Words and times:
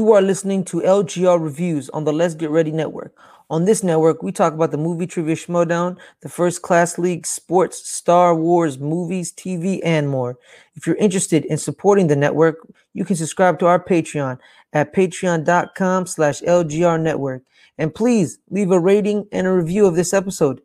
You 0.00 0.12
are 0.12 0.22
listening 0.22 0.64
to 0.64 0.78
LGR 0.78 1.38
Reviews 1.38 1.90
on 1.90 2.04
the 2.04 2.12
Let's 2.14 2.32
Get 2.32 2.48
Ready 2.48 2.72
Network. 2.72 3.14
On 3.50 3.66
this 3.66 3.84
network, 3.84 4.22
we 4.22 4.32
talk 4.32 4.54
about 4.54 4.70
the 4.70 4.78
movie 4.78 5.06
trivia 5.06 5.36
Schmoedown, 5.36 5.98
the 6.22 6.28
first 6.30 6.62
class 6.62 6.96
league, 6.96 7.26
sports, 7.26 7.86
Star 7.86 8.34
Wars, 8.34 8.78
movies, 8.78 9.30
TV, 9.30 9.78
and 9.84 10.08
more. 10.08 10.38
If 10.74 10.86
you're 10.86 10.96
interested 10.96 11.44
in 11.44 11.58
supporting 11.58 12.06
the 12.06 12.16
network, 12.16 12.66
you 12.94 13.04
can 13.04 13.14
subscribe 13.14 13.58
to 13.58 13.66
our 13.66 13.78
Patreon 13.78 14.38
at 14.72 14.94
patreon.com 14.94 16.06
slash 16.06 16.40
LGR 16.40 16.98
network. 16.98 17.42
And 17.76 17.94
please 17.94 18.38
leave 18.48 18.70
a 18.70 18.80
rating 18.80 19.28
and 19.32 19.46
a 19.46 19.52
review 19.52 19.84
of 19.84 19.96
this 19.96 20.14
episode. 20.14 20.62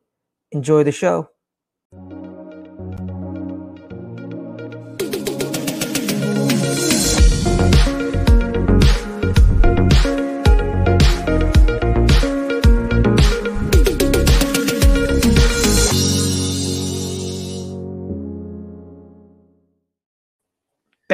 Enjoy 0.53 0.81
the 0.85 0.93
show. 0.93 1.29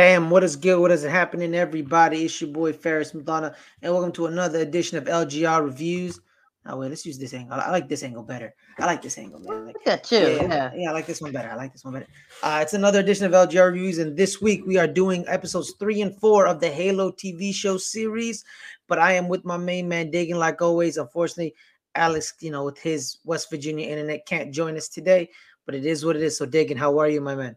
Bam, 0.02 0.32
what 0.32 0.44
is 0.44 0.55
good? 0.55 0.80
What 0.80 0.90
is 0.90 1.04
happening, 1.04 1.54
everybody? 1.54 2.26
It's 2.26 2.41
your 2.41 2.50
boy 2.50 2.73
Fares 2.73 3.12
Muthana, 3.12 3.54
and 3.84 3.94
welcome 3.94 4.12
to 4.14 4.26
another 4.26 4.58
edition 4.58 4.98
of 4.98 5.04
LGR 5.04 5.64
Reviews. 5.64 6.20
Oh 6.66 6.77
wait, 6.77 6.90
let's 6.90 7.05
use 7.05 7.20
this 7.20 7.36
angle. 7.36 7.60
I 7.60 7.70
like 7.70 7.88
this 7.88 8.02
angle 8.02 8.24
better. 8.24 8.52
I 8.80 8.88
like 8.88 9.04
this 9.04 9.20
angle, 9.20 9.41
man. 9.41 9.68
Like, 9.68 9.76
that 9.86 10.04
too. 10.04 10.16
yeah, 10.16 10.41
Yeah. 10.41 10.72
yeah, 10.76 10.90
I 10.90 10.94
like 10.94 11.05
this 11.05 11.22
one 11.22 11.32
better. 11.32 11.50
I 11.52 11.55
like 11.55 11.72
this 11.72 11.86
one 11.86 11.94
better. 11.94 12.08
Uh, 12.41 12.58
it's 12.64 12.74
another 12.74 13.00
edition 13.00 13.27
of 13.27 13.32
LGR 13.34 13.72
Reviews, 13.72 14.00
and 14.00 14.18
this 14.18 14.41
week 14.41 14.66
we 14.66 14.80
are 14.80 14.88
doing 14.88 15.24
episodes 15.27 15.76
three 15.80 16.02
and 16.02 16.20
four 16.20 16.48
of 16.48 16.60
the 16.60 16.72
Halo 16.72 17.12
TV 17.12 17.54
show 17.54 17.77
series. 17.77 18.44
But 18.88 18.98
I 18.98 19.13
am 19.13 19.27
with 19.27 19.46
my 19.46 19.58
main 19.58 19.88
man, 19.88 20.12
Dagan, 20.12 20.38
like 20.38 20.63
always. 20.63 20.98
Unfortunately, 20.98 21.54
Alex, 21.93 22.34
you 22.40 22.49
know, 22.49 22.65
with 22.65 22.80
his 22.80 23.20
West 23.24 23.52
Virginia 23.52 23.88
internet, 23.88 24.26
can't 24.26 24.52
join 24.52 24.77
us 24.77 24.90
today. 24.90 25.30
But 25.68 25.76
it 25.76 25.86
is 25.86 26.04
what 26.04 26.15
it 26.15 26.24
is. 26.24 26.40
So, 26.40 26.48
Dagan, 26.48 26.77
how 26.77 26.98
are 26.98 27.08
you, 27.08 27.21
my 27.21 27.36
man? 27.36 27.55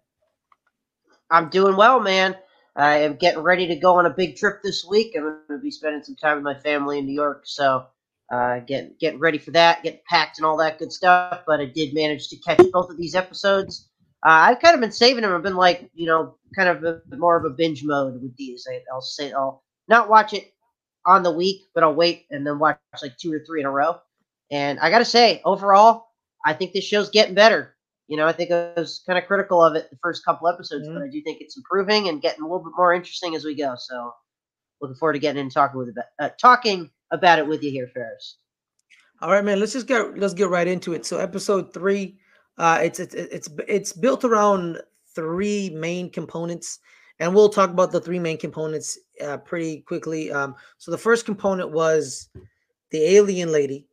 I'm 1.30 1.48
doing 1.50 1.76
well, 1.76 2.00
man. 2.00 2.36
I 2.76 2.98
am 2.98 3.16
getting 3.16 3.42
ready 3.42 3.66
to 3.68 3.76
go 3.76 3.98
on 3.98 4.06
a 4.06 4.10
big 4.10 4.36
trip 4.36 4.62
this 4.62 4.84
week. 4.84 5.14
I'm 5.16 5.22
going 5.22 5.40
to 5.50 5.58
be 5.58 5.70
spending 5.70 6.02
some 6.02 6.16
time 6.16 6.36
with 6.36 6.44
my 6.44 6.58
family 6.58 6.98
in 6.98 7.06
New 7.06 7.14
York, 7.14 7.42
so 7.44 7.86
uh, 8.32 8.60
getting 8.60 8.94
getting 8.98 9.20
ready 9.20 9.38
for 9.38 9.52
that, 9.52 9.82
getting 9.82 10.00
packed 10.08 10.38
and 10.38 10.46
all 10.46 10.56
that 10.58 10.78
good 10.78 10.92
stuff. 10.92 11.42
But 11.46 11.60
I 11.60 11.66
did 11.66 11.94
manage 11.94 12.28
to 12.28 12.36
catch 12.38 12.60
both 12.72 12.90
of 12.90 12.96
these 12.96 13.14
episodes. 13.14 13.88
Uh, 14.26 14.30
I've 14.50 14.60
kind 14.60 14.74
of 14.74 14.80
been 14.80 14.92
saving 14.92 15.22
them. 15.22 15.32
I've 15.32 15.42
been 15.42 15.56
like, 15.56 15.90
you 15.94 16.06
know, 16.06 16.36
kind 16.56 16.68
of 16.68 16.82
a, 16.82 17.00
more 17.16 17.36
of 17.36 17.44
a 17.44 17.54
binge 17.54 17.84
mode 17.84 18.20
with 18.22 18.36
these. 18.36 18.66
I, 18.70 18.80
I'll 18.92 19.00
say 19.00 19.32
I'll 19.32 19.62
not 19.88 20.08
watch 20.08 20.32
it 20.32 20.52
on 21.06 21.22
the 21.22 21.30
week, 21.30 21.62
but 21.74 21.84
I'll 21.84 21.94
wait 21.94 22.26
and 22.30 22.46
then 22.46 22.58
watch 22.58 22.78
like 23.02 23.16
two 23.18 23.32
or 23.32 23.40
three 23.46 23.60
in 23.60 23.66
a 23.66 23.70
row. 23.70 23.98
And 24.50 24.80
I 24.80 24.90
got 24.90 24.98
to 24.98 25.04
say, 25.04 25.42
overall, 25.44 26.06
I 26.44 26.54
think 26.54 26.72
this 26.72 26.84
show's 26.84 27.10
getting 27.10 27.34
better. 27.34 27.73
You 28.08 28.16
know, 28.18 28.26
I 28.26 28.32
think 28.32 28.50
I 28.50 28.72
was 28.76 29.02
kind 29.06 29.18
of 29.18 29.26
critical 29.26 29.62
of 29.62 29.74
it 29.76 29.90
the 29.90 29.96
first 30.02 30.24
couple 30.24 30.46
episodes, 30.48 30.88
Mhm. 30.88 30.94
but 30.94 31.02
I 31.04 31.08
do 31.08 31.22
think 31.22 31.40
it's 31.40 31.56
improving 31.56 32.08
and 32.08 32.20
getting 32.20 32.42
a 32.42 32.44
little 32.46 32.62
bit 32.64 32.72
more 32.76 32.92
interesting 32.92 33.34
as 33.34 33.44
we 33.44 33.54
go. 33.54 33.74
So, 33.76 34.12
looking 34.80 34.96
forward 34.96 35.14
to 35.14 35.18
getting 35.18 35.38
in 35.40 35.46
and 35.46 35.52
talking 35.52 35.78
with 35.78 35.88
about, 35.88 36.04
uh, 36.18 36.30
talking 36.40 36.90
about 37.10 37.38
it 37.38 37.46
with 37.46 37.62
you 37.62 37.70
here, 37.70 37.88
Fares. 37.94 38.38
All 39.22 39.30
right, 39.30 39.44
man. 39.44 39.58
Let's 39.60 39.72
just 39.72 39.86
get 39.86 40.18
let's 40.18 40.34
get 40.34 40.48
right 40.50 40.66
into 40.66 40.92
it. 40.92 41.06
So, 41.06 41.18
episode 41.18 41.72
three, 41.72 42.18
uh, 42.58 42.80
it's 42.82 43.00
it's 43.00 43.14
it's 43.14 43.48
it's 43.68 43.92
built 43.92 44.24
around 44.24 44.82
three 45.14 45.70
main 45.70 46.10
components, 46.10 46.80
and 47.20 47.34
we'll 47.34 47.48
talk 47.48 47.70
about 47.70 47.92
the 47.92 48.00
three 48.00 48.18
main 48.18 48.36
components 48.36 48.98
uh, 49.22 49.38
pretty 49.38 49.80
quickly. 49.82 50.30
Um, 50.30 50.54
so, 50.78 50.90
the 50.90 50.98
first 50.98 51.24
component 51.24 51.70
was 51.70 52.28
the 52.90 52.98
alien 53.16 53.50
lady. 53.50 53.86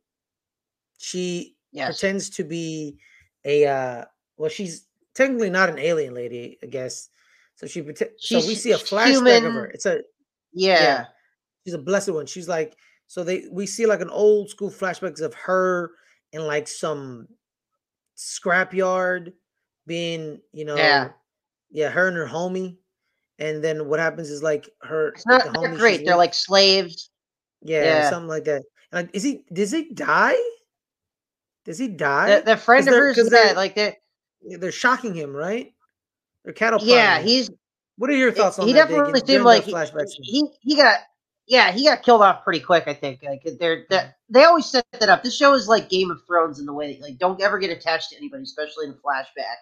She 0.98 1.56
Yes. 1.72 2.00
pretends 2.00 2.28
to 2.30 2.44
be 2.44 2.98
a 3.44 3.66
uh, 3.66 4.04
well, 4.36 4.50
she's 4.50 4.86
technically 5.14 5.50
not 5.50 5.68
an 5.68 5.78
alien 5.78 6.14
lady, 6.14 6.58
I 6.62 6.66
guess. 6.66 7.08
So 7.56 7.66
she. 7.66 7.80
So 8.18 8.36
we 8.38 8.54
see 8.54 8.72
a 8.72 8.78
flashback 8.78 9.46
of 9.46 9.52
her. 9.52 9.66
It's 9.66 9.86
a 9.86 10.00
Yeah. 10.52 11.06
she's 11.64 11.74
a 11.74 11.78
blessed 11.78 12.10
one. 12.12 12.26
She's 12.26 12.48
like 12.48 12.76
so 13.08 13.22
they 13.22 13.44
we 13.50 13.66
see 13.66 13.84
like 13.86 14.00
an 14.00 14.08
old 14.10 14.48
school 14.50 14.70
flashbacks 14.70 15.20
of 15.20 15.34
her 15.34 15.92
in 16.32 16.46
like 16.46 16.66
some 16.66 17.28
scrapyard 18.16 19.32
being, 19.86 20.40
you 20.52 20.64
know, 20.64 20.76
Yeah. 20.76 21.10
yeah, 21.70 21.90
her 21.90 22.08
and 22.08 22.16
her 22.16 22.26
homie. 22.26 22.76
And 23.38 23.62
then 23.62 23.88
what 23.88 23.98
happens 23.98 24.30
is 24.30 24.42
like 24.42 24.68
her 24.82 25.08
It's 25.08 25.26
like, 25.26 25.44
the 25.52 25.60
they're 25.60 25.76
great. 25.76 26.04
They're 26.04 26.14
with- 26.14 26.18
like 26.18 26.34
slaves. 26.34 27.10
yeah, 27.60 27.84
yeah. 27.84 28.10
something 28.10 28.28
like 28.28 28.44
that. 28.44 28.62
And 28.92 29.06
like, 29.06 29.10
is 29.14 29.22
he 29.22 29.44
does 29.52 29.72
he 29.72 29.90
die? 29.92 30.36
Does 31.64 31.78
he 31.78 31.88
die? 31.88 32.40
The, 32.40 32.42
the 32.46 32.56
friend 32.56 32.88
of 32.88 32.94
hers, 32.94 33.18
yeah, 33.30 33.52
like 33.56 33.74
they 33.74 33.96
They're 34.42 34.72
shocking 34.72 35.14
him, 35.14 35.34
right? 35.34 35.72
They're 36.44 36.54
cattle 36.54 36.80
yeah, 36.82 37.18
him. 37.18 37.26
he's 37.26 37.50
What 37.96 38.10
are 38.10 38.14
your 38.16 38.32
thoughts 38.32 38.58
on 38.58 38.66
he 38.66 38.72
that? 38.72 38.88
Dig, 38.88 38.88
definitely 38.88 39.20
seemed 39.26 39.44
like 39.44 39.64
he, 39.64 39.74
he 40.22 40.48
he 40.62 40.76
got 40.76 41.00
yeah 41.46 41.72
he 41.72 41.84
got 41.84 42.02
killed 42.02 42.22
off 42.22 42.44
pretty 42.44 42.60
quick. 42.60 42.84
I 42.88 42.94
think 42.94 43.22
like 43.22 43.42
they're 43.60 43.86
that 43.90 44.16
they 44.28 44.44
always 44.44 44.66
set 44.66 44.84
that 44.92 45.08
up. 45.08 45.22
This 45.22 45.36
show 45.36 45.54
is 45.54 45.68
like 45.68 45.88
Game 45.88 46.10
of 46.10 46.20
Thrones 46.26 46.58
in 46.58 46.66
the 46.66 46.72
way 46.72 46.94
that, 46.94 47.02
like 47.02 47.18
don't 47.18 47.40
ever 47.42 47.58
get 47.58 47.70
attached 47.70 48.10
to 48.10 48.16
anybody, 48.16 48.42
especially 48.44 48.86
in 48.86 48.92
a 48.92 48.94
flashback, 48.94 49.56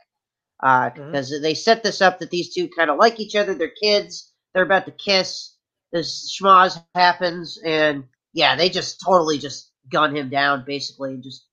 uh, 0.62 0.90
Mhm. 0.90 1.12
because 1.12 1.34
they 1.42 1.54
set 1.54 1.82
this 1.82 2.00
up 2.00 2.18
that 2.20 2.30
these 2.30 2.54
two 2.54 2.68
kind 2.76 2.90
of 2.90 2.98
like 2.98 3.20
each 3.20 3.36
other. 3.36 3.54
They're 3.54 3.70
kids. 3.82 4.32
They're 4.54 4.64
about 4.64 4.86
to 4.86 4.92
kiss. 4.92 5.56
This 5.92 6.36
schmoz 6.40 6.82
happens, 6.94 7.58
and 7.64 8.04
yeah, 8.32 8.56
they 8.56 8.70
just 8.70 9.00
totally 9.04 9.38
just 9.38 9.72
gun 9.90 10.14
him 10.16 10.28
down, 10.30 10.64
basically, 10.66 11.14
and 11.14 11.22
just 11.22 11.46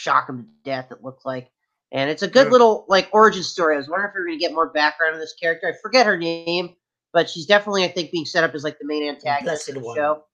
shock 0.00 0.28
him 0.28 0.42
to 0.42 0.48
death. 0.70 0.90
It 0.90 1.02
looked 1.04 1.24
like. 1.26 1.50
And 1.92 2.08
it's 2.08 2.22
a 2.22 2.28
good 2.28 2.46
Yeah. 2.46 2.52
little 2.52 2.84
like 2.88 3.08
origin 3.12 3.42
story. 3.42 3.74
I 3.74 3.78
was 3.78 3.88
wondering 3.88 4.10
if 4.10 4.14
we 4.14 4.20
were 4.20 4.26
gonna 4.28 4.38
get 4.38 4.52
more 4.54 4.68
background 4.70 5.14
on 5.14 5.20
this 5.20 5.34
character. 5.34 5.66
I 5.68 5.72
forget 5.82 6.06
her 6.06 6.16
name, 6.16 6.76
but 7.12 7.28
she's 7.28 7.46
definitely, 7.46 7.84
I 7.84 7.88
think, 7.88 8.10
being 8.12 8.24
set 8.24 8.44
up 8.44 8.54
as 8.54 8.62
like 8.64 8.78
the 8.78 8.86
main 8.86 9.08
antagonist 9.08 9.68
of 9.68 9.74
the 9.74 9.80
one. 9.80 9.96
show. 9.96 10.24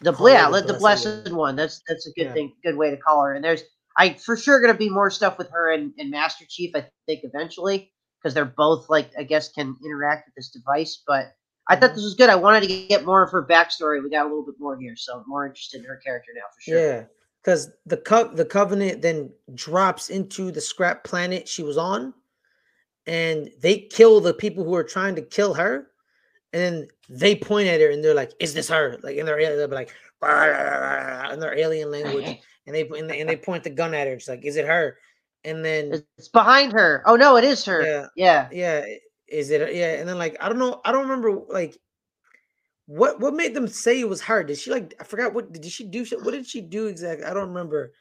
The 0.00 0.12
Call 0.12 0.30
yeah, 0.30 0.48
the 0.50 0.60
the 0.62 0.74
Blessed 0.74 1.04
blessed 1.24 1.32
One. 1.32 1.56
That's 1.56 1.82
that's 1.88 2.06
a 2.06 2.12
good 2.12 2.26
Yeah. 2.26 2.32
thing, 2.32 2.54
good 2.64 2.76
way 2.76 2.90
to 2.90 2.96
call 2.96 3.22
her. 3.24 3.34
And 3.34 3.44
there's 3.44 3.62
I 3.98 4.14
for 4.14 4.36
sure 4.36 4.60
gonna 4.60 4.74
be 4.74 4.88
more 4.88 5.10
stuff 5.10 5.36
with 5.38 5.50
her 5.50 5.72
and, 5.72 5.92
and 5.98 6.10
Master 6.10 6.44
Chief. 6.48 6.70
I 6.74 6.88
think 7.06 7.20
eventually 7.24 7.92
because 8.22 8.32
they're 8.32 8.44
both 8.44 8.88
like 8.88 9.10
I 9.18 9.24
guess 9.24 9.50
can 9.52 9.76
interact 9.84 10.26
with 10.28 10.34
this 10.36 10.50
device. 10.50 11.02
But 11.06 11.34
I 11.68 11.76
thought 11.76 11.90
Mhm. 11.90 11.94
this 11.96 12.04
was 12.04 12.14
good. 12.14 12.30
I 12.30 12.36
wanted 12.36 12.62
to 12.66 12.86
get 12.86 13.04
more 13.04 13.22
of 13.22 13.30
her 13.32 13.44
backstory. 13.44 14.02
We 14.02 14.08
got 14.08 14.22
a 14.24 14.28
little 14.28 14.46
bit 14.46 14.54
more 14.58 14.78
here, 14.78 14.96
so 14.96 15.18
I'm 15.18 15.24
more 15.26 15.44
interested 15.46 15.80
in 15.80 15.84
her 15.86 15.96
character 15.96 16.32
now 16.34 16.44
for 16.54 16.60
sure. 16.62 16.78
Yeah, 16.78 17.04
because 17.48 17.70
the 17.86 17.96
co- 17.96 18.34
the 18.34 18.44
covenant 18.44 19.00
then 19.00 19.30
drops 19.54 20.10
into 20.10 20.52
the 20.52 20.60
scrap 20.60 21.02
planet 21.02 21.48
she 21.48 21.62
was 21.62 21.78
on, 21.78 22.12
and 23.06 23.48
they 23.62 23.78
kill 23.78 24.20
the 24.20 24.34
people 24.34 24.64
who 24.64 24.74
are 24.74 24.84
trying 24.84 25.14
to 25.14 25.22
kill 25.22 25.54
her, 25.54 25.86
and 26.52 26.60
then 26.60 26.88
they 27.08 27.34
point 27.34 27.66
at 27.66 27.80
her 27.80 27.88
and 27.88 28.04
they're 28.04 28.12
like, 28.12 28.32
"Is 28.38 28.52
this 28.52 28.68
her?" 28.68 28.98
Like 29.02 29.16
in 29.16 29.24
their 29.24 29.38
be 29.38 29.74
like, 29.74 29.94
"Rah, 30.20 30.28
rah, 30.28 30.44
rah, 30.44 31.22
rah," 31.22 31.30
in 31.30 31.40
their 31.40 31.56
alien 31.56 31.90
language, 31.90 32.26
and 32.66 32.76
they 32.76 32.82
and 32.86 33.08
they, 33.08 33.18
and 33.18 33.30
they 33.30 33.36
point 33.36 33.64
the 33.64 33.70
gun 33.70 33.94
at 33.94 34.06
her. 34.06 34.20
She's 34.20 34.28
like, 34.28 34.44
"Is 34.44 34.56
it 34.56 34.66
her?" 34.66 34.98
And 35.44 35.64
then 35.64 36.04
It's 36.18 36.28
behind 36.28 36.72
her. 36.72 37.02
Oh 37.06 37.16
no, 37.16 37.38
it 37.38 37.44
is 37.44 37.64
her. 37.64 37.82
Yeah. 37.82 38.06
yeah. 38.14 38.48
yeah, 38.52 38.94
is 39.26 39.48
it? 39.48 39.74
Yeah, 39.74 39.94
and 39.94 40.06
then 40.06 40.18
like 40.18 40.36
I 40.38 40.50
don't 40.50 40.58
know, 40.58 40.82
I 40.84 40.92
don't 40.92 41.08
remember 41.08 41.32
like. 41.48 41.78
What 42.90 43.20
what 43.20 43.34
made 43.34 43.52
them 43.54 43.68
say 43.68 44.00
it 44.00 44.08
was 44.08 44.22
her? 44.22 44.42
Did 44.42 44.56
she 44.58 44.70
like 44.70 44.94
I 44.98 45.04
forgot 45.04 45.34
what 45.34 45.52
did 45.52 45.64
she 45.70 45.84
do? 45.84 46.04
What 46.22 46.30
did 46.32 46.46
she 46.46 46.62
do 46.62 46.86
exactly? 46.86 47.24
I 47.26 47.34
don't 47.34 47.48
remember. 47.48 47.92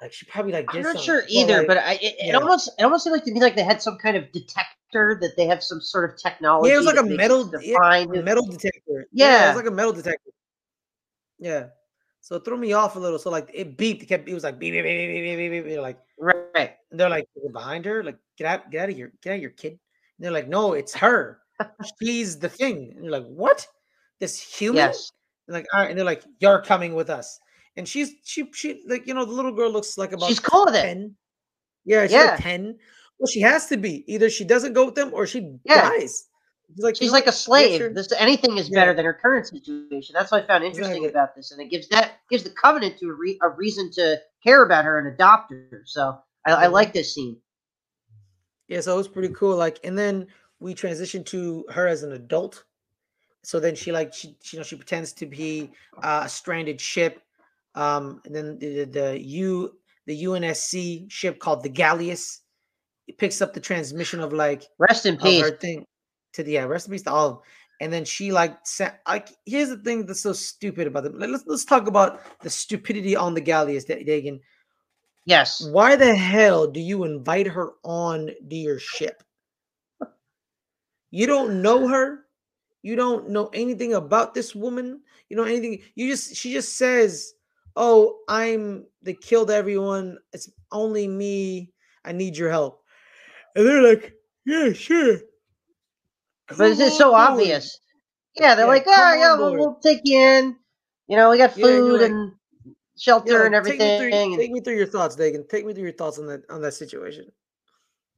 Like 0.00 0.12
she 0.12 0.26
probably 0.26 0.52
like 0.52 0.66
I'm 0.72 0.80
not 0.82 0.92
something. 0.92 1.02
sure 1.04 1.16
Well, 1.22 1.26
either, 1.28 1.58
like- 1.58 1.66
but 1.66 1.78
I, 1.78 1.94
it, 1.94 2.14
it 2.20 2.34
almost 2.36 2.70
it 2.78 2.84
almost 2.84 3.02
seemed 3.02 3.14
like 3.14 3.24
to 3.24 3.32
me 3.32 3.40
like 3.40 3.56
they 3.56 3.64
had 3.64 3.82
some 3.82 3.98
kind 3.98 4.16
of 4.16 4.30
detector 4.30 5.18
that 5.20 5.32
they 5.36 5.46
have 5.46 5.60
some 5.60 5.80
sort 5.80 6.08
of 6.08 6.16
technology. 6.22 6.68
yeah, 6.68 6.74
it 6.76 6.78
was 6.78 6.86
like 6.86 6.98
a 6.98 7.02
metal, 7.02 7.50
yeah, 7.60 7.76
a 7.96 8.22
metal 8.22 8.46
detector. 8.46 9.00
it 9.00 9.08
Yeah. 9.12 9.46
It 9.46 9.48
was 9.48 9.56
like 9.56 9.66
a 9.66 9.74
metal 9.74 9.92
detector. 9.92 10.30
Yeah, 11.40 11.66
so 12.20 12.36
it 12.36 12.44
threw 12.44 12.56
me 12.56 12.72
off 12.74 12.94
a 12.94 13.00
little. 13.00 13.18
So 13.18 13.28
like 13.30 13.50
it 13.52 13.76
beeped. 13.76 14.02
It 14.02 14.06
kept. 14.06 14.28
It 14.28 14.34
was 14.34 14.44
like 14.44 14.58
beep 14.60 14.72
beep 14.72 14.84
beep 14.84 14.98
beep 14.98 15.24
beep 15.24 15.36
beep. 15.36 15.50
beep, 15.50 15.64
beep. 15.64 15.80
Like 15.80 15.98
Right. 16.18 16.76
and 16.90 16.98
they're 17.00 17.10
like 17.10 17.28
"Is 17.36 17.44
it 17.44 17.52
behind 17.52 17.84
her. 17.86 18.04
Like 18.04 18.18
get 18.38 18.46
out, 18.46 18.70
get 18.70 18.82
out 18.84 18.88
of 18.90 18.94
here, 18.96 19.12
get 19.20 19.30
out 19.32 19.36
of 19.36 19.42
your 19.42 19.50
kid. 19.50 19.72
And 19.72 20.24
they're 20.24 20.30
like, 20.30 20.48
no, 20.48 20.72
it's 20.74 20.94
her. 20.94 21.40
She's 22.00 22.38
the 22.38 22.48
thing. 22.48 22.92
And 22.94 23.04
you're 23.04 23.12
like, 23.12 23.26
what? 23.26 23.66
This 24.20 24.40
human? 24.40 24.76
Yes. 24.76 25.12
And 25.48 25.54
like, 25.54 25.66
all 25.72 25.80
right, 25.80 25.90
and 25.90 25.98
they're 25.98 26.04
like, 26.06 26.24
you're 26.40 26.62
coming 26.62 26.94
with 26.94 27.10
us. 27.10 27.38
And 27.76 27.86
she's 27.86 28.12
she 28.24 28.50
she 28.54 28.82
like 28.88 29.06
you 29.06 29.12
know 29.14 29.24
the 29.24 29.32
little 29.32 29.52
girl 29.52 29.70
looks 29.70 29.98
like 29.98 30.12
about 30.12 30.28
She's 30.28 30.38
it. 30.38 30.72
ten. 30.72 31.14
Yeah, 31.84 32.02
she's 32.04 32.12
Yeah. 32.12 32.24
like 32.32 32.40
ten. 32.40 32.78
Well, 33.18 33.26
she 33.26 33.40
has 33.40 33.66
to 33.66 33.76
be. 33.76 34.04
Either 34.12 34.28
she 34.30 34.44
doesn't 34.44 34.72
go 34.72 34.86
with 34.86 34.94
them 34.94 35.10
or 35.12 35.26
she 35.26 35.56
Yeah. 35.64 35.88
dies. 35.90 36.28
She's 36.74 36.82
like, 36.84 36.96
She's 36.96 37.12
like 37.12 37.26
a 37.28 37.32
slave. 37.32 37.94
This 37.94 38.10
anything 38.18 38.56
is 38.58 38.68
Yeah. 38.70 38.80
better 38.80 38.94
than 38.94 39.04
her 39.04 39.14
current 39.14 39.46
situation. 39.46 40.14
That's 40.18 40.32
what 40.32 40.42
I 40.44 40.46
found 40.46 40.64
interesting 40.64 41.04
Exactly. 41.04 41.08
about 41.10 41.36
this, 41.36 41.52
and 41.52 41.60
it 41.60 41.70
gives 41.70 41.86
that 41.88 42.14
gives 42.30 42.42
the 42.44 42.50
covenant 42.50 42.98
to 42.98 43.06
a, 43.10 43.12
re, 43.12 43.38
a 43.42 43.48
reason 43.50 43.90
to 43.92 44.20
care 44.42 44.64
about 44.64 44.84
her 44.84 44.98
and 44.98 45.06
adopt 45.08 45.52
her. 45.52 45.82
So 45.84 46.18
I, 46.46 46.52
I 46.52 46.66
Mhm. 46.66 46.72
like 46.72 46.92
this 46.92 47.14
scene. 47.14 47.40
Yeah, 48.68 48.80
so 48.80 48.94
it 48.94 48.96
was 48.98 49.08
pretty 49.08 49.32
cool. 49.34 49.56
Like, 49.56 49.78
and 49.84 49.96
then 49.96 50.26
we 50.58 50.74
transitioned 50.74 51.26
to 51.26 51.64
her 51.70 51.86
as 51.86 52.02
an 52.02 52.12
adult. 52.12 52.64
So 53.46 53.60
then 53.60 53.76
she 53.76 53.92
like 53.92 54.12
she, 54.12 54.34
she 54.42 54.56
you 54.56 54.60
know 54.60 54.64
she 54.64 54.74
pretends 54.74 55.12
to 55.12 55.24
be 55.24 55.70
uh, 56.02 56.22
a 56.24 56.28
stranded 56.28 56.80
ship 56.80 57.22
um 57.76 58.20
and 58.24 58.34
then 58.34 58.58
the, 58.58 58.84
the, 58.84 58.84
the 58.86 59.20
u 59.20 59.72
the 60.06 60.24
unsc 60.24 61.08
ship 61.10 61.38
called 61.38 61.62
the 61.62 61.68
galleus 61.68 62.40
it 63.06 63.16
picks 63.18 63.40
up 63.40 63.54
the 63.54 63.60
transmission 63.60 64.18
of 64.18 64.32
like 64.32 64.64
Rest 64.80 65.06
in 65.06 65.16
peace. 65.16 65.40
her 65.40 65.56
thing 65.56 65.86
to 66.32 66.42
the 66.42 66.52
yeah 66.52 66.64
rest 66.64 66.88
in 66.88 66.92
peace 66.92 67.02
to 67.02 67.12
all 67.12 67.26
of 67.28 67.32
them. 67.34 67.42
and 67.82 67.92
then 67.92 68.04
she 68.04 68.32
like 68.32 68.58
sent 68.66 68.94
like 69.06 69.28
here's 69.46 69.68
the 69.68 69.76
thing 69.78 70.06
that's 70.06 70.22
so 70.22 70.32
stupid 70.32 70.88
about 70.88 71.04
them 71.04 71.16
Let- 71.16 71.30
let's 71.30 71.44
let's 71.46 71.64
talk 71.64 71.86
about 71.86 72.20
the 72.42 72.50
stupidity 72.50 73.14
on 73.14 73.32
the 73.34 73.40
galleus 73.40 73.84
Dagan. 73.84 74.40
Yes. 75.24 75.64
why 75.70 75.94
the 75.94 76.12
hell 76.16 76.66
do 76.66 76.80
you 76.80 77.04
invite 77.04 77.46
her 77.46 77.74
on 77.84 78.26
to 78.50 78.56
your 78.56 78.80
ship 78.80 79.22
you 81.12 81.28
don't 81.28 81.62
know 81.62 81.86
her 81.86 82.25
you 82.86 82.94
don't 82.96 83.28
know 83.34 83.46
anything 83.52 83.94
about 83.94 84.32
this 84.34 84.54
woman 84.54 85.00
you 85.28 85.36
know 85.36 85.42
anything 85.44 85.82
you 85.98 86.04
just 86.14 86.34
she 86.38 86.52
just 86.52 86.76
says 86.76 87.34
oh 87.74 87.98
i'm 88.28 88.86
they 89.02 89.14
killed 89.14 89.50
everyone 89.50 90.16
it's 90.32 90.48
only 90.70 91.06
me 91.08 91.70
i 92.04 92.12
need 92.12 92.36
your 92.36 92.50
help 92.50 92.82
and 93.56 93.66
they're 93.66 93.82
like 93.82 94.14
yeah 94.46 94.70
sure 94.72 95.18
But 96.48 96.70
it's 96.70 96.78
Come 96.78 96.86
just 96.86 96.98
so 96.98 97.10
board." 97.10 97.20
obvious. 97.26 97.66
Yeah, 98.38 98.54
they're 98.54 98.66
Yeah, 98.70 98.76
like, 98.76 98.86
oh, 98.86 98.94
come 98.94 99.08
oh, 99.08 99.20
yeah, 99.22 99.34
we'll, 99.36 99.54
we'll 99.58 99.80
take 99.82 100.00
you 100.04 100.20
in. 100.20 100.44
You 101.08 101.16
know, 101.16 101.30
we 101.30 101.38
got 101.38 101.56
Yeah, 101.56 101.66
and 101.66 101.76
food 101.78 102.00
like- 102.02 102.10
and 102.10 102.32
shelter 102.96 103.32
Yeah, 103.32 103.46
and 103.46 103.54
like, 103.54 103.64
take 103.64 103.80
me, 103.80 103.86
everything. 103.86 103.98
through, 103.98 104.32
and- 104.32 104.40
take 104.40 104.52
me 104.52 104.60
through 104.60 104.76
your 104.76 104.86
thoughts 104.86 105.16
Dagan. 105.16 105.48
take 105.48 105.64
me 105.66 105.72
through 105.74 105.88
your 105.90 105.98
thoughts 106.00 106.18
on 106.20 106.26
that 106.30 106.42
on 106.54 106.60
that 106.62 106.74
situation 106.74 107.26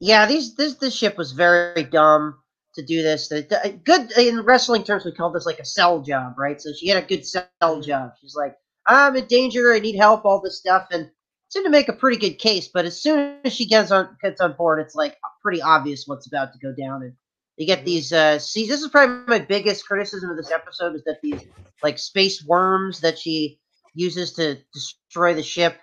yeah, 0.00 0.26
these 0.26 0.54
this 0.60 0.74
this 0.76 0.94
ship 0.94 1.16
was 1.16 1.32
very 1.32 1.84
dumb 1.84 2.36
to 2.78 2.84
do 2.86 3.02
this. 3.02 3.28
The, 3.28 3.80
good 3.84 4.10
in 4.18 4.40
wrestling 4.42 4.84
terms, 4.84 5.04
we 5.04 5.12
call 5.12 5.30
this 5.30 5.46
like 5.46 5.58
a 5.58 5.64
sell 5.64 6.00
job, 6.00 6.34
right? 6.38 6.60
So 6.60 6.70
she 6.72 6.88
had 6.88 7.02
a 7.02 7.06
good 7.06 7.26
sell 7.26 7.46
Mhm. 7.60 7.84
job. 7.84 8.12
She's 8.20 8.34
like, 8.34 8.56
I'm 8.86 9.16
in 9.16 9.26
danger. 9.26 9.72
I 9.72 9.80
need 9.80 9.96
help. 9.96 10.24
All 10.24 10.40
this 10.40 10.58
stuff, 10.58 10.86
and 10.90 11.10
seemed 11.50 11.64
to 11.66 11.70
make 11.70 11.88
a 11.88 11.92
pretty 11.92 12.16
good 12.16 12.38
case. 12.38 12.68
But 12.72 12.84
as 12.86 13.00
soon 13.02 13.38
as 13.44 13.52
she 13.52 13.66
gets 13.66 13.90
on 13.90 14.16
gets 14.22 14.40
on 14.40 14.54
board, 14.54 14.80
it's 14.80 14.94
like 14.94 15.16
pretty 15.42 15.60
obvious 15.60 16.04
what's 16.06 16.26
about 16.26 16.52
to 16.52 16.58
go 16.58 16.72
down. 16.72 17.02
And 17.02 17.12
you 17.56 17.66
get 17.66 17.80
Mhm. 17.80 17.84
these. 17.84 18.12
Uh, 18.12 18.38
see, 18.38 18.66
this 18.68 18.80
is 18.80 18.88
probably 18.88 19.16
my 19.26 19.44
biggest 19.44 19.86
criticism 19.86 20.30
of 20.30 20.36
this 20.36 20.50
episode 20.50 20.94
is 20.94 21.04
that 21.04 21.20
these 21.22 21.42
like 21.82 21.98
space 21.98 22.44
worms 22.46 23.00
that 23.00 23.18
she 23.18 23.58
uses 23.94 24.32
to 24.34 24.58
destroy 24.72 25.34
the 25.34 25.42
ship 25.42 25.78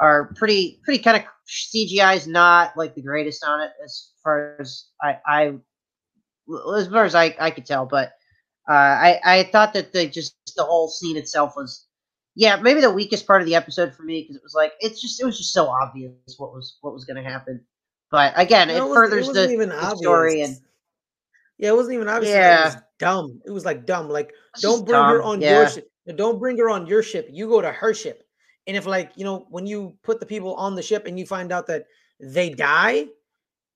are 0.00 0.32
pretty 0.36 0.80
pretty 0.84 1.02
kind 1.02 1.16
of 1.16 1.24
CGI 1.48 2.14
is 2.16 2.26
not 2.26 2.76
like 2.76 2.94
the 2.94 3.02
greatest 3.02 3.42
on 3.44 3.60
it 3.62 3.72
as 3.84 4.12
far 4.22 4.56
as 4.60 4.86
I 5.02 5.18
I 5.26 5.54
as 6.76 6.88
far 6.88 7.04
as 7.04 7.14
I, 7.14 7.34
I 7.38 7.50
could 7.50 7.66
tell, 7.66 7.86
but 7.86 8.12
uh, 8.68 8.72
I 8.72 9.20
I 9.24 9.42
thought 9.44 9.72
that 9.74 9.92
the 9.92 10.06
just 10.06 10.36
the 10.56 10.64
whole 10.64 10.88
scene 10.88 11.16
itself 11.16 11.54
was 11.56 11.86
yeah 12.34 12.56
maybe 12.56 12.80
the 12.80 12.90
weakest 12.90 13.26
part 13.26 13.40
of 13.40 13.46
the 13.46 13.54
episode 13.54 13.94
for 13.94 14.02
me 14.02 14.22
because 14.22 14.36
it 14.36 14.42
was 14.42 14.54
like 14.54 14.72
it's 14.80 15.00
just 15.00 15.20
it 15.20 15.24
was 15.24 15.38
just 15.38 15.52
so 15.52 15.66
obvious 15.68 16.12
what 16.38 16.52
was 16.52 16.78
what 16.80 16.92
was 16.92 17.04
going 17.04 17.22
to 17.22 17.28
happen. 17.28 17.60
But 18.10 18.32
again, 18.36 18.68
No, 18.68 18.74
it, 18.74 18.80
wasn't- 18.80 18.94
furthers 18.94 19.26
wasn't 19.28 19.48
the, 19.48 19.54
even 19.54 19.68
the 19.70 19.96
story 19.96 20.42
and 20.42 20.56
yeah, 21.58 21.70
it 21.70 21.76
wasn't 21.76 21.94
even 21.94 22.08
obvious. 22.08 22.32
Yeah. 22.32 22.60
It 22.60 22.64
was 22.64 22.76
dumb. 22.98 23.40
It 23.46 23.50
was 23.50 23.64
like 23.64 23.86
dumb. 23.86 24.08
Like, 24.08 24.32
don't 24.60 24.84
bring 24.84 25.00
her 25.00 25.22
on 25.22 25.40
yeah. 25.40 25.60
your 25.60 25.68
ship. 25.68 25.90
Don't 26.14 26.38
bring 26.38 26.58
her 26.58 26.70
on 26.70 26.86
your 26.86 27.02
ship. 27.02 27.28
You 27.30 27.48
go 27.48 27.60
to 27.60 27.72
her 27.72 27.94
ship. 27.94 28.22
And 28.66 28.76
if, 28.76 28.86
like, 28.86 29.12
you 29.16 29.24
know, 29.24 29.46
when 29.48 29.66
you 29.66 29.96
put 30.02 30.20
the 30.20 30.26
people 30.26 30.54
on 30.54 30.74
the 30.74 30.82
ship 30.82 31.06
and 31.06 31.18
you 31.18 31.24
find 31.24 31.52
out 31.52 31.66
that 31.68 31.86
they 32.20 32.50
die, 32.50 33.06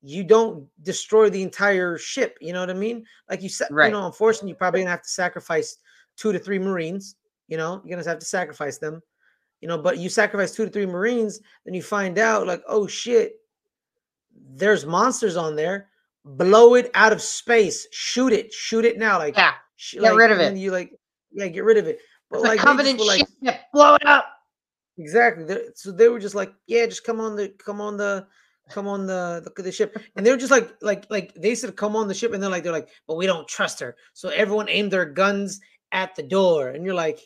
you 0.03 0.25
don't 0.25 0.67
destroy 0.83 1.29
the 1.31 1.43
entire 1.43 1.99
ship. 1.99 2.39
You 2.41 2.53
know 2.53 2.61
what 2.61 2.71
I 2.71 2.75
mean? 2.75 3.05
Like 3.29 3.43
you 3.43 3.49
said, 3.49 3.69
Right. 3.71 3.87
you 3.87 3.93
know, 3.93 4.07
unfortunately, 4.07 4.51
you're 4.51 4.57
probably 4.57 4.81
gonna 4.81 4.91
have 4.91 5.03
to 5.03 5.09
sacrifice 5.09 5.77
two 6.17 6.33
to 6.33 6.39
three 6.39 6.59
Marines. 6.59 7.17
You 7.49 7.57
know, 7.57 7.83
you're 7.85 7.97
gonna 7.99 8.09
have 8.09 8.19
to 8.19 8.27
sacrifice 8.27 8.79
them. 8.79 9.03
You 9.61 9.69
know, 9.69 9.77
but 9.77 9.99
you 9.99 10.09
sacrifice 10.09 10.53
two 10.55 10.65
to 10.65 10.71
three 10.71 10.87
Marines, 10.87 11.41
then 11.67 11.75
you 11.75 11.83
find 11.83 12.19
out, 12.19 12.47
like, 12.47 12.63
oh 12.67 12.87
shit, 12.87 13.35
there's 14.55 14.87
monsters 14.87 15.37
on 15.37 15.55
there. 15.57 15.89
Blow 16.25 16.75
it 16.75 16.91
out 16.95 17.13
of 17.13 17.21
space. 17.23 17.87
Shoot 17.93 18.33
it. 18.33 18.53
Shoot 18.53 18.85
it 18.85 18.99
now. 18.99 19.19
Like, 19.19 19.37
Yeah, 19.37 19.53
sh- 19.77 19.95
get 19.95 20.03
like, 20.03 20.15
rid 20.17 20.31
of 20.31 20.39
and 20.41 20.57
it. 20.57 20.61
You 20.61 20.71
like, 20.71 20.95
yeah, 21.33 21.49
get 21.49 21.65
rid 21.65 21.77
of 21.79 21.87
it. 21.87 21.99
But 22.31 22.39
it's 22.39 22.45
like, 22.47 22.57
just 22.59 22.67
covenant 22.67 22.99
were 23.01 23.05
like, 23.07 23.27
ship. 23.45 23.61
Blow 23.73 23.95
it 23.97 24.07
up. 24.07 24.27
Exactly. 24.99 25.45
they 25.45 25.59
so 25.75 25.93
they 25.93 26.09
were 26.09 26.19
just 26.19 26.35
like, 26.35 26.53
yeah, 26.67 26.87
just 26.87 27.05
come 27.05 27.21
on 27.21 27.37
the 27.37 27.49
come 27.59 27.81
on 27.81 27.97
the 27.97 28.27
come 28.71 28.87
on 28.87 29.07
the 29.07 29.43
the, 29.57 29.63
the 29.63 29.73
ship. 29.73 29.97
And 30.17 30.25
they're 30.25 30.37
just 30.37 30.51
like 30.51 30.71
like 30.81 31.07
like 31.11 31.35
they 31.35 31.55
said 31.55 31.77
come 31.77 31.97
on 31.97 32.09
the 32.09 32.15
ship 32.15 32.33
and 32.33 32.43
they're 32.43 32.51
like 32.51 32.63
they're 32.63 32.73
like, 32.73 32.89
but 33.07 33.17
we 33.17 33.27
don't 33.27 33.47
trust 33.49 33.81
her. 33.81 33.97
So 34.15 34.29
everyone 34.31 34.69
aimed 34.69 34.93
their 34.93 35.05
guns 35.07 35.61
at 35.93 36.15
the 36.15 36.23
door 36.23 36.69
and 36.69 36.85
you're 36.85 36.95
like 36.95 37.21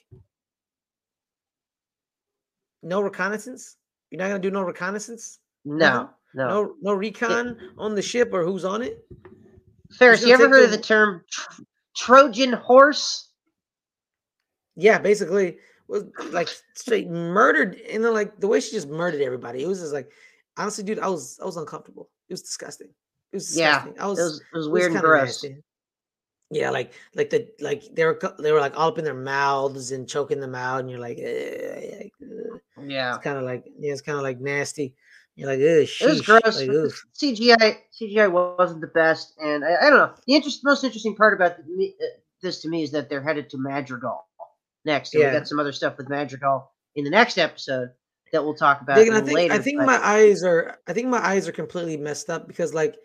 no 2.82 3.00
reconnaissance? 3.00 3.76
You're 4.11 4.19
not 4.20 4.29
going 4.29 4.43
to 4.43 4.49
do 4.49 4.52
no 4.52 4.62
reconnaissance? 4.62 5.41
No, 5.64 6.11
no. 6.35 6.49
No 6.49 6.75
no 6.82 6.93
recon 6.93 7.56
on 7.79 7.94
the 7.94 8.02
ship 8.02 8.31
or 8.32 8.44
who's 8.44 8.64
on 8.64 8.82
it? 8.82 8.99
Fares, 9.99 10.20
gonna 10.20 10.29
you 10.29 10.35
ever 10.35 10.49
heard 10.49 10.64
of 10.64 10.70
the- 10.70 10.76
the 10.76 10.82
term 10.82 11.25
tr- 11.31 11.62
Trojan 11.97 12.52
horse? 12.52 13.31
Yeah, 14.76 14.99
basically 14.99 15.58
was 15.88 16.05
like 16.31 16.49
straight 16.75 17.08
murdered 17.08 17.76
and 17.90 18.05
then 18.05 18.12
like 18.14 18.38
the 18.40 18.49
way 18.49 18.61
she 18.61 18.73
just 18.73 18.88
murdered 18.88 19.20
everybody. 19.20 19.62
It 19.62 19.69
was 19.69 19.81
just 19.81 19.93
like 19.93 20.11
honestly, 20.56 20.85
dude, 20.85 20.99
I 20.99 21.09
was 21.09 21.39
I 21.43 21.45
was 21.45 21.56
uncomfortable. 21.56 22.11
It 22.29 22.35
was 22.35 22.43
disgusting. 22.43 22.89
It 23.33 23.37
was 23.37 23.56
Yeah, 23.56 23.85
disgusting. 23.85 24.01
I 24.01 24.05
It 24.05 24.09
was, 24.09 24.19
was, 24.19 24.27
it 24.27 24.31
was 24.31 24.41
it 24.41 24.55
was 24.56 24.69
weird 24.69 24.87
and 24.93 24.95
kinda 24.97 25.09
gross. 25.09 25.27
nasty. 25.43 25.56
Yeah, 26.51 26.71
like 26.71 26.93
like 27.15 27.31
the 27.31 27.49
like 27.61 27.83
they 27.93 28.05
were 28.05 28.19
they 28.39 28.53
were 28.53 28.61
like 28.61 28.79
all 28.79 28.89
up 28.89 28.99
in 28.99 29.05
their 29.05 29.15
mouths 29.15 29.93
and 29.93 30.09
choking 30.09 30.41
them 30.41 30.55
out, 30.55 30.81
and 30.81 30.91
you're 30.91 31.01
like, 31.01 31.19
eh, 31.19 31.99
like. 32.03 32.12
Yeah. 32.87 33.15
it's 33.15 33.25
kind 33.25 33.39
of 33.39 33.45
like 33.45 33.65
yeah, 33.79 33.93
it's 33.93 34.03
kind 34.03 34.19
of 34.19 34.23
like 34.23 34.41
nasty. 34.41 34.95
You're 35.37 35.49
like, 35.49 35.59
ugh, 35.59 35.89
It 36.01 36.09
was 36.09 36.21
gross. 36.21 36.45
like. 36.45 36.71
CGI 37.19 37.79
CGI 38.00 38.31
wasn't 38.59 38.81
the 38.83 38.89
best, 38.89 39.35
and 39.41 39.65
I, 39.65 39.87
I 39.87 39.91
don't 39.91 39.99
know. 39.99 40.15
The 40.27 40.35
interest, 40.35 40.61
most 40.62 40.85
interesting 40.85 41.17
part 41.17 41.35
about 41.35 41.57
the, 41.57 41.95
uh, 42.00 42.05
this 42.43 42.61
to 42.62 42.69
me 42.69 42.83
is 42.85 42.93
that 42.93 43.09
they're 43.09 43.23
headed 43.23 43.50
to 43.50 43.59
Madrigal 43.59 44.25
next, 44.85 45.15
and 45.15 45.23
Yeah. 45.23 45.33
we 45.33 45.39
got 45.39 45.49
some 45.49 45.59
other 45.59 45.73
stuff 45.73 45.97
with 45.97 46.09
Madrigal 46.09 46.71
in 46.95 47.03
the 47.05 47.11
next 47.11 47.39
episode 47.39 47.91
that 48.35 48.45
we'll 48.45 48.55
talk 48.55 48.83
about 48.83 48.99
I 48.99 49.05
think 49.05 49.33
later. 49.33 49.55
I 49.55 49.59
think 49.59 49.79
but- 49.79 49.87
my 49.87 49.99
eyes 50.07 50.45
are 50.45 50.79
I 50.87 50.93
think 50.93 51.09
my 51.09 51.25
eyes 51.25 51.49
are 51.49 51.53
completely 51.53 51.97
messed 51.97 52.29
up 52.31 52.47
because 52.47 52.75
like 52.75 52.97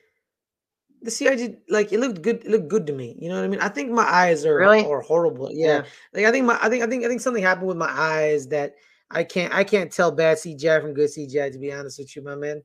the 1.01 1.11
CIG 1.11 1.59
like 1.69 1.93
it 1.93 1.99
looked 2.01 2.21
good 2.21 2.43
it 2.43 2.51
looked 2.51 2.67
good 2.67 2.85
to 2.87 2.93
me. 2.93 3.15
You 3.19 3.29
know 3.29 3.35
what 3.35 3.45
I 3.45 3.47
mean? 3.47 3.61
I 3.61 3.69
think 3.69 3.89
my 3.91 4.03
eyes 4.03 4.45
are 4.45 4.57
Really? 4.57 4.85
are 4.85 5.01
horrible. 5.01 5.49
Yeah. 5.51 5.83
Like 6.13 6.25
I 6.25 6.31
think 6.31 6.45
my 6.45 6.59
I 6.61 6.67
think 6.69 6.83
I 6.83 6.87
think 6.87 7.05
I 7.05 7.07
think 7.07 7.21
something 7.21 7.41
happened 7.43 7.67
with 7.67 7.77
my 7.77 7.89
eyes 7.89 8.47
that 8.49 8.73
I 9.09 9.23
can't 9.23 9.53
I 9.53 9.63
can't 9.63 9.91
tell 9.91 10.11
bad 10.11 10.37
CGI 10.37 10.81
from 10.81 10.93
good 10.93 11.09
CGI 11.09 11.51
to 11.53 11.57
be 11.57 11.71
honest 11.71 11.99
with 11.99 12.13
you, 12.15 12.21
my 12.21 12.35
man. 12.35 12.61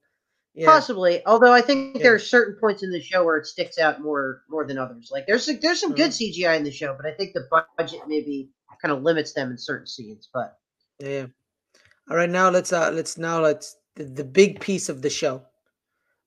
Yeah. 0.56 0.66
Possibly, 0.66 1.24
although 1.26 1.52
I 1.52 1.60
think 1.62 1.96
Yeah. 1.96 2.02
there 2.04 2.14
are 2.14 2.18
certain 2.18 2.56
points 2.60 2.82
in 2.82 2.90
the 2.90 3.00
show 3.00 3.24
where 3.24 3.36
it 3.38 3.46
sticks 3.46 3.78
out 3.78 4.00
more 4.00 4.42
more 4.48 4.64
than 4.66 4.78
others. 4.78 5.10
Like 5.12 5.26
there's 5.26 5.46
there's 5.62 5.80
some 5.80 5.94
good 5.94 6.10
Mm-hmm. 6.10 6.42
CGI 6.44 6.56
in 6.56 6.64
the 6.64 6.70
show, 6.72 6.94
but 6.96 7.06
I 7.06 7.12
think 7.14 7.34
the 7.34 7.46
budget 7.78 8.00
maybe 8.08 8.50
kind 8.82 8.92
of 8.92 9.02
limits 9.02 9.32
them 9.32 9.50
in 9.52 9.58
certain 9.58 9.86
scenes. 9.86 10.28
But 10.34 10.56
Yeah. 10.98 11.26
All 12.10 12.16
right, 12.16 12.30
now 12.30 12.50
let's 12.50 12.72
uh 12.72 12.90
let's 12.92 13.16
now 13.16 13.40
let's 13.40 13.76
the, 13.96 14.04
the 14.04 14.24
big 14.24 14.60
piece 14.60 14.88
of 14.88 15.02
the 15.02 15.10
show. 15.10 15.42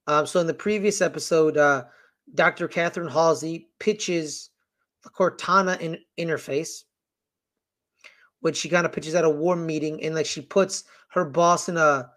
Um 0.08 0.26
so 0.26 0.40
in 0.40 0.48
the 0.48 0.54
previous 0.54 1.02
episode 1.02 1.58
uh 1.58 1.86
Dr. 2.36 2.68
Catherine 2.68 3.10
Halsey 3.10 3.70
pitches 3.80 4.50
the 5.04 5.10
Cortana 5.10 5.80
in, 5.80 5.98
interface 6.20 6.84
which 8.42 8.58
she 8.58 8.70
kind 8.70 8.86
of 8.86 8.92
pitches 8.92 9.16
at 9.16 9.26
a 9.26 9.30
war 9.30 9.56
meeting 9.56 10.04
and 10.04 10.16
like 10.16 10.26
she 10.26 10.42
puts 10.42 10.84
her 11.10 11.26
boss 11.26 11.70
in 11.70 11.78
a 11.78 12.10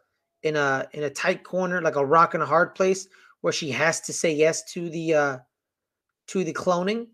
in 0.42 0.56
a 0.56 0.86
in 0.92 1.04
a 1.04 1.10
tight 1.10 1.44
corner 1.44 1.80
like 1.82 1.96
a 1.96 2.04
rock 2.04 2.34
and 2.34 2.42
a 2.42 2.46
hard 2.46 2.74
place 2.74 3.08
where 3.40 3.52
she 3.52 3.70
has 3.70 4.00
to 4.00 4.12
say 4.12 4.32
yes 4.32 4.62
to 4.72 4.88
the 4.90 5.14
uh 5.14 5.38
to 6.26 6.44
the 6.44 6.52
cloning 6.52 7.06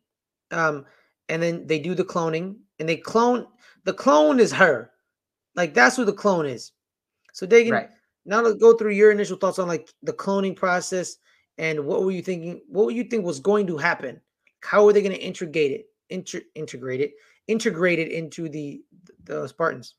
um 0.51 0.85
and 1.29 1.43
then 1.43 1.67
they 1.67 1.79
do 1.79 1.95
the 1.95 2.05
cloning 2.05 2.57
and 2.79 2.89
they 2.89 2.97
clone 2.97 3.47
the 3.85 3.93
clone 3.93 4.41
is 4.41 4.53
her 4.53 4.91
like 5.57 5.75
that's 5.75 5.97
who 5.97 6.05
the 6.05 6.13
clone 6.13 6.47
is. 6.47 6.73
So 7.33 7.47
Dagan, 7.47 7.73
right, 7.73 7.91
now 8.25 8.43
let's 8.43 8.57
go 8.57 8.75
through 8.75 8.93
your 8.93 9.11
initial 9.11 9.37
thoughts 9.37 9.59
on 9.59 9.69
like 9.69 9.93
the 10.03 10.13
cloning 10.13 10.55
process 10.55 11.17
and 11.59 11.85
what 11.85 12.03
were 12.03 12.11
you 12.11 12.23
thinking 12.23 12.61
what 12.69 12.87
would 12.87 12.97
you 12.97 13.05
think 13.05 13.25
was 13.25 13.41
going 13.41 13.67
to 13.67 13.77
happen? 13.77 14.21
How 14.63 14.87
are 14.87 14.93
they 14.93 15.03
going 15.03 15.15
to 15.15 15.23
integrate 15.23 15.73
it 15.73 15.87
inter- 16.11 16.43
integrate 16.55 17.01
it 17.01 17.13
integrate 17.47 17.99
it 17.99 18.11
into 18.11 18.49
the 18.49 18.83
the 19.25 19.47
spartans? 19.49 19.95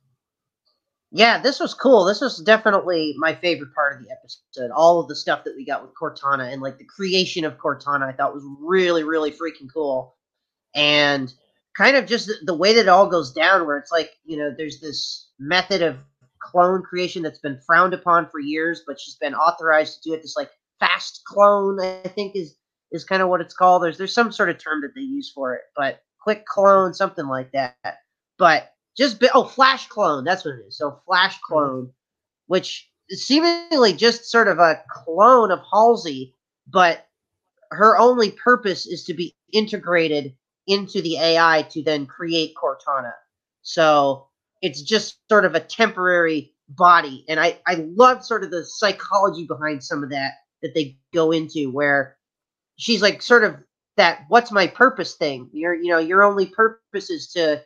Yeah, 1.11 1.41
this 1.41 1.59
was 1.59 1.73
cool. 1.73 2.03
This 2.03 2.19
was 2.19 2.39
definitely 2.39 3.15
my 3.17 3.33
favorite 3.33 3.73
part 3.73 3.97
of 3.97 4.05
the 4.05 4.11
episode. 4.11 4.71
All 4.71 4.99
of 4.99 5.07
the 5.07 5.15
stuff 5.15 5.45
that 5.45 5.55
we 5.55 5.65
got 5.65 5.81
with 5.81 5.95
Cortana 5.95 6.51
and 6.51 6.61
like 6.61 6.77
the 6.77 6.83
creation 6.83 7.45
of 7.45 7.57
Cortana, 7.57 8.03
I 8.03 8.11
thought 8.11 8.33
was 8.33 8.43
really 8.59 9.03
really 9.03 9.31
freaking 9.31 9.71
cool, 9.73 10.15
and 10.75 11.33
kind 11.77 11.95
of 11.95 12.05
just 12.05 12.27
the, 12.27 12.35
the 12.43 12.55
way 12.55 12.73
that 12.73 12.81
it 12.81 12.87
all 12.87 13.07
goes 13.07 13.31
down, 13.31 13.65
where 13.65 13.77
it's 13.77 13.91
like 13.91 14.11
you 14.25 14.37
know 14.37 14.53
there's 14.55 14.79
this 14.79 15.29
method 15.39 15.81
of 15.81 15.97
clone 16.41 16.81
creation 16.81 17.23
that's 17.23 17.39
been 17.39 17.59
frowned 17.65 17.93
upon 17.93 18.29
for 18.29 18.39
years, 18.39 18.83
but 18.85 18.99
she's 18.99 19.15
been 19.15 19.35
authorized 19.35 20.01
to 20.01 20.09
do 20.09 20.15
it. 20.15 20.21
This 20.21 20.35
like 20.35 20.49
fast 20.79 21.21
clone, 21.25 21.79
I 21.79 22.07
think 22.07 22.35
is 22.35 22.55
is 22.91 23.03
kind 23.03 23.21
of 23.21 23.29
what 23.29 23.41
it's 23.41 23.53
called. 23.53 23.83
There's 23.83 23.97
there's 23.97 24.13
some 24.13 24.31
sort 24.31 24.49
of 24.49 24.57
term 24.57 24.81
that 24.81 24.95
they 24.95 25.01
use 25.01 25.31
for 25.33 25.53
it, 25.53 25.61
but 25.75 26.01
quick 26.21 26.45
clone, 26.45 26.93
something 26.93 27.27
like 27.27 27.51
that. 27.51 27.75
But 28.37 28.73
just 28.97 29.23
oh, 29.33 29.45
flash 29.45 29.87
clone. 29.87 30.23
That's 30.23 30.43
what 30.43 30.55
it 30.55 30.65
is. 30.67 30.77
So 30.77 30.99
flash 31.05 31.35
mm-hmm. 31.35 31.53
clone, 31.53 31.93
which 32.47 32.89
is 33.09 33.25
seemingly 33.25 33.93
just 33.93 34.25
sort 34.25 34.47
of 34.47 34.59
a 34.59 34.81
clone 34.89 35.51
of 35.51 35.59
Halsey, 35.71 36.33
but 36.67 37.05
her 37.71 37.97
only 37.97 38.31
purpose 38.31 38.87
is 38.87 39.03
to 39.05 39.13
be 39.13 39.35
integrated 39.53 40.35
into 40.67 41.01
the 41.01 41.17
AI 41.17 41.63
to 41.71 41.83
then 41.83 42.05
create 42.05 42.55
Cortana. 42.55 43.13
So 43.61 44.27
it's 44.61 44.81
just 44.81 45.17
sort 45.29 45.45
of 45.45 45.55
a 45.55 45.59
temporary 45.59 46.53
body. 46.69 47.25
And 47.27 47.39
I, 47.39 47.59
I 47.65 47.85
love 47.95 48.23
sort 48.23 48.43
of 48.43 48.51
the 48.51 48.65
psychology 48.65 49.45
behind 49.45 49.83
some 49.83 50.03
of 50.03 50.09
that 50.09 50.33
that 50.61 50.73
they 50.73 50.97
go 51.13 51.31
into 51.31 51.71
where 51.71 52.17
she's 52.77 53.01
like 53.01 53.21
sort 53.21 53.43
of 53.43 53.57
that 53.95 54.25
what's 54.27 54.51
my 54.51 54.67
purpose 54.67 55.15
thing. 55.15 55.49
Your 55.53 55.73
you 55.75 55.89
know, 55.91 55.99
your 55.99 56.23
only 56.23 56.47
purpose 56.47 57.09
is 57.09 57.31
to 57.33 57.63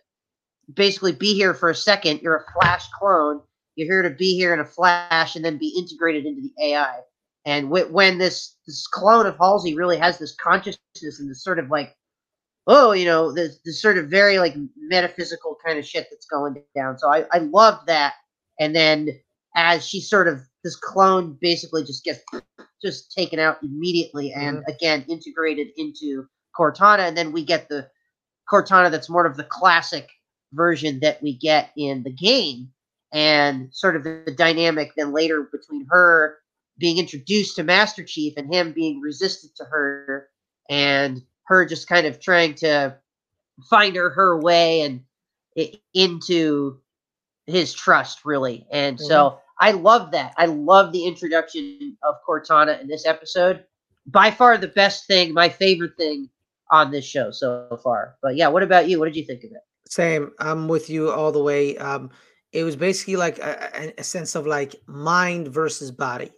basically 0.74 1.12
be 1.12 1.34
here 1.34 1.54
for 1.54 1.70
a 1.70 1.76
second. 1.76 2.22
You're 2.22 2.38
a 2.38 2.54
flash 2.54 2.88
clone. 2.98 3.42
You're 3.76 3.88
here 3.88 4.10
to 4.10 4.16
be 4.16 4.36
here 4.36 4.54
in 4.54 4.60
a 4.60 4.66
flash 4.66 5.36
and 5.36 5.44
then 5.44 5.58
be 5.58 5.74
integrated 5.78 6.26
into 6.26 6.42
the 6.42 6.54
AI. 6.64 7.00
And 7.46 7.70
when 7.70 8.18
this 8.18 8.56
this 8.68 8.86
clone 8.88 9.26
of 9.26 9.38
Halsey 9.38 9.76
really 9.76 9.98
has 9.98 10.20
this 10.20 10.36
consciousness 10.36 11.20
and 11.20 11.30
this 11.30 11.44
sort 11.44 11.60
of 11.60 11.70
like, 11.70 11.96
oh, 12.68 12.92
you 12.92 13.06
know, 13.06 13.32
the, 13.32 13.56
this 13.66 13.82
sort 13.82 13.98
of 13.98 14.10
very 14.10 14.40
like 14.40 14.56
metaphysical 14.78 15.58
kind 15.66 15.80
of 15.80 15.86
shit 15.86 16.08
that's 16.12 16.26
going 16.26 16.62
down. 16.76 16.98
So 16.98 17.12
I 17.12 17.26
I 17.32 17.40
love 17.40 17.80
that. 17.88 18.14
And 18.60 18.76
then 18.76 19.10
as 19.56 19.86
she 19.86 20.02
sort 20.02 20.28
of 20.28 20.42
this 20.64 20.76
clone 20.76 21.38
basically 21.42 21.84
just 21.84 22.04
gets 22.04 22.24
just 22.84 23.12
taken 23.12 23.40
out 23.40 23.58
immediately 23.64 24.32
and 24.32 24.58
mm-hmm. 24.58 24.72
again 24.72 25.06
integrated 25.08 25.68
into 25.78 26.28
Cortana, 26.58 27.08
and 27.08 27.18
then 27.18 27.32
we 27.32 27.44
get 27.44 27.70
the 27.70 27.90
Cortana 28.52 28.92
that's 28.92 29.10
more 29.10 29.26
of 29.26 29.38
the 29.38 29.46
classic 29.46 30.10
version 30.54 31.00
that 31.02 31.22
we 31.22 31.38
get 31.38 31.72
in 31.78 32.04
the 32.04 32.12
game, 32.12 32.70
and 33.14 33.70
sort 33.74 33.96
of 33.96 34.04
the 34.04 34.36
dynamic 34.38 34.92
then 34.96 35.14
later 35.14 35.48
between 35.52 35.88
her 35.90 36.38
being 36.78 36.98
introduced 36.98 37.56
to 37.56 37.64
Master 37.64 38.04
Chief 38.04 38.34
and 38.38 38.54
him 38.54 38.74
being 38.74 39.00
resistant 39.00 39.56
to 39.56 39.66
her, 39.66 40.28
and 40.70 41.22
her 41.46 41.66
just 41.66 41.88
kind 41.88 42.08
of 42.08 42.20
trying 42.20 42.56
to 42.56 42.98
find 43.70 43.96
her 43.96 44.10
her 44.10 44.40
way 44.40 44.82
and 44.82 45.02
into 45.94 46.80
his 47.46 47.74
trust 47.74 48.26
really. 48.26 48.66
And 48.72 48.98
mm-hmm. 48.98 49.06
so 49.06 49.40
i 49.60 49.72
love 49.72 50.12
that. 50.12 50.34
I 50.38 50.46
love 50.46 50.92
the 50.92 51.06
introduction 51.06 51.98
of 52.04 52.16
cortana 52.28 52.80
in 52.82 52.88
this 52.88 53.06
episode. 53.06 53.64
By 54.08 54.32
far 54.32 54.58
the 54.58 54.68
best 54.68 55.08
thing 55.08 55.34
my 55.34 55.50
favorite 55.50 55.98
thing 55.98 56.30
on 56.72 56.92
this 56.92 57.06
show 57.06 57.32
so 57.32 57.80
far. 57.84 58.16
But 58.22 58.36
yeah 58.36 58.48
what 58.48 58.64
about 58.64 58.88
you? 58.88 59.00
What 59.00 59.06
did 59.06 59.16
you 59.16 59.26
think 59.26 59.44
of 59.44 59.52
it? 59.52 59.62
Same. 59.88 60.32
I'm 60.40 60.68
with 60.68 60.90
you 60.90 61.12
all 61.12 61.32
the 61.32 61.44
way. 61.44 61.78
Um 61.78 62.10
it 62.52 62.64
was 62.64 62.76
basically 62.76 63.16
like 63.16 63.40
a, 63.40 63.94
a 63.98 64.04
sense 64.04 64.36
of 64.36 64.46
like 64.46 64.76
mind 64.86 65.48
versus 65.48 65.92
body 65.92 66.32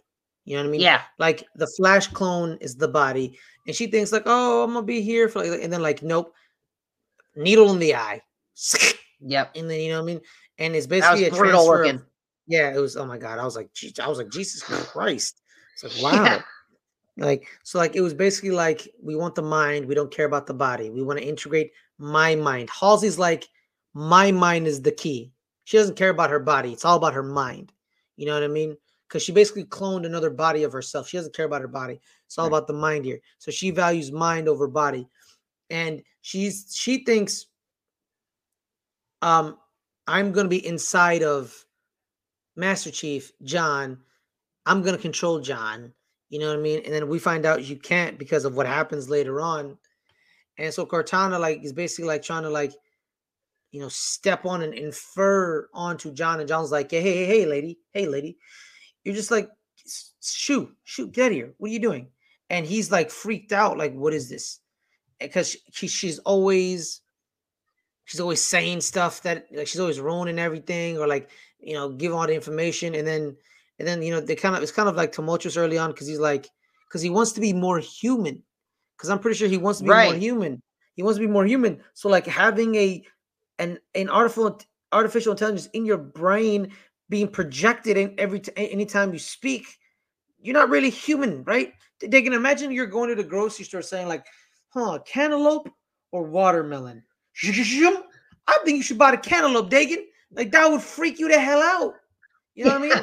you 0.44 0.56
know 0.56 0.62
what 0.62 0.68
I 0.68 0.72
mean? 0.72 0.80
Yeah. 0.80 1.02
Like 1.18 1.46
the 1.56 1.66
Flash 1.66 2.08
clone 2.08 2.58
is 2.60 2.76
the 2.76 2.88
body, 2.88 3.38
and 3.66 3.74
she 3.74 3.86
thinks 3.86 4.12
like, 4.12 4.24
"Oh, 4.26 4.62
I'm 4.62 4.74
gonna 4.74 4.84
be 4.84 5.00
here 5.00 5.28
for," 5.28 5.44
like, 5.44 5.62
and 5.62 5.72
then 5.72 5.82
like, 5.82 6.02
nope, 6.02 6.34
needle 7.34 7.70
in 7.72 7.78
the 7.78 7.94
eye. 7.94 8.22
Yep. 9.20 9.52
And 9.56 9.70
then 9.70 9.80
you 9.80 9.88
know 9.88 10.02
what 10.02 10.10
I 10.10 10.14
mean? 10.14 10.20
And 10.58 10.76
it's 10.76 10.86
basically 10.86 11.24
a 11.24 11.30
transfer. 11.30 11.84
Of, 11.84 12.02
yeah, 12.46 12.74
it 12.74 12.78
was. 12.78 12.96
Oh 12.96 13.06
my 13.06 13.18
god, 13.18 13.38
I 13.38 13.44
was 13.44 13.56
like, 13.56 13.70
I 14.00 14.08
was 14.08 14.18
like, 14.18 14.30
Jesus 14.30 14.62
Christ! 14.62 15.40
It's 15.74 16.02
like, 16.02 16.12
wow. 16.12 16.24
Yeah. 16.24 16.42
Like 17.16 17.46
so, 17.62 17.78
like 17.78 17.96
it 17.96 18.00
was 18.00 18.12
basically 18.12 18.50
like 18.50 18.88
we 19.02 19.16
want 19.16 19.34
the 19.34 19.42
mind, 19.42 19.86
we 19.86 19.94
don't 19.94 20.10
care 20.10 20.26
about 20.26 20.46
the 20.46 20.54
body. 20.54 20.90
We 20.90 21.02
want 21.02 21.18
to 21.20 21.24
integrate 21.24 21.72
my 21.98 22.34
mind. 22.34 22.68
Halsey's 22.70 23.18
like, 23.18 23.48
my 23.94 24.32
mind 24.32 24.66
is 24.66 24.82
the 24.82 24.90
key. 24.90 25.32
She 25.62 25.78
doesn't 25.78 25.96
care 25.96 26.10
about 26.10 26.30
her 26.30 26.40
body. 26.40 26.72
It's 26.72 26.84
all 26.84 26.96
about 26.96 27.14
her 27.14 27.22
mind. 27.22 27.72
You 28.16 28.26
know 28.26 28.34
what 28.34 28.42
I 28.42 28.48
mean? 28.48 28.76
Because 29.14 29.22
she 29.22 29.30
basically 29.30 29.62
cloned 29.62 30.04
another 30.04 30.28
body 30.28 30.64
of 30.64 30.72
herself. 30.72 31.06
She 31.06 31.16
doesn't 31.16 31.36
care 31.36 31.44
about 31.44 31.60
her 31.60 31.68
body. 31.68 32.00
It's 32.26 32.36
all 32.36 32.46
right. 32.46 32.48
about 32.48 32.66
the 32.66 32.72
mind 32.72 33.04
here. 33.04 33.20
So 33.38 33.52
she 33.52 33.70
values 33.70 34.10
mind 34.10 34.48
over 34.48 34.66
body. 34.66 35.08
And 35.70 36.02
she's 36.20 36.74
she 36.76 37.04
thinks 37.04 37.46
um 39.22 39.56
I'm 40.08 40.32
gonna 40.32 40.48
be 40.48 40.66
inside 40.66 41.22
of 41.22 41.54
Master 42.56 42.90
Chief, 42.90 43.30
John. 43.44 43.98
I'm 44.66 44.82
gonna 44.82 44.98
control 44.98 45.38
John. 45.38 45.92
You 46.28 46.40
know 46.40 46.48
what 46.48 46.58
I 46.58 46.62
mean? 46.62 46.82
And 46.84 46.92
then 46.92 47.08
we 47.08 47.20
find 47.20 47.46
out 47.46 47.62
you 47.62 47.76
can't 47.76 48.18
because 48.18 48.44
of 48.44 48.56
what 48.56 48.66
happens 48.66 49.08
later 49.08 49.40
on. 49.40 49.78
And 50.58 50.74
so 50.74 50.84
Cortana 50.84 51.38
like 51.38 51.62
is 51.62 51.72
basically 51.72 52.08
like 52.08 52.22
trying 52.22 52.42
to 52.42 52.50
like, 52.50 52.72
you 53.70 53.78
know, 53.78 53.88
step 53.88 54.44
on 54.44 54.62
and 54.62 54.74
infer 54.74 55.68
onto 55.72 56.12
John. 56.12 56.40
And 56.40 56.48
John's 56.48 56.72
like, 56.72 56.90
hey, 56.90 57.00
hey, 57.00 57.26
hey, 57.26 57.46
lady, 57.46 57.78
hey, 57.92 58.06
lady, 58.06 58.38
you're 59.04 59.14
just 59.14 59.30
like, 59.30 59.48
shoot, 60.22 60.74
shoot, 60.84 61.12
get 61.12 61.32
here. 61.32 61.54
What 61.58 61.70
are 61.70 61.72
you 61.72 61.78
doing? 61.78 62.08
And 62.50 62.66
he's 62.66 62.90
like 62.90 63.10
freaked 63.10 63.52
out, 63.52 63.78
like, 63.78 63.94
what 63.94 64.14
is 64.14 64.28
this? 64.28 64.60
Because 65.20 65.56
she, 65.72 65.86
she's 65.86 66.18
always 66.20 67.00
she's 68.04 68.20
always 68.20 68.40
saying 68.40 68.80
stuff 68.80 69.22
that 69.22 69.46
like 69.52 69.66
she's 69.66 69.80
always 69.80 70.00
ruining 70.00 70.38
everything 70.38 70.98
or 70.98 71.06
like 71.06 71.30
you 71.58 71.74
know 71.74 71.90
giving 71.90 72.16
all 72.16 72.26
the 72.26 72.34
information 72.34 72.94
and 72.94 73.06
then 73.06 73.36
and 73.78 73.88
then 73.88 74.02
you 74.02 74.10
know 74.10 74.20
they 74.20 74.36
kind 74.36 74.54
of 74.54 74.62
it's 74.62 74.72
kind 74.72 74.88
of 74.88 74.96
like 74.96 75.12
tumultuous 75.12 75.56
early 75.56 75.78
on 75.78 75.90
because 75.90 76.06
he's 76.06 76.20
like 76.20 76.48
because 76.88 77.02
he 77.02 77.10
wants 77.10 77.32
to 77.32 77.40
be 77.40 77.52
more 77.52 77.78
human 77.78 78.42
because 78.96 79.10
i'm 79.10 79.18
pretty 79.18 79.36
sure 79.36 79.48
he 79.48 79.56
wants 79.56 79.78
to 79.78 79.84
be 79.84 79.90
right. 79.90 80.10
more 80.10 80.18
human 80.18 80.62
he 80.94 81.02
wants 81.02 81.18
to 81.18 81.26
be 81.26 81.32
more 81.32 81.46
human 81.46 81.80
so 81.94 82.08
like 82.08 82.26
having 82.26 82.74
a 82.74 83.02
an 83.58 83.78
an 83.94 84.08
artificial 84.08 84.60
artificial 84.92 85.32
intelligence 85.32 85.66
in 85.72 85.84
your 85.84 85.98
brain 85.98 86.70
being 87.08 87.28
projected 87.28 87.96
in 87.96 88.14
every 88.18 88.40
t- 88.40 88.52
anytime 88.56 89.12
you 89.12 89.18
speak, 89.18 89.78
you're 90.40 90.54
not 90.54 90.70
really 90.70 90.90
human, 90.90 91.44
right? 91.44 91.72
They 92.00 92.22
can 92.22 92.32
imagine 92.32 92.70
you're 92.70 92.86
going 92.86 93.08
to 93.08 93.14
the 93.14 93.24
grocery 93.24 93.64
store 93.64 93.82
saying 93.82 94.08
like, 94.08 94.26
"Huh, 94.68 94.98
cantaloupe 95.06 95.70
or 96.12 96.24
watermelon?" 96.24 97.02
I 98.46 98.58
think 98.64 98.76
you 98.76 98.82
should 98.82 98.98
buy 98.98 99.10
the 99.10 99.16
cantaloupe, 99.16 99.70
Dagan. 99.70 100.04
Like 100.32 100.50
that 100.52 100.70
would 100.70 100.82
freak 100.82 101.18
you 101.18 101.28
the 101.28 101.38
hell 101.38 101.62
out. 101.62 101.94
You 102.54 102.64
know 102.64 102.78
what 102.78 102.92
I 102.92 103.00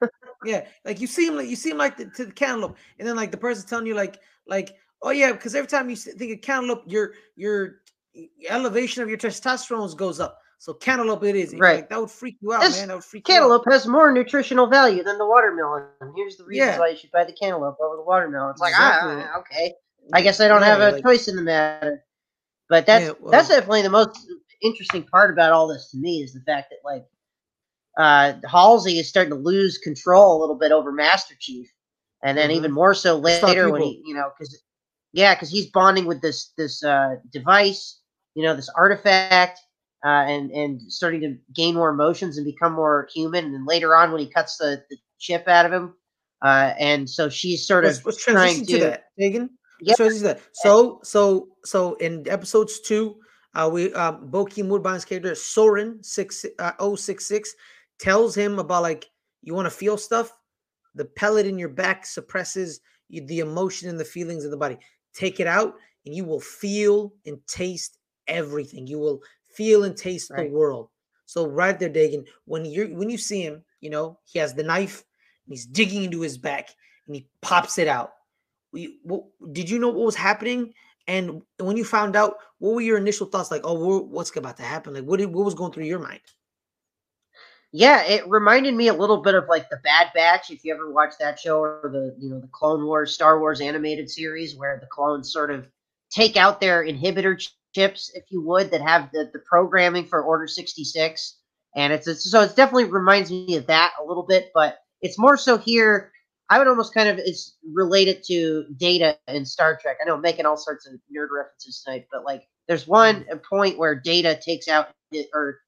mean? 0.00 0.10
yeah, 0.44 0.66
like 0.84 1.00
you 1.00 1.06
seem 1.06 1.36
like 1.36 1.48
you 1.48 1.56
seem 1.56 1.76
like 1.76 1.96
the, 1.96 2.06
to 2.06 2.26
the 2.26 2.32
cantaloupe, 2.32 2.76
and 2.98 3.08
then 3.08 3.16
like 3.16 3.30
the 3.30 3.36
person's 3.36 3.68
telling 3.68 3.86
you 3.86 3.94
like 3.94 4.20
like 4.46 4.76
oh 5.02 5.10
yeah, 5.10 5.32
because 5.32 5.54
every 5.54 5.68
time 5.68 5.90
you 5.90 5.96
think 5.96 6.32
of 6.32 6.40
cantaloupe, 6.40 6.84
your 6.86 7.12
your 7.36 7.80
elevation 8.48 9.02
of 9.02 9.08
your 9.08 9.18
testosterone 9.18 9.96
goes 9.96 10.20
up. 10.20 10.38
So 10.58 10.74
cantaloupe 10.74 11.22
it 11.22 11.36
is. 11.36 11.54
Right. 11.54 11.76
Like, 11.76 11.88
that 11.88 12.00
would 12.00 12.10
freak 12.10 12.36
you 12.40 12.52
out, 12.52 12.60
this 12.60 12.78
man. 12.78 12.88
That 12.88 12.94
would 12.96 13.04
freak 13.04 13.24
cantaloupe 13.24 13.64
has 13.70 13.86
more 13.86 14.12
nutritional 14.12 14.66
value 14.66 15.04
than 15.04 15.16
the 15.16 15.26
watermelon. 15.26 15.84
Here's 16.16 16.36
the 16.36 16.44
reason 16.44 16.66
yeah. 16.66 16.78
why 16.78 16.88
you 16.88 16.96
should 16.96 17.12
buy 17.12 17.24
the 17.24 17.32
cantaloupe 17.32 17.78
over 17.80 17.96
the 17.96 18.02
watermelon. 18.02 18.50
It's 18.50 18.60
like, 18.60 18.72
exactly. 18.72 19.22
ah, 19.22 19.38
okay. 19.38 19.74
I 20.12 20.22
guess 20.22 20.40
I 20.40 20.48
don't 20.48 20.62
yeah, 20.62 20.66
have 20.66 20.80
a 20.80 20.90
like, 20.92 21.04
choice 21.04 21.28
in 21.28 21.36
the 21.36 21.42
matter. 21.42 22.04
But 22.68 22.86
that's 22.86 23.06
yeah, 23.06 23.12
well, 23.20 23.30
that's 23.30 23.48
definitely 23.48 23.82
the 23.82 23.90
most 23.90 24.18
interesting 24.62 25.04
part 25.04 25.30
about 25.30 25.52
all 25.52 25.68
this 25.68 25.90
to 25.92 25.96
me 25.96 26.22
is 26.22 26.34
the 26.34 26.40
fact 26.40 26.70
that 26.70 26.78
like 26.84 27.06
uh 27.96 28.34
Halsey 28.48 28.98
is 28.98 29.08
starting 29.08 29.30
to 29.30 29.38
lose 29.38 29.78
control 29.78 30.36
a 30.36 30.40
little 30.40 30.58
bit 30.58 30.72
over 30.72 30.92
Master 30.92 31.34
Chief, 31.38 31.72
and 32.22 32.36
then 32.36 32.50
mm-hmm. 32.50 32.58
even 32.58 32.72
more 32.72 32.94
so 32.94 33.16
later 33.16 33.70
when 33.70 33.82
he, 33.82 34.02
you 34.04 34.14
know, 34.14 34.30
because 34.36 34.60
yeah, 35.12 35.34
because 35.34 35.50
he's 35.50 35.70
bonding 35.70 36.04
with 36.06 36.20
this 36.20 36.52
this 36.58 36.82
uh 36.84 37.16
device, 37.32 38.00
you 38.34 38.42
know, 38.42 38.54
this 38.54 38.68
artifact, 38.76 39.60
uh, 40.04 40.24
and 40.26 40.50
and 40.50 40.80
starting 40.92 41.20
to 41.20 41.36
gain 41.54 41.74
more 41.74 41.90
emotions 41.90 42.36
and 42.36 42.44
become 42.44 42.72
more 42.72 43.08
human. 43.12 43.46
And 43.46 43.54
then 43.54 43.66
later 43.66 43.96
on, 43.96 44.12
when 44.12 44.20
he 44.20 44.30
cuts 44.30 44.58
the, 44.58 44.82
the 44.90 44.96
chip 45.18 45.48
out 45.48 45.66
of 45.66 45.72
him, 45.72 45.94
uh, 46.42 46.72
and 46.78 47.08
so 47.08 47.28
she's 47.28 47.66
sort 47.66 47.84
of 47.84 48.04
let's, 48.04 48.22
trying 48.22 48.64
to, 48.66 48.72
to 48.72 48.78
that, 48.80 49.04
Megan. 49.16 49.50
Yeah. 49.80 49.94
That. 49.98 50.40
So 50.52 51.00
so 51.02 51.48
so 51.64 51.94
in 51.94 52.28
episodes 52.28 52.80
two, 52.80 53.16
uh, 53.54 53.68
we 53.72 53.92
um, 53.94 54.30
Bokeem 54.30 54.68
Woodbine's 54.68 55.04
character 55.04 55.34
Soren 55.34 56.02
six 56.02 56.44
uh, 56.58 56.72
066 56.78 57.54
tells 57.98 58.34
him 58.34 58.58
about 58.58 58.82
like 58.82 59.06
you 59.42 59.54
want 59.54 59.66
to 59.66 59.70
feel 59.70 59.96
stuff. 59.96 60.32
The 60.94 61.04
pellet 61.04 61.46
in 61.46 61.58
your 61.58 61.68
back 61.68 62.06
suppresses 62.06 62.80
the 63.10 63.38
emotion 63.38 63.88
and 63.88 63.98
the 63.98 64.04
feelings 64.04 64.44
of 64.44 64.50
the 64.50 64.56
body. 64.56 64.78
Take 65.14 65.40
it 65.40 65.46
out, 65.46 65.74
and 66.04 66.14
you 66.14 66.24
will 66.24 66.40
feel 66.40 67.12
and 67.24 67.38
taste 67.46 67.98
everything. 68.26 68.86
You 68.86 68.98
will 68.98 69.20
feel 69.58 69.82
and 69.84 69.96
taste 69.96 70.30
right. 70.30 70.48
the 70.48 70.56
world. 70.56 70.88
So 71.26 71.46
right 71.46 71.78
there, 71.78 71.90
Dagan, 71.90 72.24
when 72.46 72.64
you 72.64 72.94
when 72.94 73.10
you 73.10 73.18
see 73.18 73.42
him, 73.42 73.62
you 73.80 73.90
know 73.90 74.18
he 74.24 74.38
has 74.38 74.54
the 74.54 74.62
knife 74.62 75.04
and 75.44 75.52
he's 75.52 75.66
digging 75.66 76.04
into 76.04 76.20
his 76.20 76.38
back 76.38 76.70
and 77.06 77.16
he 77.16 77.28
pops 77.42 77.76
it 77.76 77.88
out. 77.88 78.12
We, 78.72 79.00
what, 79.02 79.24
did 79.52 79.68
you 79.68 79.78
know 79.78 79.88
what 79.88 80.06
was 80.06 80.14
happening? 80.14 80.72
And 81.08 81.42
when 81.58 81.76
you 81.76 81.84
found 81.84 82.16
out, 82.16 82.36
what 82.58 82.74
were 82.74 82.82
your 82.82 82.98
initial 82.98 83.26
thoughts? 83.26 83.50
Like, 83.50 83.62
oh, 83.64 84.02
what's 84.02 84.34
about 84.36 84.58
to 84.58 84.62
happen? 84.62 84.92
Like, 84.92 85.04
what 85.04 85.18
did, 85.18 85.32
what 85.32 85.46
was 85.46 85.54
going 85.54 85.72
through 85.72 85.86
your 85.86 85.98
mind? 85.98 86.20
Yeah, 87.72 88.04
it 88.04 88.28
reminded 88.28 88.74
me 88.74 88.88
a 88.88 88.94
little 88.94 89.22
bit 89.22 89.34
of 89.34 89.48
like 89.48 89.70
the 89.70 89.80
Bad 89.82 90.08
Batch. 90.14 90.50
If 90.50 90.64
you 90.64 90.74
ever 90.74 90.90
watched 90.90 91.18
that 91.18 91.38
show, 91.38 91.60
or 91.60 91.90
the 91.92 92.14
you 92.18 92.30
know 92.30 92.40
the 92.40 92.48
Clone 92.48 92.84
Wars, 92.84 93.12
Star 93.12 93.40
Wars 93.40 93.60
animated 93.60 94.10
series, 94.10 94.56
where 94.56 94.78
the 94.80 94.86
clones 94.86 95.32
sort 95.32 95.50
of 95.50 95.66
take 96.10 96.36
out 96.36 96.60
their 96.60 96.84
inhibitor 96.84 97.38
chips, 97.78 98.10
if 98.14 98.24
you 98.30 98.42
would, 98.42 98.70
that 98.72 98.80
have 98.80 99.10
the, 99.12 99.30
the 99.32 99.38
programming 99.38 100.04
for 100.04 100.22
Order 100.22 100.48
66. 100.48 101.36
And 101.76 101.92
it's, 101.92 102.08
it's 102.08 102.28
so 102.28 102.42
it 102.42 102.56
definitely 102.56 102.84
reminds 102.84 103.30
me 103.30 103.56
of 103.56 103.66
that 103.66 103.92
a 104.02 104.04
little 104.04 104.24
bit, 104.24 104.50
but 104.54 104.78
it's 105.00 105.18
more 105.18 105.36
so 105.36 105.58
here. 105.58 106.12
I 106.50 106.58
would 106.58 106.66
almost 106.66 106.94
kind 106.94 107.08
of 107.08 107.18
it's 107.18 107.56
related 107.72 108.24
to 108.24 108.64
data 108.78 109.18
in 109.28 109.44
Star 109.44 109.78
Trek. 109.80 109.98
I 110.00 110.06
know 110.06 110.14
I'm 110.14 110.22
making 110.22 110.46
all 110.46 110.56
sorts 110.56 110.86
of 110.86 110.94
nerd 111.14 111.28
references 111.30 111.82
tonight, 111.84 112.06
but 112.10 112.24
like 112.24 112.48
there's 112.66 112.86
one 112.86 113.26
point 113.48 113.78
where 113.78 113.94
data 113.94 114.38
takes 114.42 114.66
out 114.66 114.88
or 115.34 115.58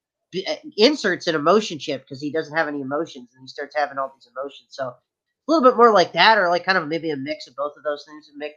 uh, 0.48 0.54
inserts 0.78 1.26
an 1.26 1.34
emotion 1.34 1.78
chip 1.78 2.02
because 2.02 2.20
he 2.20 2.32
doesn't 2.32 2.56
have 2.56 2.66
any 2.66 2.80
emotions 2.80 3.28
and 3.34 3.42
he 3.42 3.46
starts 3.46 3.76
having 3.76 3.98
all 3.98 4.12
these 4.16 4.28
emotions. 4.34 4.68
So 4.70 4.88
a 4.88 4.96
little 5.46 5.68
bit 5.68 5.76
more 5.76 5.92
like 5.92 6.14
that, 6.14 6.38
or 6.38 6.48
like 6.48 6.64
kind 6.64 6.78
of 6.78 6.88
maybe 6.88 7.10
a 7.10 7.16
mix 7.16 7.46
of 7.46 7.54
both 7.56 7.76
of 7.76 7.82
those 7.82 8.04
things 8.06 8.28
and 8.28 8.38
make 8.38 8.54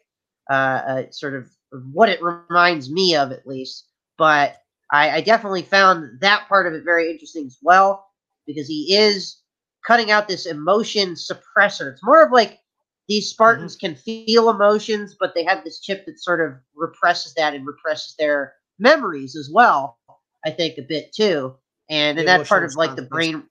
uh, 0.50 0.53
uh, 0.53 1.03
sort 1.12 1.36
of 1.36 1.50
what 1.92 2.10
it 2.10 2.22
reminds 2.22 2.92
me 2.92 3.15
of 3.15 3.32
at 3.32 3.48
least. 3.48 3.88
But 4.18 4.58
I, 4.92 5.10
I 5.12 5.22
definitely 5.22 5.63
found 5.63 6.20
that 6.22 6.48
part 6.48 6.68
of 6.68 6.74
it 6.74 6.84
very 6.84 7.10
interesting 7.10 7.48
as 7.48 7.58
well 7.62 8.08
because 8.46 8.68
he 8.68 8.96
is 8.96 9.38
cutting 9.86 10.12
out 10.12 10.27
this 10.27 10.46
emotion 10.46 11.15
suppressor. 11.15 11.92
It's 11.92 12.03
more 12.03 12.24
of 12.24 12.32
like 12.32 12.60
these 13.08 13.30
Spartans 13.30 13.75
mm-hmm. 13.75 13.88
can 13.88 13.96
feel 13.96 14.50
emotions, 14.50 15.15
but 15.20 15.34
they 15.36 15.44
have 15.44 15.63
this 15.63 15.80
chip 15.82 16.06
that 16.06 16.20
sort 16.20 16.42
of 16.42 16.56
represses 16.75 17.34
that 17.36 17.53
and 17.53 17.65
represses 17.65 18.15
their 18.18 18.53
memories 18.80 19.36
as 19.36 19.50
well. 19.51 19.98
I 20.46 20.51
think 20.51 20.77
a 20.77 20.82
bit 20.82 21.13
too, 21.13 21.56
and, 21.89 22.20
and 22.20 22.27
that's 22.27 22.50
part 22.50 22.65
of 22.65 22.75
like 22.75 22.96
the 22.96 23.03
brain, 23.03 23.44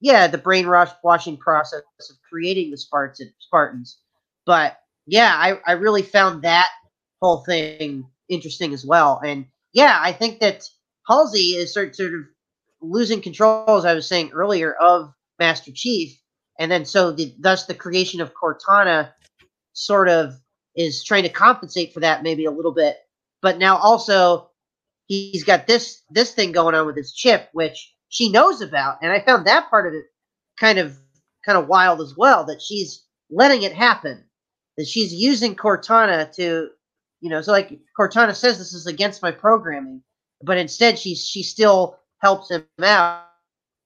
yeah, 0.00 0.26
the 0.26 0.38
brainwashing 0.38 1.36
process 1.36 1.82
of 2.10 2.16
creating 2.28 2.72
the 2.72 2.76
Spartans. 2.76 3.22
Spartans, 3.38 3.98
but 4.46 4.78
yeah, 5.06 5.34
I 5.36 5.60
I 5.64 5.72
really 5.72 6.02
found 6.02 6.42
that 6.42 6.70
whole 7.20 7.44
thing 7.44 8.04
interesting 8.28 8.72
as 8.72 8.84
well, 8.84 9.20
and 9.24 9.46
yeah, 9.72 9.98
I 10.02 10.12
think 10.12 10.40
that 10.40 10.68
Halsey 11.08 11.56
is 11.56 11.72
sort 11.72 11.94
sort 11.96 12.14
of 12.14 12.20
losing 12.80 13.20
control, 13.20 13.76
as 13.76 13.84
I 13.84 13.94
was 13.94 14.06
saying 14.06 14.30
earlier, 14.32 14.74
of 14.74 15.12
Master 15.38 15.70
Chief, 15.74 16.18
and 16.58 16.70
then 16.70 16.84
so 16.84 17.12
the, 17.12 17.34
thus 17.38 17.66
the 17.66 17.74
creation 17.74 18.20
of 18.20 18.32
Cortana 18.34 19.12
sort 19.72 20.08
of 20.08 20.34
is 20.76 21.04
trying 21.04 21.22
to 21.24 21.28
compensate 21.28 21.92
for 21.92 22.00
that 22.00 22.22
maybe 22.22 22.44
a 22.44 22.50
little 22.50 22.72
bit, 22.72 22.96
but 23.42 23.58
now 23.58 23.76
also 23.76 24.50
he's 25.06 25.44
got 25.44 25.66
this 25.66 26.02
this 26.10 26.32
thing 26.32 26.52
going 26.52 26.74
on 26.74 26.86
with 26.86 26.96
his 26.96 27.12
chip, 27.12 27.48
which 27.52 27.94
she 28.08 28.30
knows 28.30 28.60
about, 28.60 28.98
and 29.02 29.12
I 29.12 29.20
found 29.20 29.46
that 29.46 29.70
part 29.70 29.86
of 29.86 29.94
it 29.94 30.04
kind 30.58 30.78
of 30.78 30.96
kind 31.44 31.58
of 31.58 31.68
wild 31.68 32.00
as 32.00 32.14
well. 32.16 32.44
That 32.44 32.62
she's 32.62 33.04
letting 33.30 33.62
it 33.62 33.72
happen, 33.72 34.24
that 34.76 34.86
she's 34.86 35.12
using 35.12 35.54
Cortana 35.54 36.32
to, 36.36 36.68
you 37.20 37.30
know, 37.30 37.42
so 37.42 37.52
like 37.52 37.78
Cortana 37.98 38.34
says 38.34 38.58
this 38.58 38.72
is 38.72 38.86
against 38.86 39.22
my 39.22 39.30
programming, 39.30 40.02
but 40.42 40.58
instead 40.58 40.98
she 40.98 41.14
she 41.14 41.42
still 41.42 41.98
helps 42.18 42.50
him 42.50 42.64
out 42.82 43.24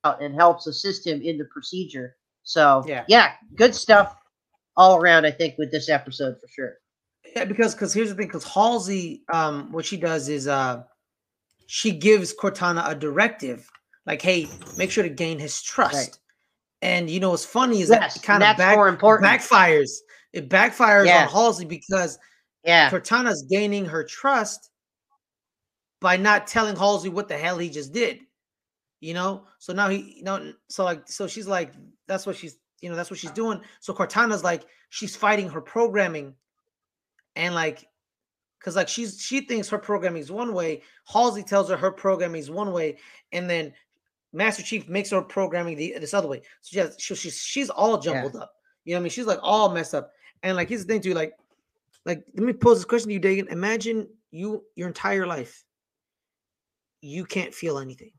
and 0.05 0.35
helps 0.35 0.67
assist 0.67 1.07
him 1.07 1.21
in 1.23 1.39
the 1.39 1.45
procedure. 1.47 2.17
So 2.43 2.85
yeah, 2.87 3.05
yeah, 3.09 3.33
good 3.57 3.75
stuff 3.75 4.17
all 4.77 4.97
around. 4.97 5.25
I 5.27 5.31
think 5.31 5.57
with 5.59 5.71
this 5.71 5.89
episode 5.89 6.37
for 6.41 6.49
sure. 6.49 6.75
Yeah, 7.35 7.45
because 7.45 7.75
because 7.75 7.93
here's 7.93 8.11
the 8.11 8.15
thing, 8.15 8.29
because 8.29 8.45
Halsey, 8.45 9.23
um, 9.33 9.73
what 9.73 9.85
she 9.85 9.97
does 9.97 10.29
is 10.29 10.47
uh, 10.47 10.83
she 11.67 11.91
gives 11.91 12.35
Cortana 12.35 12.89
a 12.89 12.95
directive, 12.95 13.69
like, 14.07 14.23
hey, 14.23 14.47
make 14.77 14.91
sure 14.91 15.03
to 15.03 15.11
gain 15.11 15.39
his 15.39 15.63
trust. 15.63 15.95
Right. 15.95 16.19
And 16.83 17.09
you 17.09 17.19
know 17.19 17.31
what's 17.31 17.47
funny 17.47 17.81
is 17.81 17.89
yes, 17.89 18.15
that 18.15 18.23
kind 18.23 18.43
of 18.43 18.57
back, 18.59 18.77
more 18.77 18.89
important. 18.89 19.29
backfires. 19.29 19.91
It 20.35 20.51
backfires 20.51 21.07
yes. 21.07 21.27
on 21.27 21.33
Halsey 21.33 21.65
because 21.65 22.19
yeah, 22.65 22.91
Cortana's 22.91 23.45
gaining 23.51 23.85
her 23.85 24.05
trust 24.05 24.71
by 26.01 26.17
not 26.17 26.47
telling 26.47 26.77
Halsey 26.77 27.09
what 27.09 27.29
the 27.29 27.37
hell 27.37 27.59
he 27.59 27.71
just 27.71 27.93
did. 27.93 28.21
You 29.01 29.15
know, 29.15 29.45
so 29.59 29.73
now 29.73 29.89
he, 29.89 30.15
you 30.17 30.25
know, 30.25 30.53
so 30.69 30.85
like, 30.85 31.07
so 31.07 31.27
she's 31.27 31.47
like, 31.47 31.75
that's 32.07 32.27
what 32.27 32.37
she's, 32.37 32.57
you 32.81 32.89
know, 32.89 32.97
that's 32.97 33.11
what 33.11 33.19
she's 33.19 33.31
doing. 33.33 33.61
So 33.81 33.93
Cortana's 33.93 34.43
like, 34.43 34.65
she's 34.89 35.15
fighting 35.15 35.49
her 35.51 35.61
programming, 35.61 36.35
and 37.37 37.55
like 37.55 37.87
because 38.59 38.77
like 38.77 38.89
she's 38.89 39.21
she 39.21 39.43
thinks 39.43 39.69
her 39.69 39.79
programming 39.79 40.23
is 40.23 40.33
one 40.33 40.55
way. 40.55 40.83
Halsey 41.07 41.43
tells 41.43 41.69
her 41.69 41.77
her 41.77 41.91
programming 41.91 42.41
is 42.41 42.51
one 42.51 42.73
way, 42.73 42.97
and 43.33 43.49
then 43.49 43.75
Master 44.33 44.63
Chief 44.63 44.89
makes 44.89 45.11
her 45.11 45.21
programming 45.21 45.77
the 45.77 45.97
this 46.01 46.15
other 46.15 46.29
way. 46.29 46.43
So 46.63 46.83
she 46.83 46.99
she, 46.99 47.15
she's 47.15 47.37
she's 47.37 47.71
all 47.71 47.99
jumbled 47.99 48.35
yeah. 48.35 48.41
up. 48.41 48.55
You 48.85 48.95
know 48.95 48.99
what 48.99 49.01
I 49.01 49.05
mean? 49.05 49.11
She's 49.11 49.27
like 49.27 49.41
all 49.43 49.71
messed 49.71 49.95
up. 49.95 50.13
And 50.43 50.57
like 50.57 50.69
here's 50.69 50.85
the 50.85 50.93
thing 50.93 51.03
too, 51.03 51.15
like 51.15 51.35
like 52.05 52.25
let 52.35 52.45
me 52.45 52.53
pose 52.53 52.79
this 52.79 52.85
question 52.85 53.09
to 53.09 53.15
you, 53.15 53.21
Dagan. 53.21 53.51
Imagine 53.51 54.09
you 54.31 54.65
your 54.77 54.89
entire 54.89 55.27
life 55.27 55.65
you 57.01 57.27
can't 57.27 57.55
feel 57.55 57.79
anything. 57.79 58.13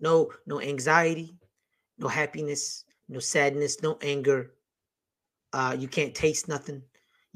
No, 0.00 0.30
no 0.46 0.60
anxiety, 0.62 1.36
no 1.98 2.08
happiness, 2.08 2.84
no 3.08 3.18
sadness, 3.18 3.82
no 3.82 3.98
anger. 4.00 4.52
Uh, 5.52 5.76
you 5.78 5.88
can't 5.88 6.14
taste 6.14 6.48
nothing 6.48 6.82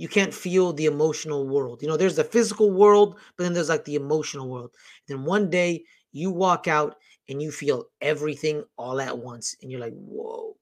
you 0.01 0.09
can't 0.09 0.33
feel 0.33 0.73
the 0.73 0.87
emotional 0.87 1.47
world. 1.47 1.83
You 1.83 1.89
know, 1.89 1.97
there's 1.99 2.17
the 2.17 2.25
physical 2.25 2.71
world, 2.71 3.19
but 3.37 3.45
then 3.45 3.53
there's 3.53 3.69
like 3.69 3.85
the 3.85 3.97
emotional 3.97 4.49
world. 4.49 4.75
Then 5.07 5.27
one 5.27 5.51
day 5.51 5.85
you 6.11 6.31
walk 6.31 6.69
out 6.69 6.97
and 7.29 7.43
you 7.43 7.53
feel 7.53 7.85
everything 8.01 8.65
all 8.79 8.99
at 8.99 9.19
once, 9.19 9.57
and 9.61 9.71
you're 9.71 9.79
like, 9.81 9.93
whoa. 9.93 10.57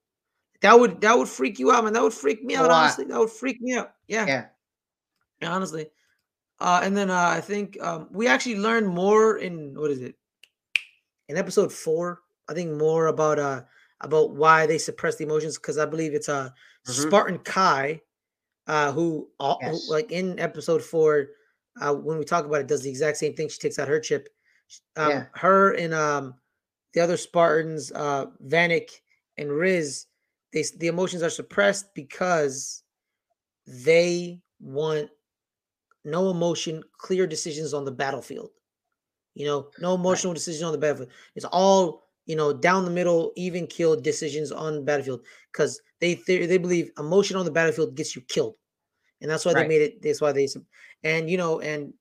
That 0.61 0.81
would 0.81 1.01
that 1.03 1.17
would 1.17 1.29
freak 1.29 1.61
you 1.61 1.71
out, 1.71 1.85
man. 1.85 1.93
That 1.93 2.03
would 2.03 2.13
freak 2.13 2.43
me 2.43 2.57
out, 2.57 2.69
honestly. 2.73 3.05
That 3.05 3.21
would 3.21 3.31
freak 3.31 3.61
me 3.61 3.75
out. 3.77 3.93
Yeah. 4.09 4.27
Yeah. 4.27 4.45
Honestly. 5.43 5.89
Uh, 6.61 6.81
and 6.83 6.97
then 6.97 7.11
uh, 7.11 7.33
I 7.37 7.41
think 7.41 7.81
um, 7.81 8.09
we 8.11 8.27
actually 8.27 8.59
learned 8.59 8.89
more 8.89 9.39
in 9.39 9.75
what 9.79 9.91
is 9.91 10.01
it? 10.01 10.17
In 11.29 11.37
episode 11.37 11.73
four, 11.73 12.21
I 12.49 12.55
think 12.55 12.73
more 12.73 13.07
about 13.07 13.39
uh 13.39 13.63
about 14.01 14.31
why 14.35 14.67
they 14.67 14.79
suppress 14.79 15.17
the 15.17 15.25
emotions 15.25 15.57
because 15.57 15.79
I 15.79 15.85
believe 15.85 16.15
it's 16.15 16.29
uh 16.29 16.49
mm-hmm. 16.49 16.93
Spartan 16.93 17.39
Kai 17.39 18.01
uh, 18.69 18.93
who, 18.93 19.29
all, 19.41 19.59
yes. 19.63 19.87
who, 19.87 19.93
like 19.93 20.13
in 20.13 20.39
episode 20.39 20.83
four, 20.83 21.29
uh, 21.81 21.95
when 21.95 22.19
we 22.19 22.25
talk 22.25 22.45
about 22.45 22.61
it, 22.61 22.69
does 22.69 22.83
the 22.83 22.91
exact 22.91 23.17
same 23.17 23.35
thing. 23.35 23.49
She 23.49 23.59
takes 23.59 23.79
out 23.79 23.89
her 23.89 23.99
chip. 23.99 24.29
Um, 24.97 25.11
yeah. 25.11 25.25
Her 25.33 25.73
and 25.73 25.95
um, 25.95 26.35
the 26.93 27.01
other 27.01 27.17
Spartans, 27.17 27.91
uh, 27.93 28.27
Vannak 28.47 28.91
and 29.39 29.51
Riz, 29.51 30.07
they 30.53 30.65
the 30.77 30.89
emotions 30.89 31.23
are 31.23 31.31
suppressed 31.31 31.95
because 31.95 32.83
they 33.67 34.41
want 34.61 35.09
no 36.11 36.31
emotion, 36.31 36.83
clear 36.97 37.27
decisions 37.27 37.75
on 37.75 37.85
the 37.85 37.93
battlefield. 37.93 38.51
You 39.35 39.47
know, 39.47 39.69
no 39.79 39.95
emotional 39.95 40.33
right. 40.33 40.39
decision 40.39 40.67
on 40.67 40.73
the 40.73 40.79
battlefield. 40.79 41.11
It's 41.37 41.45
all 41.45 42.09
you 42.27 42.37
know 42.37 42.53
down 42.53 42.85
the 42.85 42.91
middle, 42.91 43.33
even 43.37 43.67
kill 43.67 44.01
decisions 44.01 44.51
on 44.53 44.75
the 44.75 44.83
battlefield 44.83 45.21
because 45.53 45.81
they 46.01 46.15
they, 46.27 46.47
they 46.47 46.59
believe 46.59 46.91
emotion 46.99 47.37
on 47.37 47.45
the 47.45 47.51
battlefield 47.51 47.97
gets 47.97 48.17
you 48.17 48.23
killed, 48.23 48.57
and 49.21 49.31
that's 49.31 49.45
why 49.45 49.53
right. 49.53 49.63
they 49.63 49.69
made 49.69 49.83
it. 49.83 50.03
That's 50.03 50.21
why 50.21 50.33
they 50.33 50.49
and 51.05 51.31
you 51.31 51.37
know 51.37 51.61
and 51.61 51.93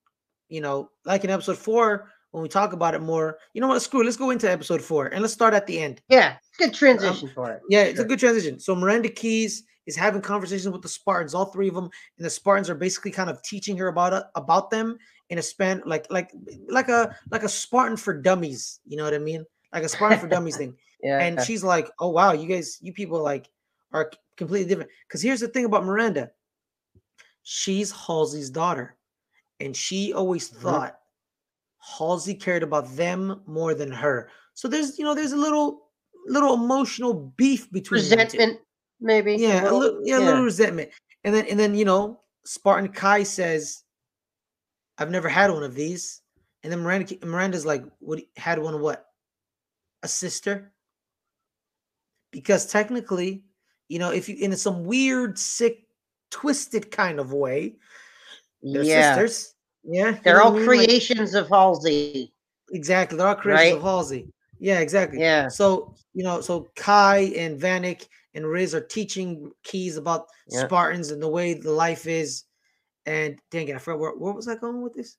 you 0.49 0.61
know 0.61 0.89
like 1.05 1.23
in 1.23 1.29
episode 1.29 1.57
four 1.57 2.11
when 2.31 2.43
we 2.43 2.49
talk 2.49 2.73
about 2.73 2.95
it 2.95 3.01
more. 3.01 3.37
You 3.53 3.61
know 3.61 3.67
what? 3.67 3.81
Screw. 3.81 4.01
It. 4.01 4.05
Let's 4.05 4.17
go 4.17 4.31
into 4.31 4.51
episode 4.51 4.81
four 4.81 5.07
and 5.07 5.21
let's 5.21 5.33
start 5.33 5.53
at 5.53 5.67
the 5.67 5.79
end. 5.79 6.01
Yeah, 6.09 6.37
good 6.57 6.73
transition 6.73 7.27
um, 7.29 7.33
for 7.33 7.51
it. 7.51 7.61
Yeah, 7.69 7.83
it's 7.83 7.99
a 7.99 8.05
good 8.05 8.19
transition. 8.19 8.59
So 8.59 8.75
Miranda 8.75 9.09
Keyes 9.09 9.63
is 9.87 9.95
having 9.95 10.21
conversations 10.21 10.69
with 10.69 10.83
the 10.83 10.89
Spartans, 10.89 11.33
all 11.33 11.45
three 11.45 11.67
of 11.67 11.73
them, 11.73 11.89
and 12.17 12.25
the 12.25 12.29
Spartans 12.29 12.69
are 12.69 12.75
basically 12.75 13.11
kind 13.11 13.29
of 13.29 13.41
teaching 13.41 13.75
her 13.77 13.87
about 13.87 14.25
about 14.35 14.69
them 14.69 14.97
in 15.29 15.39
a 15.39 15.41
span 15.41 15.81
like 15.85 16.05
like 16.11 16.31
like 16.67 16.89
a 16.89 17.15
like 17.31 17.43
a 17.43 17.49
Spartan 17.49 17.97
for 17.97 18.13
dummies. 18.13 18.79
You 18.85 18.97
know 18.97 19.03
what 19.03 19.15
I 19.15 19.19
mean? 19.19 19.45
Like 19.73 19.83
a 19.83 19.89
Spartan 19.89 20.19
for 20.19 20.27
dummies 20.27 20.57
thing. 20.57 20.75
Yeah. 21.03 21.19
And 21.19 21.39
she's 21.41 21.63
like, 21.63 21.91
"Oh 21.99 22.09
wow, 22.09 22.31
you 22.31 22.47
guys, 22.47 22.79
you 22.81 22.91
people 22.91 23.21
like 23.21 23.47
are 23.93 24.11
completely 24.35 24.67
different. 24.67 24.91
Because 25.07 25.21
here's 25.21 25.41
the 25.41 25.47
thing 25.47 25.65
about 25.65 25.83
Miranda 25.83 26.31
she's 27.43 27.91
Halsey's 27.91 28.49
daughter. 28.49 28.95
And 29.59 29.75
she 29.75 30.13
always 30.13 30.49
mm-hmm. 30.49 30.61
thought 30.61 30.99
Halsey 31.79 32.35
cared 32.35 32.63
about 32.63 32.95
them 32.95 33.41
more 33.45 33.73
than 33.73 33.91
her. 33.91 34.29
So 34.53 34.67
there's, 34.67 34.99
you 34.99 35.05
know, 35.05 35.15
there's 35.15 35.31
a 35.31 35.37
little 35.37 35.83
little 36.27 36.53
emotional 36.53 37.33
beef 37.37 37.71
between 37.71 38.01
resentment, 38.01 38.59
maybe. 38.99 39.35
Yeah, 39.35 39.69
a 39.69 39.71
little, 39.71 40.01
yeah, 40.03 40.17
yeah, 40.17 40.23
a 40.23 40.25
little 40.25 40.43
resentment. 40.43 40.89
And 41.23 41.33
then 41.33 41.45
and 41.47 41.59
then, 41.59 41.75
you 41.75 41.85
know, 41.85 42.21
Spartan 42.45 42.89
Kai 42.89 43.23
says, 43.23 43.83
I've 44.97 45.11
never 45.11 45.29
had 45.29 45.51
one 45.51 45.63
of 45.63 45.75
these. 45.75 46.21
And 46.63 46.71
then 46.71 46.81
Miranda 46.81 47.15
Miranda's 47.25 47.65
like, 47.65 47.83
what 47.99 48.21
had 48.35 48.59
one 48.59 48.73
of 48.73 48.81
what? 48.81 49.05
A 50.03 50.07
sister? 50.07 50.73
Because 52.31 52.65
technically, 52.65 53.43
you 53.89 53.99
know, 53.99 54.11
if 54.11 54.27
you 54.27 54.35
in 54.39 54.55
some 54.55 54.83
weird, 54.83 55.37
sick, 55.37 55.87
twisted 56.31 56.91
kind 56.91 57.19
of 57.19 57.33
way, 57.33 57.75
they're 58.61 58.83
yeah. 58.83 59.15
sisters. 59.15 59.53
Yeah, 59.83 60.17
they're 60.23 60.41
all 60.41 60.51
creations 60.51 61.33
like, 61.33 61.43
of 61.43 61.49
Halsey. 61.49 62.33
Exactly, 62.71 63.17
they're 63.17 63.27
all 63.27 63.35
creations 63.35 63.71
right? 63.71 63.77
of 63.77 63.81
Halsey. 63.81 64.27
Yeah, 64.59 64.79
exactly. 64.79 65.19
Yeah. 65.19 65.47
So 65.47 65.95
you 66.13 66.23
know, 66.23 66.41
so 66.41 66.67
Kai 66.75 67.31
and 67.37 67.59
Vannak 67.59 68.07
and 68.37 68.45
Riz 68.45 68.75
are 68.75 68.81
teaching 68.81 69.51
Keyes 69.63 69.97
about 69.97 70.27
yeah. 70.47 70.65
Spartans 70.65 71.09
and 71.09 71.21
the 71.21 71.27
way 71.27 71.55
the 71.55 71.71
life 71.71 72.05
is. 72.05 72.43
And 73.07 73.39
dang 73.49 73.67
it, 73.67 73.75
I 73.75 73.79
forgot 73.79 73.99
where, 73.99 74.11
where 74.11 74.33
was 74.33 74.47
I 74.47 74.55
going 74.55 74.81
with 74.83 74.93
this? 74.93 75.17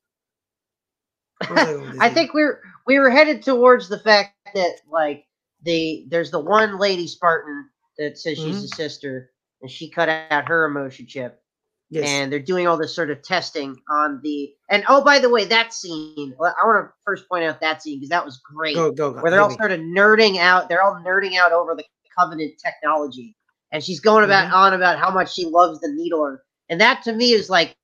I 1.40 2.10
think 2.14 2.32
we're 2.32 2.60
we 2.86 2.98
were 2.98 3.10
headed 3.10 3.42
towards 3.42 3.88
the 3.88 3.98
fact 3.98 4.36
that 4.54 4.76
like 4.88 5.24
the 5.62 6.06
there's 6.08 6.30
the 6.30 6.40
one 6.40 6.78
lady 6.78 7.08
Spartan 7.08 7.68
that 7.98 8.18
says 8.18 8.38
mm-hmm. 8.38 8.50
she's 8.50 8.64
a 8.64 8.68
sister 8.68 9.30
and 9.62 9.70
she 9.70 9.90
cut 9.90 10.08
out 10.08 10.48
her 10.48 10.66
emotion 10.66 11.06
chip. 11.06 11.42
Yes. 11.90 12.06
And 12.06 12.30
they're 12.30 12.38
doing 12.38 12.68
all 12.68 12.76
this 12.76 12.94
sort 12.94 13.10
of 13.10 13.22
testing 13.22 13.74
on 13.90 14.20
the 14.22 14.52
and 14.70 14.84
oh 14.88 15.02
by 15.02 15.18
the 15.18 15.30
way 15.30 15.46
that 15.46 15.72
scene 15.72 16.34
I 16.38 16.66
want 16.66 16.86
to 16.86 16.92
first 17.04 17.28
point 17.28 17.44
out 17.44 17.60
that 17.62 17.82
scene 17.82 17.98
because 17.98 18.10
that 18.10 18.24
was 18.24 18.40
great 18.44 18.74
go, 18.74 18.92
go, 18.92 19.12
go, 19.12 19.22
where 19.22 19.30
they're 19.30 19.40
all 19.40 19.50
sort 19.50 19.72
of 19.72 19.80
nerding 19.80 20.36
out 20.36 20.68
they're 20.68 20.82
all 20.82 21.02
nerding 21.02 21.38
out 21.38 21.52
over 21.52 21.74
the 21.74 21.84
covenant 22.18 22.54
technology 22.64 23.36
and 23.72 23.82
she's 23.82 24.00
going 24.00 24.24
about 24.24 24.46
mm-hmm. 24.46 24.54
on 24.54 24.74
about 24.74 24.98
how 24.98 25.10
much 25.10 25.32
she 25.32 25.44
loves 25.44 25.80
the 25.80 25.92
needler 25.92 26.42
and 26.68 26.80
that 26.80 27.02
to 27.02 27.12
me 27.12 27.32
is 27.32 27.48
like 27.48 27.76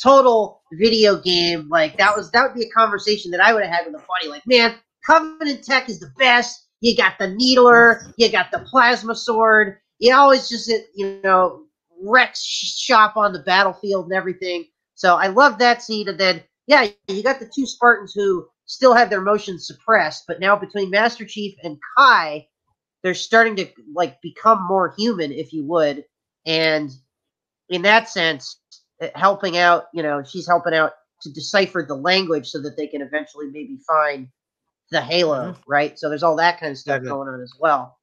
total 0.00 0.62
video 0.72 1.20
game. 1.20 1.68
Like 1.68 1.96
that 1.98 2.16
was 2.16 2.30
that 2.30 2.42
would 2.44 2.58
be 2.58 2.66
a 2.66 2.70
conversation 2.70 3.30
that 3.32 3.40
I 3.40 3.52
would 3.52 3.64
have 3.64 3.72
had 3.72 3.86
with 3.86 4.00
a 4.00 4.04
buddy. 4.06 4.28
Like, 4.28 4.46
man, 4.46 4.76
Covenant 5.04 5.64
Tech 5.64 5.88
is 5.88 6.00
the 6.00 6.12
best. 6.18 6.66
You 6.80 6.96
got 6.96 7.18
the 7.18 7.28
needler, 7.28 8.02
you 8.16 8.30
got 8.30 8.50
the 8.52 8.60
plasma 8.60 9.14
sword. 9.14 9.78
You 9.98 10.14
always 10.14 10.48
just 10.48 10.72
you 10.94 11.20
know 11.24 11.64
wrecks 12.00 12.42
shop 12.44 13.16
on 13.16 13.32
the 13.32 13.40
battlefield 13.40 14.06
and 14.06 14.14
everything. 14.14 14.66
So 14.94 15.16
I 15.16 15.28
love 15.28 15.58
that 15.58 15.82
scene. 15.82 16.08
And 16.08 16.18
then 16.18 16.42
yeah, 16.66 16.86
you 17.08 17.22
got 17.22 17.40
the 17.40 17.50
two 17.52 17.66
Spartans 17.66 18.12
who 18.14 18.46
still 18.66 18.94
have 18.94 19.10
their 19.10 19.22
motions 19.22 19.66
suppressed, 19.66 20.24
but 20.28 20.40
now 20.40 20.54
between 20.54 20.90
Master 20.90 21.24
Chief 21.24 21.54
and 21.64 21.78
Kai, 21.96 22.46
they're 23.02 23.14
starting 23.14 23.56
to 23.56 23.66
like 23.94 24.20
become 24.22 24.66
more 24.66 24.94
human, 24.96 25.32
if 25.32 25.52
you 25.52 25.64
would. 25.64 26.04
And 26.46 26.90
in 27.68 27.82
that 27.82 28.08
sense, 28.08 28.60
uh, 29.00 29.08
helping 29.14 29.56
out, 29.56 29.86
you 29.92 30.02
know, 30.02 30.22
she's 30.22 30.46
helping 30.46 30.74
out 30.74 30.92
to 31.22 31.32
decipher 31.32 31.84
the 31.86 31.94
language 31.94 32.48
so 32.48 32.60
that 32.62 32.76
they 32.76 32.86
can 32.86 33.02
eventually 33.02 33.46
maybe 33.46 33.78
find 33.86 34.28
the 34.90 35.00
Halo, 35.00 35.52
mm-hmm. 35.52 35.60
right? 35.70 35.98
So 35.98 36.08
there's 36.08 36.22
all 36.22 36.36
that 36.36 36.58
kind 36.60 36.72
of 36.72 36.78
stuff 36.78 37.02
going 37.02 37.28
on 37.28 37.40
as 37.40 37.52
well. 37.60 37.98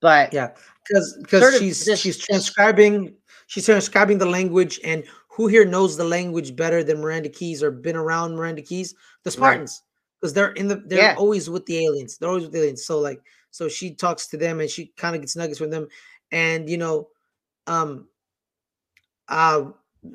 But 0.00 0.32
yeah, 0.32 0.50
because 0.86 1.18
because 1.20 1.58
she's 1.58 1.84
this, 1.84 1.98
she's 1.98 2.18
transcribing 2.18 3.14
she's 3.46 3.66
transcribing 3.66 4.18
the 4.18 4.26
language, 4.26 4.78
and 4.84 5.02
who 5.28 5.48
here 5.48 5.64
knows 5.64 5.96
the 5.96 6.04
language 6.04 6.54
better 6.54 6.84
than 6.84 7.00
Miranda 7.00 7.28
Keyes 7.28 7.62
or 7.62 7.70
been 7.70 7.96
around 7.96 8.36
Miranda 8.36 8.62
Keyes? 8.62 8.94
The 9.24 9.30
Spartans, 9.32 9.82
because 10.20 10.36
right. 10.36 10.42
they're 10.42 10.52
in 10.52 10.68
the 10.68 10.76
they're 10.86 10.98
yeah. 10.98 11.14
always 11.18 11.50
with 11.50 11.66
the 11.66 11.84
aliens. 11.84 12.16
They're 12.16 12.28
always 12.28 12.44
with 12.44 12.52
the 12.52 12.60
aliens. 12.60 12.84
So 12.84 13.00
like 13.00 13.20
so 13.58 13.68
she 13.68 13.92
talks 13.92 14.28
to 14.28 14.36
them 14.36 14.60
and 14.60 14.70
she 14.70 14.92
kind 14.96 15.16
of 15.16 15.20
gets 15.20 15.34
nuggets 15.34 15.58
from 15.58 15.70
them, 15.70 15.88
and 16.30 16.70
you 16.70 16.76
know, 16.78 17.08
um, 17.66 18.06
uh, 19.28 19.64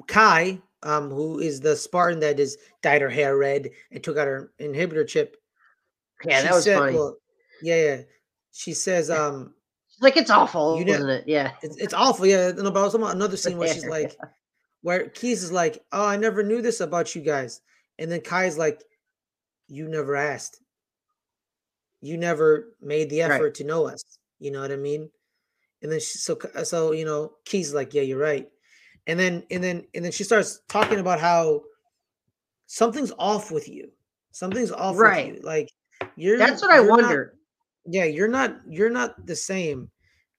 Kai, 0.07 0.61
um, 0.81 1.09
who 1.09 1.39
is 1.39 1.59
the 1.59 1.75
Spartan 1.75 2.21
that 2.21 2.39
is 2.39 2.57
dyed 2.81 3.01
her 3.01 3.09
hair 3.09 3.37
red 3.37 3.69
and 3.91 4.01
took 4.01 4.15
out 4.15 4.27
her 4.27 4.53
inhibitor 4.61 5.05
chip. 5.05 5.35
Yeah, 6.23 6.41
that 6.41 6.53
was 6.53 6.63
said, 6.63 6.77
funny. 6.77 6.95
Well, 6.95 7.17
yeah, 7.61 7.83
yeah. 7.83 8.01
She 8.53 8.73
says, 8.73 9.09
um, 9.09 9.53
like 9.99 10.15
it's 10.15 10.31
awful, 10.31 10.79
you 10.79 10.85
know, 10.85 10.93
isn't 10.93 11.09
it? 11.09 11.25
Yeah, 11.27 11.51
it's, 11.61 11.75
it's 11.75 11.93
awful. 11.93 12.25
Yeah, 12.25 12.51
no, 12.51 12.71
but 12.71 12.79
I 12.79 12.83
was 12.83 12.93
talking 12.93 13.03
about 13.03 13.17
another 13.17 13.35
scene 13.43 13.57
where 13.57 13.73
she's 13.73 13.85
like, 13.85 14.15
where 14.83 15.09
Keyes 15.09 15.43
is 15.43 15.51
like, 15.51 15.83
"Oh, 15.91 16.05
I 16.05 16.15
never 16.15 16.43
knew 16.43 16.61
this 16.61 16.79
about 16.79 17.13
you 17.13 17.21
guys," 17.21 17.59
and 17.99 18.09
then 18.09 18.21
Kai's 18.21 18.57
like, 18.57 18.81
"You 19.67 19.89
never 19.89 20.15
asked. 20.15 20.62
You 22.03 22.17
never 22.17 22.75
made 22.81 23.09
the 23.09 23.21
effort 23.21 23.43
right. 23.43 23.53
to 23.55 23.63
know 23.63 23.87
us. 23.87 24.03
You 24.39 24.51
know 24.51 24.61
what 24.61 24.71
I 24.71 24.75
mean?" 24.75 25.09
And 25.81 25.91
then 25.91 25.99
she, 25.99 26.17
so 26.17 26.37
uh, 26.53 26.63
so 26.63 26.91
you 26.91 27.05
know, 27.05 27.33
Key's 27.45 27.73
like, 27.73 27.93
"Yeah, 27.93 28.03
you're 28.03 28.19
right." 28.19 28.47
and 29.07 29.19
then 29.19 29.43
and 29.51 29.63
then 29.63 29.85
and 29.93 30.03
then 30.03 30.11
she 30.11 30.23
starts 30.23 30.61
talking 30.67 30.99
about 30.99 31.19
how 31.19 31.61
something's 32.67 33.11
off 33.17 33.51
with 33.51 33.67
you 33.67 33.89
something's 34.31 34.71
off 34.71 34.97
right 34.97 35.43
like 35.43 35.69
you're 36.15 36.37
that's 36.37 36.61
what 36.61 36.71
i 36.71 36.79
wonder 36.79 37.35
not, 37.85 37.93
yeah 37.93 38.05
you're 38.05 38.27
not 38.27 38.55
you're 38.67 38.89
not 38.89 39.25
the 39.25 39.35
same 39.35 39.89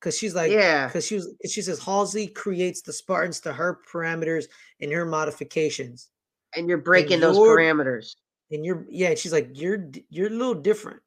because 0.01 0.17
she's 0.17 0.35
like 0.35 0.51
yeah 0.51 0.87
because 0.87 1.07
she 1.07 1.17
was 1.17 1.35
she 1.47 1.63
says 1.63 1.79
halsey 1.79 2.27
creates 2.27 2.83
the 2.83 2.93
spartans 2.93 3.41
to 3.41 3.53
her 3.53 3.81
parameters 3.91 4.47
and 4.81 4.91
her 4.91 5.05
modifications 5.05 6.11
and 6.57 6.69
you're 6.69 6.79
breaking 6.79 7.15
and 7.15 7.23
those 7.23 7.37
parameters 7.37 8.17
and 8.51 8.65
you're 8.65 8.87
yeah 8.89 9.15
she's 9.15 9.33
like 9.33 9.51
you're 9.53 9.89
you're 10.09 10.29
a 10.29 10.31
little 10.31 10.55
different 10.55 11.01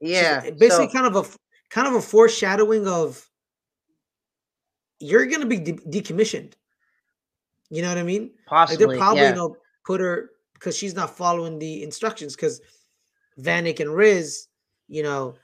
yeah 0.00 0.50
basically 0.50 0.86
so, 0.86 0.92
kind 0.92 1.06
of 1.06 1.16
a 1.16 1.28
kind 1.70 1.88
of 1.88 1.94
a 1.94 2.00
foreshadowing 2.00 2.86
of 2.86 3.28
you're 5.00 5.26
gonna 5.26 5.46
be 5.46 5.58
de- 5.58 5.72
decommissioned 5.72 6.54
you 7.70 7.82
know 7.82 7.88
what 7.88 7.98
I 7.98 8.02
mean? 8.02 8.30
Possibly. 8.46 8.86
Like 8.86 8.90
they're 8.90 8.98
probably 8.98 9.22
yeah. 9.22 9.34
gonna 9.34 9.54
put 9.84 10.00
her 10.00 10.30
because 10.54 10.76
she's 10.76 10.94
not 10.94 11.16
following 11.16 11.58
the 11.58 11.82
instructions 11.82 12.34
because 12.36 12.60
Vannak 13.40 13.80
and 13.80 13.94
Riz, 13.94 14.46
you 14.88 15.02
know, 15.02 15.34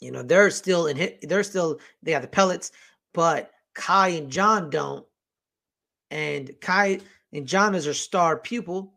you 0.00 0.10
know, 0.10 0.22
they're 0.22 0.50
still 0.50 0.86
in 0.86 0.96
hit, 0.96 1.26
they're 1.28 1.42
still 1.42 1.78
they 2.02 2.12
got 2.12 2.22
the 2.22 2.28
pellets, 2.28 2.72
but 3.14 3.50
Kai 3.74 4.08
and 4.08 4.30
John 4.30 4.70
don't. 4.70 5.06
And 6.10 6.50
Kai 6.60 7.00
and 7.32 7.46
John 7.46 7.74
is 7.74 7.84
her 7.86 7.94
star 7.94 8.36
pupil. 8.36 8.94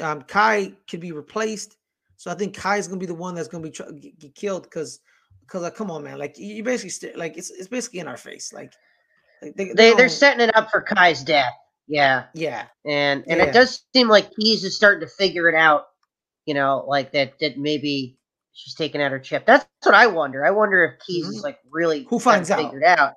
Um, 0.00 0.22
Kai 0.22 0.72
could 0.88 1.00
be 1.00 1.12
replaced. 1.12 1.76
So 2.16 2.30
I 2.30 2.34
think 2.34 2.56
Kai 2.56 2.78
is 2.78 2.88
gonna 2.88 3.00
be 3.00 3.06
the 3.06 3.14
one 3.14 3.34
that's 3.34 3.48
gonna 3.48 3.64
be 3.64 3.70
tr- 3.70 3.90
get, 4.18 4.34
killed 4.34 4.64
because 4.64 5.00
because 5.40 5.62
like 5.62 5.74
come 5.74 5.90
on 5.90 6.02
man, 6.02 6.18
like 6.18 6.38
you 6.38 6.62
basically 6.62 6.90
st- 6.90 7.16
like 7.16 7.36
it's 7.36 7.50
it's 7.50 7.68
basically 7.68 8.00
in 8.00 8.08
our 8.08 8.16
face. 8.16 8.52
Like 8.52 8.72
they, 9.42 9.72
they 9.72 9.94
they're 9.94 10.08
setting 10.08 10.40
it 10.40 10.56
up 10.56 10.70
for 10.70 10.80
Kai's 10.80 11.22
death. 11.22 11.52
Yeah, 11.86 12.24
yeah, 12.34 12.66
and 12.86 13.24
and 13.28 13.38
yeah. 13.38 13.46
it 13.46 13.52
does 13.52 13.84
seem 13.94 14.08
like 14.08 14.34
Keyes 14.34 14.64
is 14.64 14.76
starting 14.76 15.06
to 15.06 15.14
figure 15.14 15.48
it 15.48 15.54
out. 15.54 15.84
You 16.46 16.54
know, 16.54 16.84
like 16.86 17.12
that 17.12 17.38
that 17.40 17.58
maybe 17.58 18.16
she's 18.52 18.74
taking 18.74 19.02
out 19.02 19.12
her 19.12 19.18
chip. 19.18 19.44
That's 19.46 19.66
what 19.82 19.94
I 19.94 20.06
wonder. 20.06 20.46
I 20.46 20.50
wonder 20.50 20.84
if 20.84 21.06
Keyes 21.06 21.26
mm-hmm. 21.26 21.34
is 21.34 21.42
like 21.42 21.58
really 21.70 22.06
who 22.08 22.18
finds 22.18 22.50
out 22.50 22.60
figured 22.62 22.84
out. 22.84 23.14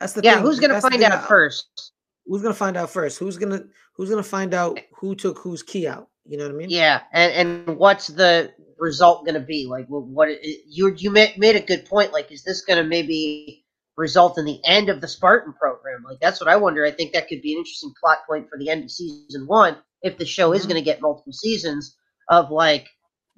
That's 0.00 0.12
the 0.12 0.22
yeah. 0.22 0.34
Thing. 0.34 0.42
Who's 0.42 0.58
gonna 0.60 0.74
That's 0.74 0.88
find 0.88 1.02
out 1.02 1.28
first? 1.28 1.92
Who's 2.26 2.42
gonna 2.42 2.54
find 2.54 2.76
out 2.76 2.90
first? 2.90 3.18
Who's 3.18 3.36
gonna 3.38 3.64
Who's 3.94 4.10
gonna 4.10 4.22
find 4.22 4.54
out 4.54 4.78
who 4.96 5.14
took 5.14 5.38
whose 5.38 5.62
key 5.62 5.86
out? 5.86 6.08
You 6.26 6.38
know 6.38 6.44
what 6.44 6.54
I 6.54 6.56
mean? 6.56 6.70
Yeah, 6.70 7.02
and 7.12 7.32
and 7.68 7.76
what's 7.76 8.06
the 8.06 8.52
result 8.78 9.26
gonna 9.26 9.40
be? 9.40 9.66
Like, 9.66 9.86
what, 9.88 10.04
what 10.04 10.28
you 10.66 10.94
you 10.96 11.10
made 11.10 11.56
a 11.56 11.60
good 11.60 11.84
point. 11.84 12.12
Like, 12.12 12.32
is 12.32 12.44
this 12.44 12.62
gonna 12.62 12.84
maybe 12.84 13.64
result 13.96 14.38
in 14.38 14.44
the 14.44 14.60
end 14.64 14.88
of 14.88 15.00
the 15.00 15.08
Spartan 15.08 15.52
program. 15.52 16.02
Like 16.02 16.18
that's 16.20 16.40
what 16.40 16.50
I 16.50 16.56
wonder. 16.56 16.84
I 16.84 16.90
think 16.90 17.12
that 17.12 17.28
could 17.28 17.42
be 17.42 17.52
an 17.52 17.58
interesting 17.58 17.94
plot 18.00 18.18
point 18.28 18.48
for 18.48 18.58
the 18.58 18.70
end 18.70 18.84
of 18.84 18.90
season 18.90 19.46
one 19.46 19.76
if 20.02 20.18
the 20.18 20.26
show 20.26 20.52
is 20.52 20.62
mm-hmm. 20.62 20.72
going 20.72 20.82
to 20.82 20.84
get 20.84 21.00
multiple 21.00 21.32
seasons 21.32 21.96
of 22.28 22.50
like, 22.50 22.88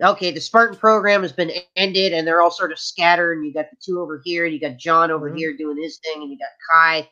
okay, 0.03 0.33
the 0.33 0.41
Spartan 0.41 0.79
program 0.79 1.23
has 1.23 1.33
been 1.33 1.53
ended 1.77 2.13
and 2.13 2.27
they're 2.27 2.43
all 2.43 2.51
sort 2.51 2.73
of 2.73 2.79
scattered, 2.79 3.39
and 3.39 3.47
you 3.47 3.53
got 3.53 3.71
the 3.71 3.77
two 3.85 4.01
over 4.01 4.21
here, 4.25 4.45
and 4.45 4.55
you 4.55 4.61
got 4.61 4.79
John 4.79 5.11
over 5.11 5.29
mm-hmm. 5.29 5.39
here 5.39 5.57
doing 5.57 5.83
his 5.83 5.99
thing, 5.99 6.23
and 6.23 6.31
you 6.31 6.39
got 6.39 6.49
Kai 6.73 7.09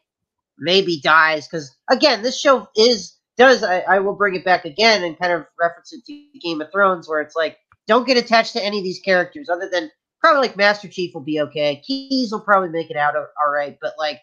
maybe 0.56 1.00
dies 1.00 1.48
because 1.48 1.74
again, 1.90 2.22
this 2.22 2.38
show 2.38 2.68
is 2.76 3.18
does 3.36 3.62
I, 3.62 3.80
I 3.80 3.98
will 3.98 4.14
bring 4.14 4.34
it 4.34 4.44
back 4.44 4.64
again 4.64 5.04
and 5.04 5.18
kind 5.18 5.32
of 5.32 5.46
reference 5.60 5.92
it 5.92 6.04
to 6.06 6.38
Game 6.40 6.60
of 6.60 6.70
Thrones 6.72 7.08
where 7.08 7.20
it's 7.20 7.36
like 7.36 7.58
don't 7.86 8.06
get 8.06 8.16
attached 8.16 8.52
to 8.54 8.64
any 8.64 8.78
of 8.78 8.84
these 8.84 9.00
characters 9.00 9.48
other 9.48 9.68
than 9.70 9.90
probably 10.20 10.48
like 10.48 10.56
Master 10.56 10.88
Chief 10.88 11.12
will 11.14 11.20
be 11.20 11.40
okay. 11.40 11.82
Keyes 11.86 12.32
will 12.32 12.40
probably 12.40 12.70
make 12.70 12.90
it 12.90 12.96
out 12.96 13.14
all 13.14 13.52
right, 13.52 13.76
but 13.80 13.94
like 13.98 14.20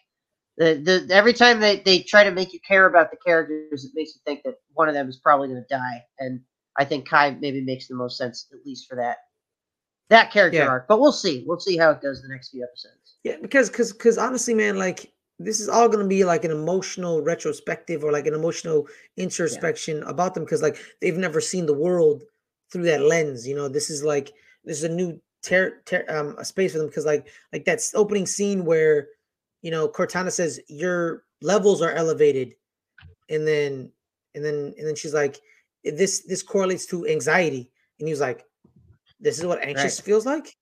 the 0.56 0.74
the 1.06 1.14
every 1.14 1.32
time 1.32 1.60
they 1.60 1.80
they 1.80 2.00
try 2.00 2.24
to 2.24 2.30
make 2.30 2.52
you 2.52 2.60
care 2.66 2.86
about 2.86 3.10
the 3.10 3.16
characters, 3.24 3.84
it 3.84 3.92
makes 3.94 4.14
you 4.14 4.20
think 4.24 4.42
that 4.44 4.56
one 4.72 4.88
of 4.88 4.94
them 4.94 5.08
is 5.08 5.18
probably 5.18 5.48
going 5.48 5.62
to 5.62 5.74
die. 5.74 6.04
And 6.18 6.40
I 6.78 6.84
think 6.84 7.08
Kai 7.08 7.36
maybe 7.40 7.60
makes 7.60 7.88
the 7.88 7.94
most 7.94 8.16
sense, 8.16 8.48
at 8.52 8.66
least 8.66 8.88
for 8.88 8.96
that 8.96 9.18
that 10.10 10.30
character 10.30 10.58
yeah. 10.58 10.68
arc. 10.68 10.88
But 10.88 11.00
we'll 11.00 11.12
see. 11.12 11.44
We'll 11.46 11.60
see 11.60 11.76
how 11.76 11.90
it 11.90 12.02
goes 12.02 12.22
the 12.22 12.28
next 12.28 12.50
few 12.50 12.64
episodes. 12.64 13.16
Yeah, 13.24 13.36
because 13.40 13.70
because 13.70 13.92
because 13.92 14.18
honestly, 14.18 14.54
man, 14.54 14.78
like 14.78 15.11
this 15.44 15.60
is 15.60 15.68
all 15.68 15.88
going 15.88 16.02
to 16.02 16.08
be 16.08 16.24
like 16.24 16.44
an 16.44 16.50
emotional 16.50 17.22
retrospective 17.22 18.04
or 18.04 18.12
like 18.12 18.26
an 18.26 18.34
emotional 18.34 18.86
introspection 19.16 19.98
yeah. 19.98 20.08
about 20.10 20.34
them 20.34 20.44
because 20.44 20.62
like 20.62 20.78
they've 21.00 21.16
never 21.16 21.40
seen 21.40 21.66
the 21.66 21.74
world 21.74 22.22
through 22.70 22.84
that 22.84 23.02
lens. 23.02 23.46
You 23.46 23.54
know, 23.54 23.68
this 23.68 23.90
is 23.90 24.02
like 24.02 24.32
this 24.64 24.78
is 24.78 24.84
a 24.84 24.88
new 24.88 25.20
tear, 25.42 25.82
tear 25.84 26.04
um, 26.08 26.36
a 26.38 26.44
space 26.44 26.72
for 26.72 26.78
them 26.78 26.88
because 26.88 27.06
like 27.06 27.28
like 27.52 27.64
that 27.64 27.82
opening 27.94 28.26
scene 28.26 28.64
where 28.64 29.08
you 29.60 29.70
know 29.70 29.88
Cortana 29.88 30.30
says 30.32 30.60
your 30.68 31.24
levels 31.40 31.82
are 31.82 31.92
elevated, 31.92 32.54
and 33.28 33.46
then 33.46 33.90
and 34.34 34.44
then 34.44 34.74
and 34.78 34.86
then 34.86 34.94
she's 34.94 35.14
like 35.14 35.40
this 35.84 36.20
this 36.20 36.42
correlates 36.42 36.86
to 36.86 37.06
anxiety, 37.06 37.70
and 37.98 38.08
he 38.08 38.12
was 38.12 38.20
like, 38.20 38.44
this 39.20 39.38
is 39.38 39.46
what 39.46 39.62
anxious 39.62 39.98
right. 39.98 40.04
feels 40.04 40.26
like. 40.26 40.56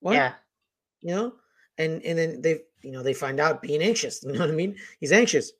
What? 0.00 0.14
Yeah, 0.14 0.32
you 1.00 1.14
know, 1.14 1.34
and 1.78 2.02
and 2.02 2.18
then 2.18 2.42
they 2.42 2.60
you 2.82 2.92
know 2.92 3.02
they 3.02 3.14
find 3.14 3.40
out 3.40 3.62
being 3.62 3.82
anxious. 3.82 4.22
You 4.26 4.32
know 4.32 4.40
what 4.40 4.50
I 4.50 4.52
mean? 4.52 4.76
He's 5.00 5.12
anxious. 5.12 5.52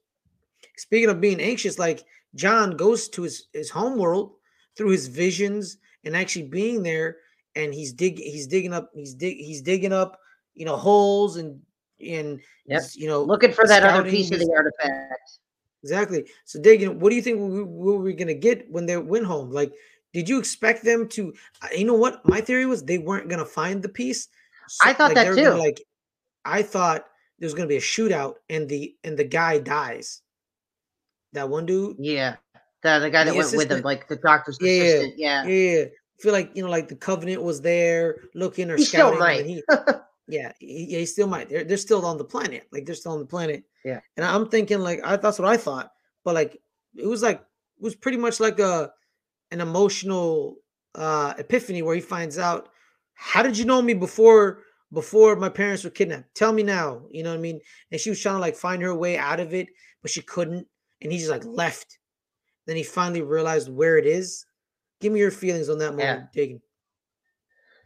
Speaking 0.77 1.11
of 1.11 1.21
being 1.21 1.41
anxious, 1.41 1.79
like 1.79 2.05
John 2.35 2.77
goes 2.77 3.09
to 3.11 3.23
his 3.23 3.47
his 3.53 3.71
home 3.71 3.99
world 3.99 4.35
through 4.77 4.91
his 4.91 5.09
visions 5.09 5.79
and 6.05 6.17
actually 6.17 6.45
being 6.45 6.83
there 6.83 7.17
and 7.55 7.73
he's 7.73 7.93
dig 7.93 8.19
he's 8.19 8.47
digging 8.47 8.73
up 8.75 8.91
he's 8.95 9.15
dig 9.15 9.39
he's 9.39 9.63
Dagan 9.63 9.93
up 9.93 10.21
you 10.55 10.67
know 10.67 10.77
holes 10.77 11.37
and 11.37 11.61
and 12.01 12.41
yep. 12.67 12.83
you 12.95 13.09
know 13.09 13.23
looking 13.23 13.53
for 13.53 13.67
that 13.67 13.83
other 13.83 14.09
piece 14.09 14.31
of 14.31 14.39
the 14.39 14.53
artifact. 14.55 15.39
Exactly. 15.83 16.25
So 16.45 16.61
digging. 16.61 16.99
What 16.99 17.11
do 17.11 17.17
you 17.17 17.23
think 17.23 17.39
we, 17.39 17.63
we, 17.63 17.97
we're 17.97 18.17
gonna 18.17 18.35
get 18.35 18.71
when 18.71 18.87
they 18.87 18.97
went 18.97 19.25
home? 19.25 19.51
Like, 19.51 19.73
did 20.13 20.29
you 20.29 20.39
expect 20.39 20.85
them 20.85 21.09
to? 21.11 21.33
uh, 21.63 21.69
You 21.77 21.85
know 21.85 21.95
what? 21.95 22.27
My 22.29 22.41
theory 22.41 22.67
was 22.67 22.83
they 22.83 22.99
weren't 22.99 23.29
gonna 23.29 23.45
find 23.45 23.83
the 23.83 23.89
piece. 23.89 24.29
I 24.83 24.93
thought 24.93 25.15
that 25.15 25.25
they 25.25 25.31
were 25.31 25.37
gonna, 25.37 25.51
too. 25.57 25.59
Like, 25.59 25.81
I 26.47 26.63
thought 26.63 27.07
there 27.39 27.47
was 27.47 27.55
gonna 27.55 27.67
be 27.69 27.77
a 27.77 27.81
shootout 27.81 28.35
and 28.49 28.69
the 28.69 28.95
and 29.05 29.17
the 29.19 29.25
guy 29.25 29.59
dies. 29.59 30.23
That 31.33 31.49
one 31.49 31.67
dude. 31.67 31.97
Yeah, 31.99 32.37
the 32.83 32.99
the 33.01 33.11
guy 33.11 33.25
that 33.25 33.33
The 33.33 33.37
went 33.39 33.57
with 33.57 33.71
him, 33.71 33.83
like 33.83 34.09
the 34.09 34.17
doctor's 34.17 34.59
Yeah, 34.61 34.73
yeah, 34.73 34.83
assistant. 34.85 35.15
Yeah, 35.19 35.45
Yeah, 35.47 35.85
I 35.85 36.23
feel 36.23 36.33
like 36.33 36.51
you 36.55 36.63
know, 36.63 36.71
like 36.71 36.89
the 36.89 36.97
Covenant 36.97 37.43
was 37.43 37.61
there 37.61 38.17
looking 38.35 38.71
or 38.71 38.77
he 38.77 38.85
still 38.85 39.09
scouting. 39.15 39.19
might. 39.19 39.41
and 39.41 39.51
he, 39.51 39.63
yeah, 40.29 40.53
he, 40.59 40.87
yeah, 40.91 40.99
he 41.01 41.07
still 41.07 41.27
might. 41.27 41.49
They're 41.49 41.65
they're 41.65 41.77
still 41.77 42.07
on 42.07 42.17
the 42.17 42.25
planet. 42.25 42.67
Like 42.73 42.87
they're 42.87 42.95
still 42.95 43.13
on 43.13 43.19
the 43.21 43.27
planet. 43.27 43.65
Yeah. 43.85 44.01
And 44.17 44.25
I'm 44.25 44.49
thinking 44.49 44.81
like 44.81 45.01
I 45.05 45.17
that's 45.17 45.39
what 45.39 45.49
I 45.49 45.57
thought, 45.57 45.91
but 46.25 46.35
like 46.35 46.59
it 46.97 47.07
was 47.07 47.23
like 47.23 47.41
it 47.41 47.83
was 47.83 47.95
pretty 47.95 48.19
much 48.19 48.41
like 48.41 48.59
a 48.61 48.93
an 49.51 49.61
emotional 49.61 50.57
uh 50.95 51.35
epiphany 51.39 51.83
where 51.83 51.95
he 51.95 52.01
finds 52.01 52.39
out 52.39 52.71
how 53.15 53.43
did 53.43 53.59
you 53.59 53.65
know 53.65 53.83
me 53.83 53.93
before 53.95 54.63
before 54.93 55.37
my 55.37 55.49
parents 55.49 55.85
were 55.85 55.91
kidnapped? 55.91 56.35
Tell 56.35 56.53
me 56.53 56.63
now. 56.63 57.03
You 57.11 57.23
know 57.23 57.31
what 57.31 57.39
I 57.39 57.43
mean? 57.43 57.61
And 57.91 58.01
she 58.01 58.11
was 58.11 58.21
trying 58.21 58.37
to 58.37 58.41
like 58.41 58.57
find 58.57 58.83
her 58.83 58.95
way 58.95 59.19
out 59.19 59.41
of 59.41 59.55
it, 59.55 59.69
but 60.03 60.11
she 60.11 60.23
couldn't. 60.23 60.67
And 61.03 61.13
he 61.13 61.19
just 61.19 61.31
like 61.31 61.45
left. 61.45 61.99
Then 62.67 62.77
he 62.77 62.83
finally 62.83 63.23
realized 63.23 63.69
where 63.69 63.97
it 63.99 64.07
is. 64.07 64.47
Give 65.01 65.13
me 65.13 65.21
your 65.21 65.31
feelings 65.31 65.69
on 65.69 65.79
that 65.79 65.93
Yeah. 65.99 66.15
moment, 66.15 66.33
Dagan. 66.35 66.61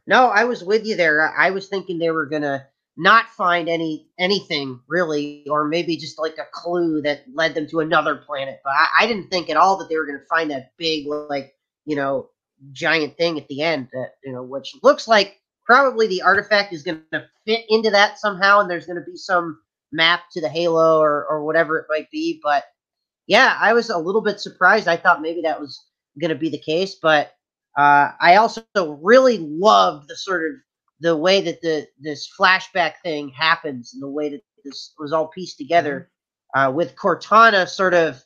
No, 0.07 0.29
I 0.29 0.45
was 0.45 0.65
with 0.65 0.87
you 0.87 0.97
there. 0.97 1.33
I 1.37 1.49
I 1.49 1.51
was 1.51 1.69
thinking 1.69 1.99
they 1.99 2.11
were 2.11 2.27
gonna 2.27 2.67
not 2.97 3.29
find 3.31 3.69
any 3.69 4.09
anything 4.19 4.81
really, 4.89 5.47
or 5.49 5.65
maybe 5.65 5.97
just 5.97 6.19
like 6.19 6.39
a 6.39 6.47
clue 6.53 7.01
that 7.03 7.25
led 7.35 7.55
them 7.55 7.67
to 7.69 7.81
another 7.81 8.17
planet. 8.17 8.61
But 8.65 8.73
I, 8.75 8.89
I 9.01 9.07
didn't 9.07 9.29
think 9.29 9.51
at 9.51 9.57
all 9.57 9.77
that 9.79 9.89
they 9.89 9.97
were 9.97 10.07
gonna 10.07 10.25
find 10.29 10.51
that 10.51 10.73
big, 10.77 11.07
like 11.07 11.55
you 11.87 11.97
know, 11.97 12.31
giant 12.73 13.17
thing 13.17 13.39
at 13.39 13.49
the 13.49 13.63
end. 13.63 13.89
That 13.93 14.15
you 14.25 14.33
know, 14.33 14.43
which 14.43 14.75
looks 14.83 15.07
like 15.09 15.40
probably 15.71 16.09
the 16.09 16.23
artifact 16.23 16.73
is 16.73 16.83
gonna 16.83 17.29
fit 17.47 17.65
into 17.69 17.91
that 17.91 18.19
somehow, 18.19 18.59
and 18.59 18.69
there's 18.69 18.87
gonna 18.87 19.05
be 19.07 19.15
some 19.15 19.61
map 19.93 20.23
to 20.33 20.41
the 20.41 20.49
Halo 20.49 20.99
or 20.99 21.25
or 21.27 21.45
whatever 21.45 21.79
it 21.79 21.87
might 21.89 22.11
be. 22.11 22.41
But 22.43 22.65
yeah, 23.29 23.57
I 23.61 23.73
was 23.73 23.89
a 23.89 23.97
little 23.97 24.21
bit 24.21 24.41
surprised. 24.41 24.89
I 24.89 24.97
thought 24.97 25.23
maybe 25.23 25.43
that 25.43 25.61
was 25.61 25.81
gonna 26.21 26.35
be 26.35 26.51
the 26.51 26.59
case, 26.59 26.97
but 27.01 27.35
uh, 27.79 28.11
I 28.21 28.35
also 28.35 28.65
really 29.01 29.39
loved 29.39 30.09
the 30.09 30.17
sort 30.17 30.45
of 30.51 30.57
the 30.99 31.17
way 31.17 31.41
that 31.41 31.61
the 31.61 31.87
this 32.01 32.29
flashback 32.37 32.95
thing 33.05 33.29
happens 33.29 33.95
and 33.95 34.03
the 34.03 34.11
way 34.11 34.29
that 34.29 34.43
this 34.65 34.93
was 34.99 35.13
all 35.13 35.29
pieced 35.29 35.57
together 35.57 36.11
uh, 36.53 36.73
with 36.75 36.97
Cortana 36.97 37.69
sort 37.69 37.95
of 37.95 38.21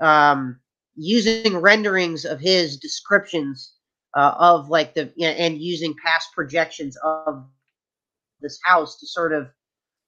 um, 0.00 0.60
using 0.94 1.56
renderings 1.56 2.26
of 2.26 2.38
his 2.38 2.76
descriptions 2.76 3.75
uh, 4.16 4.34
of 4.38 4.70
like 4.70 4.94
the 4.94 5.12
and 5.20 5.58
using 5.58 5.94
past 6.04 6.32
projections 6.34 6.96
of 7.04 7.46
this 8.40 8.58
house 8.64 8.98
to 8.98 9.06
sort 9.06 9.32
of 9.32 9.48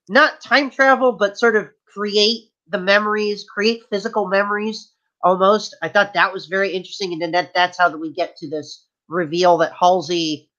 not 0.08 0.40
time 0.40 0.70
travel 0.70 1.12
but 1.12 1.38
sort 1.38 1.54
of 1.54 1.68
create 1.86 2.50
the 2.68 2.78
memories 2.78 3.44
create 3.44 3.82
physical 3.90 4.26
memories 4.26 4.92
almost. 5.22 5.76
I 5.82 5.88
thought 5.88 6.14
that 6.14 6.32
was 6.32 6.46
very 6.46 6.72
interesting 6.72 7.12
and 7.12 7.20
then 7.20 7.32
that 7.32 7.52
that's 7.54 7.78
how 7.78 7.94
we 7.96 8.12
get 8.12 8.36
to 8.38 8.48
this 8.48 8.86
reveal 9.08 9.58
that 9.58 9.72
halsey 9.78 10.50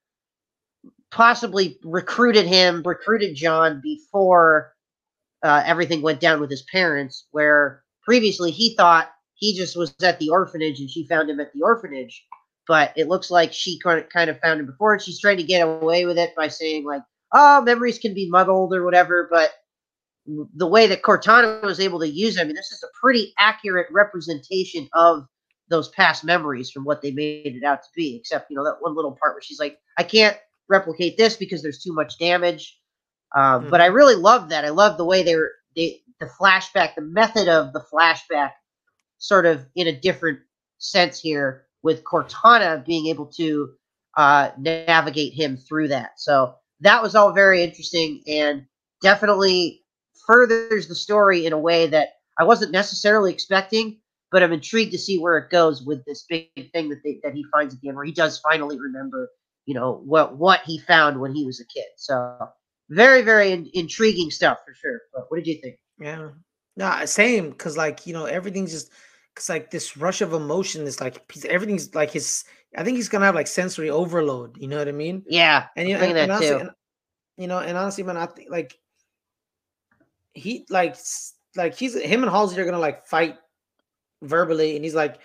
possibly 1.12 1.80
recruited 1.84 2.46
him 2.46 2.84
recruited 2.86 3.36
john 3.36 3.80
before 3.82 4.74
uh, 5.44 5.64
everything 5.66 6.02
went 6.02 6.20
down 6.20 6.40
with 6.40 6.50
his 6.50 6.64
parents 6.64 7.26
where 7.32 7.84
previously 8.04 8.52
he 8.52 8.76
thought 8.76 9.10
he 9.36 9.56
just 9.56 9.76
was 9.76 9.94
at 10.04 10.20
the 10.20 10.30
orphanage 10.30 10.80
and 10.80 10.90
she 10.90 11.08
found 11.08 11.30
him 11.30 11.40
at 11.40 11.52
the 11.54 11.62
orphanage 11.62 12.26
but 12.70 12.94
it 12.96 13.08
looks 13.08 13.32
like 13.32 13.52
she 13.52 13.80
kind 13.80 14.30
of 14.30 14.40
found 14.40 14.60
him 14.60 14.68
before 14.68 14.94
and 14.94 15.02
she's 15.02 15.20
trying 15.20 15.38
to 15.38 15.44
get 15.44 15.68
away 15.68 16.06
with 16.06 16.18
it 16.18 16.36
by 16.36 16.48
saying 16.48 16.86
like 16.86 17.02
oh 17.34 17.62
memories 17.64 18.00
can 18.00 18.14
be 18.14 18.30
muddled 18.30 18.74
or 18.74 18.86
whatever 18.86 19.28
but 19.30 19.52
the 20.54 20.68
way 20.68 20.86
that 20.88 21.02
cortana 21.02 21.60
was 21.64 21.80
able 21.80 22.00
to 22.00 22.08
use 22.08 22.36
them, 22.36 22.44
I 22.44 22.46
mean, 22.46 22.56
this 22.56 22.72
is 22.72 22.84
a 22.84 23.00
pretty 23.02 23.34
accurate 23.40 23.88
representation 23.90 24.88
of 24.94 25.26
those 25.70 25.90
past 25.90 26.24
memories 26.24 26.70
from 26.70 26.84
what 26.84 27.02
they 27.02 27.10
made 27.10 27.56
it 27.56 27.64
out 27.64 27.82
to 27.82 27.90
be 27.96 28.16
except 28.16 28.50
you 28.50 28.58
know 28.58 28.64
that 28.64 28.78
one 28.80 28.96
little 28.96 29.18
part 29.22 29.36
where 29.36 29.42
she's 29.42 29.60
like 29.60 29.78
i 30.00 30.04
can't 30.04 30.36
replicate 30.68 31.16
this 31.18 31.36
because 31.36 31.62
there's 31.62 31.82
too 31.82 31.94
much 31.94 32.18
damage. 32.18 32.80
Um, 33.36 33.70
but 33.70 33.82
i 33.82 33.88
really 33.88 34.16
love 34.16 34.50
that. 34.50 34.66
I 34.66 34.70
love 34.70 34.98
the 34.98 35.06
way 35.06 35.24
they 35.24 35.36
were 35.36 35.52
they 35.76 36.02
the 36.20 36.30
flashback 36.40 36.96
the 36.96 37.02
method 37.02 37.48
of 37.48 37.74
the 37.74 37.84
flashback 37.92 38.52
sort 39.20 39.46
of 39.46 39.66
in 39.76 39.88
a 39.88 40.00
different 40.00 40.40
sense 40.80 41.20
here 41.20 41.66
with 41.84 42.04
cortana 42.04 42.84
being 42.86 43.08
able 43.08 43.26
to 43.26 43.70
uh, 44.18 44.52
navigate 44.58 45.34
him 45.34 45.58
through 45.58 45.88
that 45.88 46.12
so 46.20 46.56
that 46.82 47.02
was 47.02 47.16
all 47.16 47.32
very 47.32 47.64
interesting 47.64 48.22
and 48.28 48.66
definitely 49.02 49.82
furthers 50.26 50.88
the 50.88 50.96
story 50.96 51.46
in 51.46 51.54
a 51.54 51.60
way 51.60 51.88
that 51.88 52.10
i 52.40 52.44
wasn't 52.44 52.72
necessarily 52.72 53.32
expecting 53.32 54.00
but 54.32 54.44
i'm 54.44 54.52
intrigued 54.52 54.92
to 54.92 54.98
see 54.98 55.18
where 55.18 55.38
it 55.38 55.50
goes 55.50 55.84
with 55.84 56.04
this 56.06 56.26
big 56.28 56.50
thing 56.74 56.90
that 56.90 57.02
they, 57.04 57.20
that 57.24 57.34
he 57.34 57.46
finds 57.52 57.74
at 57.74 57.82
the 57.82 57.88
end 57.88 57.96
where 57.96 58.06
he 58.06 58.12
does 58.12 58.40
finally 58.40 58.80
remember 58.80 59.30
you 59.66 59.74
know 59.74 60.02
what 60.06 60.38
what 60.38 60.62
he 60.66 60.80
found 60.80 61.20
when 61.20 61.34
he 61.34 61.46
was 61.46 61.60
a 61.60 61.66
kid 61.66 61.86
so 61.96 62.38
very 62.90 63.22
very 63.22 63.52
in, 63.52 63.70
intriguing 63.74 64.32
stuff 64.32 64.58
for 64.66 64.74
sure 64.74 65.00
but 65.14 65.26
what 65.30 65.38
did 65.38 65.48
you 65.48 65.62
think 65.62 65.78
Yeah. 66.00 66.30
Nah, 66.76 67.04
same. 67.06 67.52
Cause 67.54 67.76
like, 67.76 68.08
you 68.08 68.14
know, 68.14 68.26
everything's 68.26 68.72
just 68.72 68.90
cause 69.40 69.50
like 69.50 69.72
this 69.72 69.98
rush 69.98 70.22
of 70.22 70.34
emotion 70.34 70.86
is 70.86 71.00
like 71.02 71.24
everything's 71.46 71.96
like 71.96 72.12
his 72.12 72.44
I 72.78 72.84
think 72.84 72.98
he's 72.98 73.10
gonna 73.10 73.26
have 73.26 73.36
like 73.36 73.48
sensory 73.48 73.90
overload, 73.90 74.58
you 74.58 74.68
know 74.68 74.78
what 74.78 74.88
I 74.88 74.92
mean? 74.92 75.24
yeah 75.28 75.68
And 75.76 75.90
you 75.90 75.96
know, 75.96 76.04
and, 76.04 76.18
and 76.18 76.32
honestly, 76.32 76.60
and, 76.60 76.70
you 77.38 77.48
know, 77.48 77.60
and 77.60 77.78
honestly, 77.78 78.04
man, 78.04 78.18
I 78.18 78.26
think 78.28 78.50
like 78.52 78.78
he 80.34 80.66
like 80.70 80.96
like 81.56 81.76
he's 81.76 81.96
him 81.96 82.24
and 82.24 82.32
Halsey 82.32 82.60
are 82.60 82.66
gonna 82.66 82.80
like 82.80 83.06
fight 83.06 83.38
verbally, 84.22 84.76
and 84.76 84.84
he's 84.84 84.96
like 84.96 85.20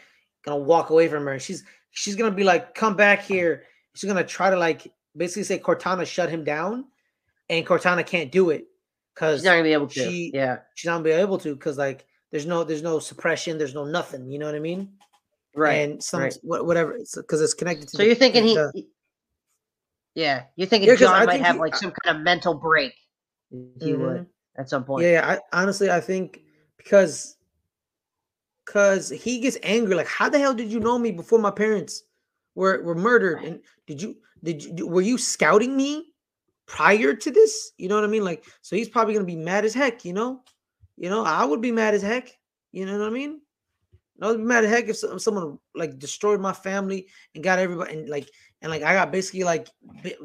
gonna 0.45 0.59
walk 0.59 0.91
away 0.91 1.09
from 1.09 1.25
her. 1.27 1.39
She's 1.39 1.65
she's 1.91 2.17
gonna 2.17 2.31
be 2.31 2.45
like, 2.45 2.75
"Come 2.75 2.97
back 2.97 3.23
here." 3.23 3.65
She's 3.95 4.09
gonna 4.09 4.25
try 4.25 4.51
to 4.51 4.57
like 4.57 4.93
basically 5.17 5.45
say 5.45 5.59
Cortana 5.59 6.07
shut 6.07 6.31
him 6.31 6.45
down, 6.45 6.87
and 7.49 7.67
Cortana 7.67 8.07
can't 8.07 8.33
do 8.33 8.51
it 8.51 8.67
because 9.15 9.41
she's 9.41 9.45
not 9.45 9.53
gonna 9.53 9.63
be 9.65 9.73
able 9.73 9.87
to 9.89 10.11
she- 10.11 10.31
yeah 10.35 10.59
she's 10.75 10.89
not 10.89 10.95
gonna 10.95 11.05
be 11.05 11.11
able 11.11 11.39
to 11.39 11.55
because 11.55 11.79
like 11.79 12.07
there's 12.35 12.47
no 12.47 12.65
there's 12.65 12.83
no 12.83 12.99
suppression, 12.99 13.59
there's 13.59 13.75
no 13.77 13.85
nothing. 13.85 14.29
You 14.29 14.41
know 14.41 14.47
what 14.47 14.57
I 14.57 14.59
mean? 14.59 14.89
right 15.55 15.75
And 15.89 16.03
some 16.03 16.21
right. 16.23 16.37
whatever, 16.43 16.99
because 16.99 17.41
it's 17.41 17.55
connected 17.55 17.87
to. 17.91 17.97
so 17.97 17.99
the- 17.99 18.07
you're 18.07 18.17
thinking 18.17 18.43
he 18.45 18.55
the- 18.57 18.73
he- 18.75 18.89
yeah 20.17 20.43
you're 20.57 20.67
thinking 20.67 20.89
Yeah, 20.89 20.97
john 20.97 21.27
might 21.27 21.35
think 21.35 21.45
have 21.47 21.55
he- 21.55 21.61
like 21.61 21.77
some 21.77 21.93
kind 22.03 22.17
of 22.17 22.23
mental 22.25 22.55
break 22.55 22.93
you 23.53 23.97
Mhm. 23.97 24.01
would 24.01 24.27
at 24.57 24.69
some 24.69 24.85
point 24.85 25.05
Yeah, 25.05 25.13
yeah, 25.13 25.39
I 25.53 25.63
honestly 25.63 25.93
I 25.93 26.01
think 26.01 26.43
because 26.77 27.37
because 28.67 29.11
he 29.11 29.39
gets 29.41 29.59
angry, 29.63 29.95
like, 29.95 30.09
how 30.09 30.29
the 30.29 30.39
hell 30.41 30.55
did 30.55 30.73
you 30.73 30.81
know 30.81 30.99
me 30.99 31.13
before 31.13 31.39
my 31.39 31.51
parents 31.53 32.03
were 32.57 32.83
were 32.83 32.95
murdered? 32.97 33.45
And 33.45 33.61
did 33.87 34.03
you 34.03 34.17
did 34.43 34.65
you 34.65 34.89
were 34.89 35.03
you 35.03 35.19
scouting 35.19 35.77
me 35.77 36.13
prior 36.67 37.15
to 37.15 37.31
this? 37.31 37.73
You 37.77 37.89
know 37.89 37.95
what 37.95 38.05
I 38.05 38.09
mean? 38.09 38.25
Like, 38.25 38.45
so 38.63 38.75
he's 38.75 38.89
probably 38.89 39.15
gonna 39.15 39.25
be 39.27 39.37
mad 39.37 39.65
as 39.65 39.75
heck, 39.75 40.05
you 40.05 40.15
know? 40.15 40.43
You 40.97 41.11
know, 41.11 41.25
I 41.25 41.45
would 41.45 41.61
be 41.61 41.73
mad 41.73 41.95
as 41.95 42.03
heck. 42.03 42.31
You 42.73 42.87
know 42.87 42.99
what 42.99 43.07
I 43.07 43.11
mean? 43.11 43.41
I 44.21 44.29
would 44.29 44.39
be 44.39 44.45
mad 44.45 44.65
as 44.65 44.71
heck 44.71 44.89
if 44.89 44.97
someone 45.21 45.59
like 45.75 45.99
destroyed 45.99 46.41
my 46.41 46.53
family 46.53 47.07
and 47.35 47.43
got 47.43 47.59
everybody 47.59 47.99
and 47.99 48.09
like 48.09 48.29
and 48.63 48.71
like 48.71 48.83
I 48.83 48.95
got 48.95 49.11
basically 49.13 49.45
like 49.45 49.69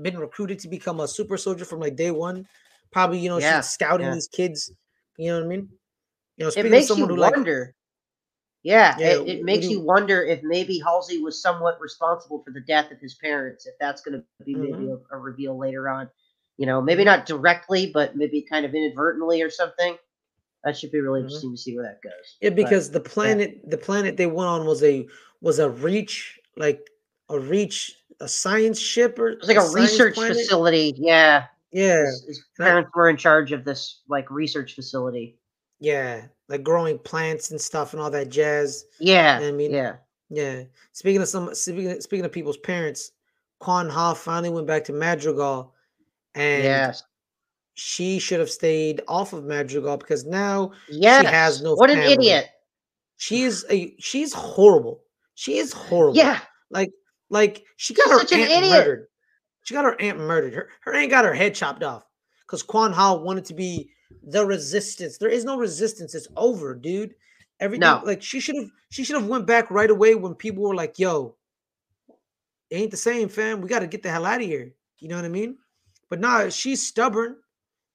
been 0.01 0.17
recruited 0.17 0.60
to 0.60 0.67
become 0.67 0.99
a 0.99 1.08
super 1.08 1.38
soldier 1.38 1.65
from 1.65 1.79
like 1.79 1.95
day 1.95 2.12
one. 2.12 2.47
Probably, 2.91 3.19
you 3.19 3.29
know, 3.29 3.39
she's 3.39 3.49
Yeah, 3.49 3.62
scouting 3.62 4.08
yeah. 4.08 4.13
these 4.13 4.27
kids. 4.27 4.71
You 5.17 5.32
know 5.32 5.38
what 5.39 5.45
I 5.45 5.47
mean? 5.47 5.69
You 6.38 6.45
know, 6.45 6.51
it 6.55 6.69
makes 6.69 6.97
you 6.97 7.05
who 7.08 7.15
like 7.15 7.34
wonder. 7.34 7.75
yeah, 8.63 8.97
Yeah, 8.99 9.08
it, 9.13 9.27
it 9.39 9.43
makes 9.43 9.69
you- 9.69 9.79
you 9.79 9.86
wonder 9.86 10.23
if 10.23 10.41
maybe 10.43 10.79
Halsey 10.79 11.21
was 11.21 11.41
somewhat 11.41 11.79
responsible 11.79 12.41
for 12.43 12.51
the 12.51 12.62
death 12.62 12.91
of 12.91 12.99
his 12.99 13.15
parents. 13.15 13.65
If 13.65 13.75
that's 13.79 14.01
going 14.01 14.19
to 14.19 14.45
be 14.45 14.55
maybe 14.55 14.88
Mhm. 14.88 15.01
a, 15.12 15.15
a 15.15 15.19
reveal 15.19 15.58
later 15.58 15.89
on, 15.89 16.10
you 16.58 16.65
know, 16.65 16.82
maybe 16.82 17.03
not 17.03 17.25
directly, 17.25 17.91
but 17.93 18.15
maybe 18.15 18.41
kind 18.41 18.65
of 18.65 18.73
inadvertently 18.75 19.41
or 19.41 19.49
something. 19.49 19.97
That 20.63 20.78
should 20.78 20.91
be 20.91 21.00
really 21.00 21.22
Mhm. 21.22 21.26
interesting 21.26 21.52
to 21.52 21.58
see 21.58 21.76
where 21.76 21.86
that 21.86 22.02
goes. 22.02 22.38
Yeah, 22.41 22.50
But, 22.50 22.56
because 22.58 22.91
the 22.91 23.00
planet, 23.00 23.62
the 23.69 23.78
planet 23.78 24.17
they 24.17 24.26
went 24.28 24.50
on 24.50 24.65
was 24.65 24.84
a 24.84 25.08
was 25.41 25.60
a 25.60 25.69
reach, 25.69 26.38
like 26.58 26.89
a 27.30 27.39
reach, 27.39 27.95
a 28.19 28.28
science 28.28 28.78
ship 28.80 29.17
or 29.19 29.30
it 29.30 29.39
was 29.39 29.48
like 29.48 29.56
a 29.58 29.62
science 29.62 29.76
research 29.91 30.15
planet? 30.15 30.36
facility. 30.38 30.93
Yeah, 30.98 31.45
Yeah, 31.72 32.06
his, 32.06 32.24
his 32.28 32.43
And 32.58 32.65
I- 32.67 32.69
parents 32.72 32.91
were 32.93 33.10
in 33.10 33.15
charge 33.17 33.52
of 33.54 33.63
this 33.63 34.02
like 34.10 34.30
research 34.30 34.74
facility. 34.76 35.39
yeah, 35.80 36.28
like 36.50 36.62
growing 36.63 37.00
plants 37.00 37.52
and 37.52 37.62
stuff 37.62 37.93
and 37.93 38.02
all 38.02 38.12
that 38.12 38.28
jazz. 38.30 38.84
Yeah, 39.00 39.39
I 39.41 39.52
mean, 39.52 39.72
yeah, 39.72 39.95
Yeah. 40.30 40.63
Speaking 40.91 41.22
of 41.22 41.30
some, 41.30 41.56
speaking 41.56 41.91
of, 41.91 42.04
speaking 42.04 42.26
of 42.26 42.32
people's 42.34 42.58
parents, 42.58 43.12
Kwan 43.60 43.88
Ha 43.89 44.13
finally 44.13 44.50
went 44.50 44.67
back 44.67 44.84
to 44.86 44.93
Madrigal, 44.93 45.74
and 46.36 46.63
yes, 46.63 47.04
she 47.79 48.19
should 48.19 48.39
have 48.39 48.49
stayed 48.49 49.01
off 49.07 49.31
of 49.31 49.45
Madrigal 49.45 49.95
because 49.97 50.25
now 50.25 50.71
yes. 50.89 51.25
has 51.25 51.61
no 51.61 51.75
what 51.75 51.89
an 51.89 51.99
idiot. 51.99 52.47
she 53.17 53.43
is 53.43 53.65
a 53.69 53.95
she's 53.99 54.33
horrible. 54.33 55.01
She 55.35 55.57
is 55.57 55.71
horrible. 55.71 56.17
Yeah, 56.17 56.39
like 56.69 56.91
Like 57.29 57.63
she 57.77 57.93
got 57.93 58.27
She's 58.27 58.31
her 58.31 58.53
aunt 58.53 58.69
murdered. 58.69 59.07
She 59.63 59.73
got 59.73 59.85
her 59.85 59.99
aunt 60.01 60.19
murdered. 60.19 60.53
Her 60.53 60.69
her 60.81 60.93
aunt 60.93 61.09
got 61.09 61.23
her 61.23 61.33
head 61.33 61.55
chopped 61.55 61.83
off 61.83 62.03
because 62.45 62.63
Kwan 62.63 62.91
Ha 62.91 63.13
wanted 63.13 63.45
to 63.45 63.53
be 63.53 63.89
the 64.23 64.45
resistance. 64.45 65.17
There 65.17 65.29
is 65.29 65.45
no 65.45 65.57
resistance. 65.57 66.13
It's 66.15 66.27
over, 66.35 66.75
dude. 66.75 67.15
Everything 67.61 67.81
No. 67.81 68.01
like 68.03 68.21
she 68.21 68.41
should 68.41 68.55
have 68.57 68.69
she 68.91 69.05
should 69.05 69.15
have 69.15 69.27
went 69.27 69.45
back 69.45 69.71
right 69.71 69.89
away 69.89 70.15
when 70.15 70.35
people 70.35 70.63
were 70.63 70.75
like, 70.75 70.99
"Yo, 70.99 71.35
it 72.69 72.75
ain't 72.75 72.91
the 72.91 72.97
same, 72.97 73.29
fam. 73.29 73.61
We 73.61 73.69
got 73.69 73.79
to 73.79 73.87
get 73.87 74.03
the 74.03 74.09
hell 74.09 74.25
out 74.25 74.41
of 74.41 74.47
here." 74.47 74.73
You 74.99 75.07
know 75.07 75.15
what 75.15 75.25
I 75.25 75.29
mean? 75.29 75.57
But 76.09 76.19
nah, 76.19 76.49
she's 76.49 76.85
stubborn, 76.85 77.37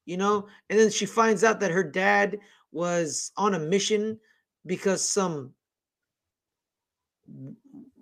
you 0.06 0.16
know. 0.16 0.46
And 0.70 0.78
then 0.78 0.90
she 0.90 1.06
finds 1.06 1.44
out 1.44 1.60
that 1.60 1.70
her 1.70 1.84
dad 1.84 2.38
was 2.72 3.32
on 3.36 3.54
a 3.54 3.58
mission 3.58 4.18
because 4.66 5.06
some 5.06 5.52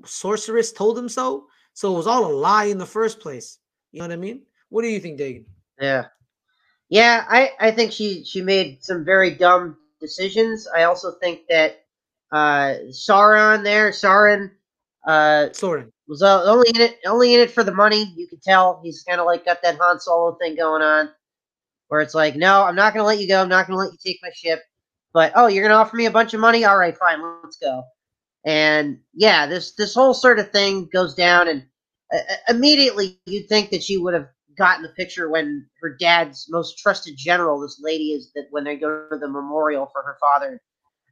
sorceress 0.05 0.73
told 0.73 0.99
him 0.99 1.09
so. 1.09 1.47
So 1.75 1.93
it 1.93 1.97
was 1.97 2.07
all 2.07 2.27
a 2.27 2.33
lie 2.33 2.65
in 2.65 2.79
the 2.79 2.87
first 2.87 3.21
place. 3.21 3.59
You 3.93 4.01
know 4.01 4.07
what 4.07 4.13
I 4.13 4.17
mean? 4.17 4.43
What 4.69 4.83
do 4.83 4.89
you 4.89 5.01
think, 5.01 5.19
Dagan? 5.19 5.45
Yeah. 5.81 6.07
Yeah, 6.89 7.25
I, 7.29 7.51
I 7.59 7.71
think 7.71 7.93
she, 7.93 8.25
she 8.25 8.43
made 8.43 8.85
some 8.85 9.05
very 9.05 9.31
dumb 9.31 9.79
decisions. 10.01 10.69
I 10.77 10.85
also 10.85 11.13
think 11.13 11.47
that 11.49 11.85
uh, 12.31 12.75
Sauron 12.91 13.65
there, 13.65 13.91
Sauron, 13.91 14.51
uh, 15.07 15.49
Soren. 15.53 15.91
was 16.07 16.23
only 16.23 16.69
in 16.75 16.81
it 16.81 16.99
only 17.07 17.35
in 17.35 17.41
it 17.41 17.51
for 17.51 17.65
the 17.65 17.75
money. 17.75 18.13
You 18.17 18.27
can 18.27 18.41
tell 18.41 18.81
he's 18.85 19.03
kind 19.03 19.21
of 19.21 19.27
like 19.27 19.45
got 19.45 19.63
that 19.63 19.79
Han 19.79 20.01
Solo 20.01 20.37
thing 20.41 20.57
going 20.57 20.83
on, 20.83 21.11
where 21.93 22.01
it's 22.01 22.15
like, 22.15 22.37
no, 22.37 22.65
I'm 22.65 22.75
not 22.75 22.95
going 22.95 23.03
to 23.03 23.07
let 23.07 23.19
you 23.19 23.29
go. 23.29 23.43
I'm 23.43 23.51
not 23.51 23.67
going 23.67 23.77
to 23.77 23.85
let 23.85 23.93
you 23.93 23.99
take 24.03 24.19
my 24.23 24.31
ship. 24.35 24.63
But 25.13 25.33
oh, 25.37 25.47
you're 25.47 25.63
going 25.63 25.75
to 25.75 25.77
offer 25.77 25.95
me 25.95 26.07
a 26.07 26.11
bunch 26.11 26.33
of 26.33 26.41
money? 26.41 26.65
All 26.65 26.79
right, 26.79 26.97
fine, 26.97 27.21
let's 27.43 27.59
go. 27.59 27.83
And 28.47 29.01
yeah, 29.13 29.47
this 29.47 29.75
this 29.75 29.93
whole 29.93 30.15
sort 30.15 30.39
of 30.39 30.51
thing 30.51 30.89
goes 30.91 31.15
down, 31.15 31.49
and 31.49 31.67
uh, 32.11 32.17
uh, 32.17 32.55
immediately 32.55 33.21
you'd 33.27 33.47
think 33.47 33.69
that 33.71 33.83
she 33.83 33.99
would 33.99 34.15
have 34.15 34.27
gotten 34.57 34.83
the 34.83 34.89
picture 34.89 35.29
when 35.29 35.69
her 35.83 35.95
dad's 35.95 36.47
most 36.49 36.79
trusted 36.79 37.15
general, 37.19 37.61
this 37.61 37.79
lady, 37.79 38.13
is 38.13 38.33
that 38.37 38.47
when 38.49 38.65
they 38.65 38.77
go 38.77 39.07
to 39.13 39.19
the 39.19 39.29
memorial 39.29 39.87
for 39.93 40.03
her 40.03 40.17
father. 40.19 40.63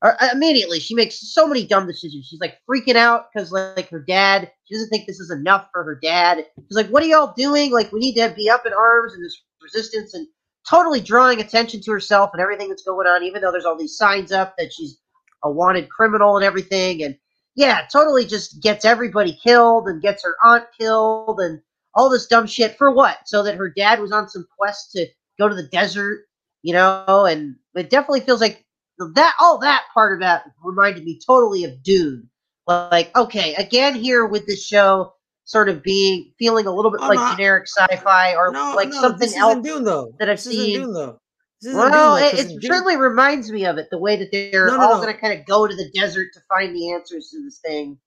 Or, 0.01 0.17
uh, 0.19 0.29
immediately, 0.33 0.81
she 0.81 0.95
makes 0.95 1.35
so 1.35 1.47
many 1.47 1.67
dumb 1.67 1.87
decisions. 1.87 2.27
She's 2.27 2.41
like 2.41 2.57
freaking 2.67 2.97
out 2.97 3.27
because 3.31 3.53
like 3.53 3.91
her 3.91 4.01
dad, 4.01 4.51
she 4.65 4.77
doesn't 4.77 4.89
think 4.89 5.07
this 5.07 5.21
is 5.21 5.31
enough 5.31 5.69
for 5.75 5.85
her 5.85 6.01
dad. 6.03 6.47
She's 6.57 6.77
like, 6.77 6.89
"What 6.89 7.03
are 7.03 7.07
y'all 7.07 7.35
doing? 7.37 7.71
Like, 7.71 7.93
we 7.93 8.01
need 8.01 8.15
to 8.15 8.33
be 8.35 8.49
up 8.49 8.65
in 8.65 8.73
arms 8.73 9.13
and 9.13 9.23
this 9.23 9.43
resistance 9.63 10.15
and 10.15 10.27
totally 10.69 11.01
drawing 11.01 11.41
attention 11.41 11.81
to 11.83 11.93
herself 11.93 12.31
and 12.33 12.41
everything 12.41 12.69
that's 12.69 12.83
going 12.83 13.07
on, 13.07 13.23
even 13.23 13.43
though 13.43 13.53
there's 13.53 13.65
all 13.65 13.79
these 13.79 13.97
signs 13.97 14.33
up 14.33 14.55
that 14.59 14.73
she's 14.73 14.99
a 15.43 15.51
wanted 15.51 15.89
criminal 15.89 16.37
and 16.37 16.45
everything. 16.45 17.03
And 17.03 17.17
yeah, 17.55 17.87
totally 17.93 18.25
just 18.27 18.63
gets 18.63 18.85
everybody 18.85 19.39
killed 19.43 19.89
and 19.89 20.03
gets 20.03 20.23
her 20.25 20.37
aunt 20.45 20.65
killed 20.79 21.41
and 21.41 21.61
all 21.95 22.09
this 22.09 22.27
dumb 22.27 22.47
shit 22.47 22.77
for 22.77 22.93
what? 22.93 23.19
So 23.27 23.43
that 23.43 23.57
her 23.57 23.69
dad 23.69 24.01
was 24.01 24.13
on 24.13 24.29
some 24.29 24.47
quest 24.59 24.93
to 24.93 25.07
go 25.39 25.49
to 25.49 25.55
the 25.55 25.69
desert, 25.69 26.27
you 26.63 26.73
know. 26.73 27.27
And 27.27 27.57
it 27.75 27.91
definitely 27.91 28.21
feels 28.21 28.41
like 28.41 28.65
that. 28.99 29.35
All 29.41 29.59
that 29.59 29.85
part 29.93 30.13
of 30.13 30.21
that 30.21 30.45
reminded 30.63 31.05
me 31.05 31.19
totally 31.27 31.65
of 31.65 31.83
Dune. 31.83 32.29
Like, 32.67 33.17
okay, 33.17 33.55
again 33.55 33.97
here 33.97 34.27
with 34.27 34.47
this 34.47 34.65
show, 34.65 35.15
sort 35.51 35.69
of 35.69 35.83
being 35.83 36.33
feeling 36.39 36.65
a 36.69 36.73
little 36.73 36.93
bit 36.93 37.01
Oh, 37.03 37.09
like 37.09 37.17
no, 37.19 37.25
I- 37.25 37.33
generic 37.35 37.67
sci-fi 37.67 38.37
or 38.37 38.53
No, 38.53 38.73
like 38.77 38.89
no, 38.91 39.01
something 39.01 39.35
else 39.35 39.59
Dune 39.67 39.83
though. 39.83 40.15
that 40.21 40.31
I've 40.31 40.37
this 40.39 40.47
isn't 40.47 40.65
seen. 40.65 40.81
Dune 40.83 40.93
though. 40.93 41.19
Well, 41.65 42.19
Dune, 42.21 42.39
it, 42.39 42.53
it 42.53 42.63
certainly 42.63 42.97
reminds 42.97 43.51
me 43.51 43.67
of 43.67 43.77
it. 43.77 43.89
The 43.91 43.99
way 43.99 44.15
that 44.17 44.29
they're 44.31 44.69
No, 44.69 44.81
all 44.81 45.03
going 45.03 45.13
to 45.13 45.21
kind 45.21 45.37
of 45.39 45.45
go 45.47 45.67
to 45.67 45.75
the 45.75 45.91
desert 45.93 46.29
to 46.35 46.41
find 46.49 46.75
the 46.75 46.93
answers 46.93 47.31
to 47.31 47.43
this 47.43 47.59
thing. 47.59 47.99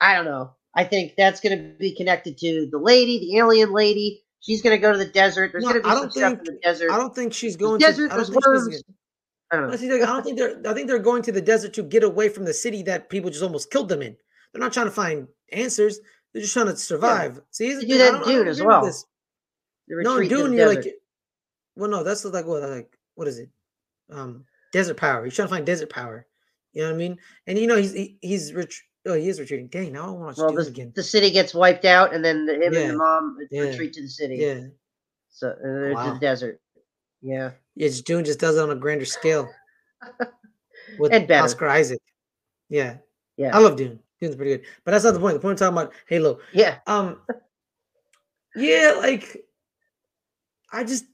I 0.00 0.14
don't 0.14 0.24
know. 0.24 0.52
I 0.74 0.84
think 0.84 1.12
that's 1.18 1.40
going 1.40 1.58
to 1.58 1.78
be 1.78 1.94
connected 1.94 2.38
to 2.38 2.68
the 2.72 2.78
lady, 2.78 3.18
the 3.20 3.36
alien 3.36 3.72
lady. 3.72 4.24
She's 4.40 4.62
going 4.62 4.74
to 4.74 4.80
go 4.80 4.90
to 4.90 4.96
the 4.98 5.04
desert. 5.04 5.52
There's 5.52 5.64
No, 5.64 5.70
going 5.72 5.82
to 5.82 5.86
be 5.86 5.90
I 5.90 5.94
some 5.94 6.02
don't 6.04 6.10
stuff 6.12 6.32
in 6.32 6.36
think- 6.38 6.46
the 6.46 6.58
desert. 6.64 6.90
I 6.90 6.96
don't 6.96 7.14
think 7.14 7.34
she's 7.34 7.56
The 7.56 7.64
going 7.64 7.78
desert, 7.80 8.08
to. 8.08 8.14
I 8.14 8.16
don't 8.16 8.26
think 8.26 8.82
I 9.50 9.56
don't 9.56 9.62
know. 9.64 9.68
Honestly, 9.68 9.90
like, 9.90 10.02
I 10.02 10.06
don't 10.06 10.22
think 10.24 10.38
they're. 10.38 10.60
I 10.66 10.74
think 10.74 10.88
they're 10.88 10.98
going 10.98 11.22
to 11.22 11.32
the 11.32 11.40
desert 11.42 11.74
to 11.74 11.82
get 11.82 12.02
away 12.02 12.28
from 12.30 12.44
the 12.46 12.54
city 12.54 12.82
that 12.84 13.10
people 13.10 13.30
just 13.30 13.42
almost 13.42 13.70
killed 13.70 13.88
them 13.90 14.00
in. 14.02 14.16
They're 14.52 14.60
not 14.60 14.72
trying 14.72 14.86
to 14.86 14.92
find 14.92 15.28
answers. 15.52 16.00
They're 16.32 16.42
just 16.42 16.52
trying 16.54 16.66
to 16.66 16.76
survive. 16.76 17.40
See, 17.50 17.66
here's 17.66 17.80
the 17.80 17.86
They 17.86 17.92
do 17.92 17.98
that 17.98 18.06
in 18.08 18.12
don't- 18.14 18.22
I 18.22 18.26
don't 18.32 18.34
Dune 18.40 18.48
as 18.48 18.62
well. 18.62 18.84
this. 18.84 19.04
No, 19.88 20.18
in 20.18 20.28
Dune, 20.28 20.52
you're 20.52 20.66
desert. 20.68 20.84
like, 20.84 20.94
well, 21.76 21.88
no, 21.90 22.02
that's 22.02 22.24
like 22.24 22.44
what, 22.46 22.62
like 22.62 22.98
what 23.14 23.26
is 23.28 23.38
it? 23.38 23.48
Um, 24.10 24.44
desert 24.72 24.96
power. 24.98 25.24
He's 25.24 25.34
trying 25.34 25.48
to 25.48 25.54
find 25.54 25.64
desert 25.66 25.88
power. 25.90 26.26
You 26.74 26.82
know 26.82 26.88
what 26.88 26.94
I 26.94 26.98
mean? 26.98 27.18
And 27.46 27.58
you 27.58 27.66
know 27.66 27.76
he's 27.76 27.92
he, 27.94 28.18
he's 28.20 28.52
rich. 28.52 28.84
Oh, 29.06 29.14
he 29.14 29.28
is 29.28 29.40
retreating. 29.40 29.68
Dang, 29.68 29.92
now 29.92 30.08
I 30.08 30.10
want 30.10 30.36
to 30.36 30.42
well, 30.42 30.52
the, 30.52 30.66
again. 30.66 30.92
the 30.94 31.02
city 31.02 31.30
gets 31.30 31.54
wiped 31.54 31.86
out, 31.86 32.12
and 32.12 32.22
then 32.22 32.44
the, 32.44 32.54
him 32.54 32.62
and 32.62 32.74
Yeah, 32.74 32.86
the 32.88 32.96
mom 32.98 33.38
yeah, 33.50 33.62
retreat 33.62 33.94
to 33.94 34.02
the 34.02 34.08
city. 34.08 34.36
Yeah, 34.36 34.60
So 35.30 35.48
uh, 35.50 35.54
to 35.88 35.92
Wow. 35.94 36.12
the 36.14 36.20
desert. 36.20 36.60
Yeah, 37.22 37.52
yeah. 37.74 37.88
Dune 38.04 38.24
just 38.26 38.38
does 38.38 38.56
it 38.56 38.60
on 38.62 38.70
a 38.70 38.76
grander 38.76 39.06
scale 39.06 39.48
with 40.98 41.12
And 41.12 41.26
better. 41.26 41.44
Oscar 41.44 41.68
Isaac. 41.68 42.00
Yeah, 42.68 42.98
yeah, 43.38 43.56
I 43.56 43.60
love 43.60 43.76
Dune. 43.76 44.00
Dune's 44.20 44.36
pretty 44.36 44.56
good, 44.56 44.66
but 44.84 44.90
that's 44.92 45.04
not 45.04 45.14
the 45.14 45.20
point. 45.20 45.34
The 45.34 45.40
point 45.40 45.60
I'm 45.62 45.72
talking 45.72 45.82
about 45.88 45.94
Halo. 46.08 46.40
yeah. 46.52 46.78
Um, 46.86 47.20
yeah, 48.56 48.94
like 48.98 49.44
I 50.72 50.84
just 50.84 51.04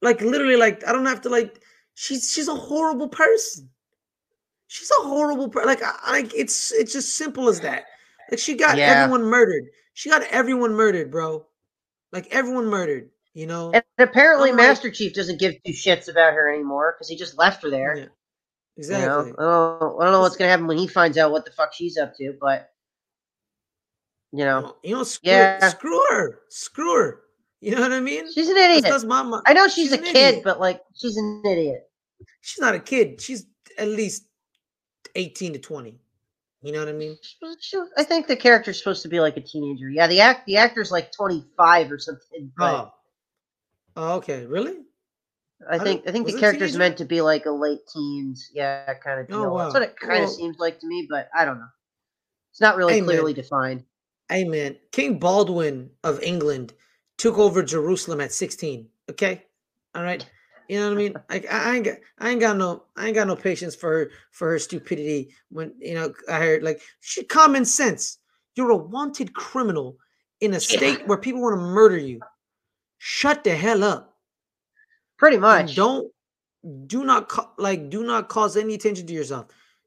like 0.00 0.20
literally 0.20 0.56
like 0.56 0.86
I 0.86 0.92
don't 0.92 1.06
have 1.06 1.20
to 1.22 1.28
like 1.28 1.62
she's 1.94 2.30
she's 2.32 2.48
a 2.48 2.54
horrible 2.54 3.08
person. 3.08 3.68
She's 4.68 4.90
a 5.00 5.02
horrible 5.06 5.48
person. 5.48 5.68
Like 5.68 5.82
I, 5.82 6.12
like 6.12 6.34
it's 6.34 6.72
it's 6.72 6.92
just 6.92 7.16
simple 7.16 7.48
as 7.48 7.60
that. 7.60 7.84
Like 8.30 8.38
she 8.40 8.54
got 8.54 8.78
Yeah. 8.78 9.02
everyone 9.02 9.24
murdered. 9.24 9.64
She 9.94 10.08
got 10.08 10.22
everyone 10.30 10.72
murdered, 10.74 11.10
bro. 11.10 11.46
Like 12.12 12.28
everyone 12.30 12.66
murdered. 12.66 13.10
You 13.34 13.46
know. 13.46 13.70
And 13.72 13.82
apparently, 13.98 14.50
I'm 14.50 14.56
like- 14.56 14.66
Master 14.68 14.90
Chief 14.90 15.12
doesn't 15.14 15.38
give 15.40 15.54
two 15.66 15.72
shits 15.72 16.08
about 16.10 16.32
her 16.34 16.52
anymore 16.52 16.94
because 16.94 17.08
he 17.08 17.16
just 17.16 17.38
left 17.38 17.62
her 17.62 17.70
there. 17.70 18.08
Yeah, 18.76 18.84
You 19.00 19.06
know, 19.06 19.18
exactly. 19.20 19.32
I 19.38 19.42
don't, 19.42 19.80
know, 19.80 19.98
I 20.00 20.04
don't 20.04 20.12
know 20.12 20.20
what's 20.20 20.36
gonna 20.36 20.50
happen 20.50 20.66
when 20.66 20.78
he 20.78 20.86
finds 20.86 21.18
out 21.18 21.30
what 21.32 21.44
the 21.44 21.50
fuck 21.52 21.72
she's 21.74 21.98
up 21.98 22.14
to, 22.16 22.34
but 22.40 22.70
you 24.32 24.44
know, 24.44 24.76
You 24.82 24.96
know, 24.96 25.02
screw, 25.02 25.30
Yeah. 25.30 25.68
screw 25.68 26.00
her. 26.10 26.40
Screw 26.48 26.94
her. 26.94 27.20
You 27.60 27.74
know 27.74 27.82
what 27.82 27.92
I 27.92 28.00
mean? 28.00 28.32
she's 28.32 28.48
an 28.48 28.56
idiot. 28.56 28.82
that's 28.84 29.04
my, 29.04 29.40
I 29.46 29.52
know 29.52 29.68
she's, 29.68 29.90
she's 29.90 29.92
a 29.92 29.98
kid, 29.98 30.16
idiot. 30.16 30.44
but 30.44 30.58
like, 30.58 30.80
she's 30.94 31.16
an 31.16 31.42
idiot. 31.46 31.88
she's 32.40 32.60
not 32.60 32.74
a 32.74 32.80
kid. 32.80 33.20
She's 33.20 33.46
at 33.78 33.88
least 33.88 34.24
18 35.14 35.52
to 35.52 35.58
20. 35.58 35.98
You 36.62 36.72
know 36.72 36.78
what 36.78 36.88
I 36.88 36.92
mean? 36.92 37.16
I 37.98 38.04
think 38.04 38.26
the 38.28 38.36
character's 38.36 38.78
supposed 38.78 39.02
to 39.02 39.08
be 39.08 39.18
like 39.20 39.36
a 39.36 39.40
teenager. 39.40 39.90
Yeah, 39.90 40.06
the 40.06 40.20
act 40.20 40.46
the 40.46 40.56
actor's 40.56 40.92
like 40.92 41.10
twenty 41.10 41.44
five 41.56 41.90
or 41.90 41.98
something. 41.98 42.52
But 42.56 42.74
Oh. 42.84 42.94
Oh, 43.96 44.14
okay. 44.18 44.46
Really? 44.46 44.76
I 45.70 45.76
I 45.76 45.78
think 45.78 46.06
I 46.06 46.12
think 46.12 46.26
the 46.26 46.38
character's 46.38 46.76
meant 46.76 46.96
to 46.98 47.04
be 47.04 47.20
like 47.20 47.46
a 47.46 47.50
late 47.50 47.80
teens, 47.92 48.50
yeah, 48.52 48.94
kind 48.94 49.20
of 49.20 49.26
Oh, 49.30 49.40
deal. 49.42 49.50
wow. 49.54 49.58
That's 49.64 49.74
what 49.74 49.82
it 49.82 49.96
kind 49.98 50.24
of 50.24 50.30
seems 50.30 50.58
like 50.58 50.80
to 50.80 50.86
me, 50.86 51.06
but 51.08 51.28
I 51.36 51.44
don't 51.44 51.58
know. 51.58 51.68
It's 52.50 52.60
not 52.60 52.76
really 52.76 53.00
man. 53.00 53.04
clearly 53.04 53.34
defined. 53.34 53.84
Amen. 54.30 54.76
King 54.92 55.18
Baldwin 55.18 55.90
of 56.04 56.20
England 56.22 56.72
took 57.18 57.38
over 57.38 57.62
Jerusalem 57.62 58.20
at 58.20 58.32
16. 58.32 58.88
Okay? 59.10 59.44
All 59.94 60.02
right. 60.02 60.24
You 60.68 60.78
know 60.78 60.86
what 60.88 60.94
I 60.94 60.96
mean? 60.96 61.14
Like 61.28 61.52
I, 61.52 61.70
I 61.72 61.74
ain't 61.76 61.84
got 61.84 61.96
I 62.18 62.30
ain't 62.30 62.40
got 62.40 62.56
no 62.56 62.84
I 62.96 63.06
ain't 63.06 63.14
got 63.14 63.26
no 63.26 63.36
patience 63.36 63.74
for 63.74 63.90
her 63.90 64.10
for 64.30 64.50
her 64.50 64.58
stupidity 64.58 65.34
when 65.50 65.74
you 65.78 65.94
know 65.94 66.14
I 66.30 66.38
heard 66.38 66.62
like 66.62 66.80
she 67.00 67.24
common 67.24 67.64
sense. 67.64 68.18
You're 68.54 68.70
a 68.70 68.76
wanted 68.76 69.34
criminal 69.34 69.96
in 70.40 70.54
a 70.54 70.60
state 70.60 71.06
where 71.06 71.18
people 71.18 71.42
want 71.42 71.54
to 71.54 71.60
murder 71.60 71.98
you. 71.98 72.20
Shut 72.98 73.44
the 73.44 73.54
hell 73.54 73.82
up. 73.84 74.11
Pretty 75.22 75.36
and 75.36 75.42
much. 75.42 75.76
don't 75.76 76.10
do 76.88 77.04
not 77.04 77.28
ca- 77.28 77.52
like 77.56 77.88
do 77.90 78.02
not 78.02 78.28
cause 78.28 78.56
any 78.56 78.74
attention 78.74 79.06
to 79.06 79.12
yourself 79.12 79.46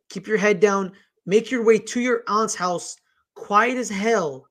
keep 0.10 0.28
your 0.28 0.38
head 0.38 0.62
down 0.62 0.94
make 1.26 1.52
your 1.52 1.62
way 1.66 1.78
to 1.78 2.00
your 2.00 2.24
aunt's 2.30 2.56
house 2.56 2.96
quiet 3.34 3.76
as 3.78 3.90
hell 3.90 4.48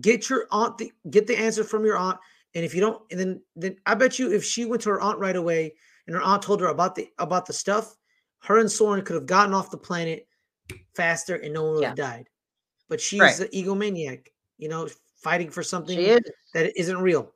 get 0.00 0.30
your 0.30 0.46
aunt 0.52 0.78
the, 0.78 0.90
get 1.10 1.26
the 1.26 1.36
answer 1.36 1.64
from 1.64 1.84
your 1.84 1.98
aunt 1.98 2.18
and 2.54 2.64
if 2.64 2.74
you 2.74 2.80
don't 2.80 3.02
and 3.10 3.20
then 3.20 3.42
then 3.56 3.76
i 3.84 3.94
bet 3.94 4.18
you 4.18 4.32
if 4.32 4.42
she 4.42 4.64
went 4.64 4.80
to 4.80 4.88
her 4.88 5.02
aunt 5.02 5.18
right 5.18 5.36
away 5.36 5.74
and 6.06 6.16
her 6.16 6.22
aunt 6.22 6.40
told 6.42 6.62
her 6.62 6.68
about 6.68 6.94
the 6.94 7.06
about 7.18 7.44
the 7.44 7.52
stuff 7.52 7.94
her 8.40 8.58
and 8.60 8.70
soren 8.72 9.02
could 9.04 9.16
have 9.16 9.26
gotten 9.26 9.52
off 9.52 9.70
the 9.70 9.76
planet 9.76 10.26
faster 10.96 11.36
and 11.36 11.52
no 11.52 11.62
one 11.64 11.72
would 11.74 11.82
Yeah. 11.82 11.88
have 11.88 11.96
died 11.96 12.28
but 12.88 13.00
she's 13.02 13.20
Right. 13.20 13.38
an 13.40 13.48
egomaniac 13.48 14.28
you 14.56 14.68
know 14.70 14.88
fighting 15.16 15.50
for 15.50 15.62
something 15.62 15.98
that 16.54 16.72
isn't 16.80 16.98
real 17.02 17.34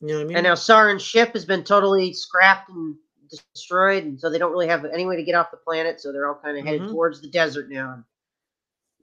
you 0.00 0.08
know 0.08 0.14
what 0.16 0.20
i 0.22 0.24
mean 0.24 0.36
And 0.36 0.44
now 0.44 0.54
Sauron's 0.54 1.02
ship 1.02 1.32
has 1.34 1.44
been 1.44 1.64
totally 1.64 2.12
scrapped 2.12 2.70
and 2.70 2.96
destroyed, 3.54 4.04
and 4.04 4.20
so 4.20 4.30
they 4.30 4.38
don't 4.38 4.52
really 4.52 4.68
have 4.68 4.84
any 4.84 5.06
way 5.06 5.16
to 5.16 5.24
get 5.24 5.34
off 5.34 5.50
the 5.50 5.56
planet. 5.58 6.00
So 6.00 6.12
they're 6.12 6.28
all 6.28 6.40
kind 6.42 6.58
of 6.58 6.64
headed 6.64 6.82
Mhm. 6.82 6.90
towards 6.90 7.20
the 7.20 7.28
desert 7.28 7.70
now. 7.70 8.04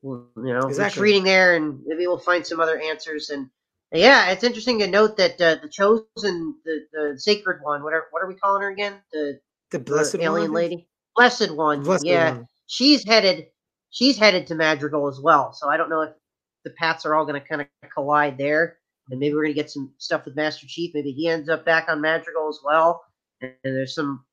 Well, 0.02 0.28
you 0.38 0.54
know, 0.54 0.68
Exactly. 0.68 1.02
retreating 1.02 1.24
there, 1.24 1.56
and 1.56 1.82
maybe 1.86 2.08
we'll 2.08 2.18
find 2.20 2.46
some 2.46 2.60
other 2.60 2.80
answers. 2.80 3.30
And 3.30 3.50
yeah, 3.92 4.32
it's 4.32 4.44
interesting 4.44 4.80
to 4.80 4.88
note 4.88 5.18
that 5.18 5.42
uh, 5.42 5.56
the 5.62 5.70
chosen, 5.70 6.56
the, 6.66 6.86
the 6.94 7.20
sacred 7.20 7.62
one, 7.64 7.84
whatever, 7.84 8.08
what 8.12 8.24
are 8.24 8.28
we 8.28 8.36
calling 8.36 8.62
her 8.62 8.70
again? 8.70 8.96
The, 9.12 9.40
the 9.72 9.80
the 9.80 9.80
blessed 9.80 10.20
one, 10.20 10.22
I 10.24 10.26
alien 10.26 10.52
think? 10.52 10.54
lady, 10.56 10.88
blessed 11.16 11.56
one. 11.56 11.84
Blessed 11.84 12.06
yeah, 12.06 12.30
one. 12.32 12.48
she's 12.68 13.06
headed. 13.06 13.48
She's 13.90 14.18
headed 14.18 14.48
to 14.48 14.56
Madrigal 14.56 15.08
as 15.08 15.20
well. 15.20 15.54
So 15.54 15.70
I 15.70 15.78
don't 15.78 15.90
know 15.90 16.02
if 16.02 16.12
the 16.64 16.72
paths 16.72 17.06
are 17.06 17.16
all 17.16 17.26
going 17.26 17.42
to 17.42 17.48
kind 17.48 17.62
of 17.62 17.68
collide 17.92 18.38
there, 18.38 18.78
and 19.10 19.20
maybe 19.20 19.34
we're 19.36 19.44
going 19.44 19.56
to 19.56 19.62
get 19.62 19.70
some 19.70 19.92
stuff 19.98 20.26
with 20.26 20.36
Master 20.36 20.66
Chief. 20.68 20.92
Maybe 20.94 21.12
he 21.12 21.28
ends 21.28 21.50
up 21.50 21.66
back 21.66 21.88
on 21.90 22.02
Madrigal 22.02 22.50
as 22.50 22.60
well, 22.64 23.04
and 23.42 23.54
there's 23.64 23.96
some 23.96 24.24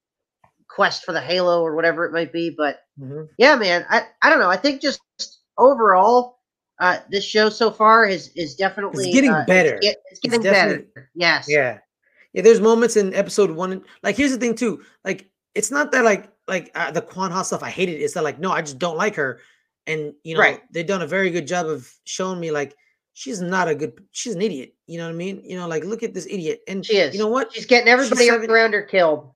quest 0.69 1.05
for 1.05 1.13
the 1.13 1.21
Halo 1.21 1.63
or 1.63 1.75
whatever 1.77 2.05
it 2.05 2.13
might 2.13 2.33
be. 2.33 2.51
But 2.51 2.81
Mhm. 3.01 3.29
yeah, 3.39 3.55
man, 3.57 3.87
I 3.91 4.07
I 4.23 4.31
don't 4.31 4.41
know. 4.41 4.51
I 4.51 4.57
think 4.57 4.81
just 4.81 5.01
overall, 5.59 6.41
uh, 6.81 6.99
this 7.11 7.25
show 7.25 7.49
so 7.49 7.71
far 7.71 8.07
is 8.07 8.29
is 8.35 8.55
definitely 8.57 9.07
It's 9.07 9.15
getting 9.15 9.31
uh, 9.31 9.45
better. 9.47 9.75
It's, 9.77 9.87
get- 9.87 9.97
it's 10.11 10.13
It's 10.13 10.21
getting 10.21 10.43
definitely- 10.43 10.85
better. 10.95 11.11
Yes. 11.15 11.47
Yeah. 11.49 11.79
Yeah, 12.33 12.43
there's 12.43 12.61
moments 12.61 12.97
in 12.97 13.15
episode 13.15 13.53
one. 13.53 13.85
Like, 14.03 14.17
here's 14.17 14.33
the 14.33 14.39
thing, 14.39 14.57
too. 14.57 14.83
Like, 15.05 15.31
it's 15.55 15.71
not 15.71 15.93
that, 15.93 16.03
like, 16.05 16.33
like 16.49 16.73
uh, 16.75 16.91
the 16.91 17.01
Kwan 17.01 17.31
Ha 17.31 17.43
stuff, 17.43 17.63
I 17.63 17.71
hated 17.71 17.93
it. 18.01 18.03
It's 18.03 18.15
that, 18.15 18.25
like, 18.25 18.41
no, 18.41 18.51
I 18.51 18.61
just 18.61 18.81
don't 18.81 18.97
like 18.97 19.15
her. 19.15 19.39
And, 19.87 20.15
you 20.25 20.35
know, 20.35 20.41
Right. 20.41 20.61
they've 20.73 20.85
done 20.85 21.03
a 21.03 21.07
very 21.07 21.31
good 21.31 21.47
job 21.47 21.67
of 21.67 21.89
showing 22.05 22.41
me, 22.41 22.51
like, 22.51 22.75
she's 23.15 23.41
not 23.41 23.69
a 23.69 23.75
good, 23.75 23.95
she's 24.11 24.35
an 24.35 24.43
idiot. 24.43 24.75
You 24.87 24.99
know 24.99 25.05
what 25.07 25.15
I 25.15 25.17
mean? 25.17 25.41
You 25.45 25.57
know, 25.57 25.67
like, 25.67 25.85
look 25.85 26.03
at 26.03 26.13
this 26.13 26.27
idiot. 26.27 26.61
And 26.69 26.85
She 26.85 26.99
is. 26.99 27.15
You 27.15 27.21
know 27.21 27.29
what? 27.29 27.53
She's 27.55 27.65
getting 27.67 27.89
everybody 27.89 28.27
seven- 28.27 28.51
around 28.51 28.75
her 28.75 28.83
killed 28.83 29.33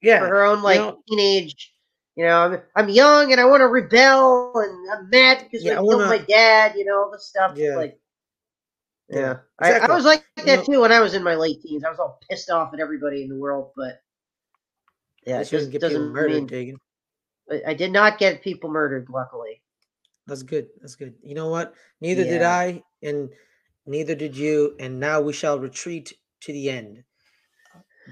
Yeah. 0.00 0.20
for 0.20 0.28
her 0.28 0.44
own 0.44 0.62
like 0.62 0.78
know- 0.78 1.02
teenage. 1.08 1.70
You 2.14 2.26
know, 2.26 2.38
I'm, 2.38 2.60
I'm 2.76 2.88
young 2.90 3.32
and 3.32 3.40
I 3.40 3.46
want 3.46 3.62
to 3.62 3.68
rebel 3.68 4.52
and 4.54 4.90
I'm 4.92 5.08
mad 5.08 5.38
because 5.44 5.64
Yeah, 5.64 5.80
I 5.80 5.82
killed 5.82 6.02
my 6.02 6.18
dad. 6.18 6.74
You 6.76 6.84
know, 6.84 7.04
all 7.04 7.10
this 7.10 7.24
stuff. 7.26 7.56
Yeah. 7.56 7.74
Like, 7.76 7.98
Yeah, 9.08 9.18
yeah, 9.18 9.36
I, 9.58 9.78
I 9.78 9.94
was 9.94 10.04
like 10.04 10.22
You 10.36 10.44
that 10.44 10.58
know- 10.58 10.64
too 10.74 10.80
when 10.82 10.92
I 10.92 11.00
was 11.00 11.14
in 11.14 11.22
my 11.22 11.34
late 11.34 11.62
teens. 11.62 11.84
I 11.84 11.88
was 11.90 11.98
all 11.98 12.20
pissed 12.28 12.50
off 12.50 12.74
at 12.74 12.80
everybody 12.80 13.22
in 13.22 13.30
the 13.30 13.36
world, 13.36 13.72
but 13.74 14.02
yeah, 15.26 15.40
it 15.40 15.48
doesn't 15.50 15.70
get 15.70 15.80
doesn't 15.80 16.10
murdered, 16.12 16.50
mean 16.50 16.78
I 17.66 17.72
did 17.74 17.92
not 17.92 18.18
get 18.18 18.42
people 18.42 18.68
murdered. 18.70 19.08
Luckily, 19.08 19.61
That's 20.26 20.42
good. 20.42 20.68
That's 20.80 20.94
good. 20.94 21.14
You 21.22 21.34
know 21.34 21.48
what? 21.48 21.74
Neither 22.00 22.24
did 22.24 22.42
I, 22.42 22.82
and 23.02 23.28
neither 23.86 24.14
did 24.14 24.36
you. 24.36 24.76
And 24.78 25.00
now 25.00 25.20
we 25.20 25.32
shall 25.32 25.58
retreat 25.58 26.12
to 26.42 26.52
the 26.52 26.70
end. 26.70 27.02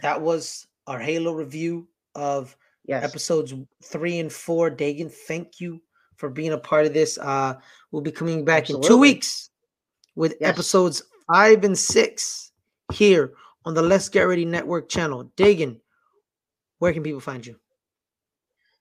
That 0.02 0.20
was 0.20 0.66
our 0.86 0.98
Halo 0.98 1.32
review 1.32 1.88
of 2.14 2.56
yes. 2.84 3.04
episodes 3.04 3.54
three 3.84 4.18
and 4.18 4.32
four. 4.32 4.70
Dagan, 4.70 5.12
thank 5.12 5.60
you 5.60 5.80
for 6.16 6.28
being 6.28 6.52
a 6.52 6.58
part 6.58 6.86
of 6.86 6.94
this. 6.94 7.18
Uh, 7.18 7.54
we'll 7.90 8.02
be 8.02 8.10
coming 8.12 8.44
back 8.44 8.70
in 8.70 8.80
two 8.82 8.98
weeks 8.98 9.50
with 10.16 10.34
Yes. 10.40 10.50
episodes 10.50 11.02
five 11.32 11.64
and 11.64 11.78
six 11.78 12.52
here 12.92 13.32
on 13.64 13.74
the 13.74 13.82
Let's 13.82 14.08
Get 14.08 14.22
Ready 14.22 14.44
Network 14.44 14.88
channel. 14.88 15.32
Dagan, 15.36 15.80
where 16.78 16.92
can 16.92 17.02
people 17.02 17.20
find 17.20 17.46
you? 17.46 17.56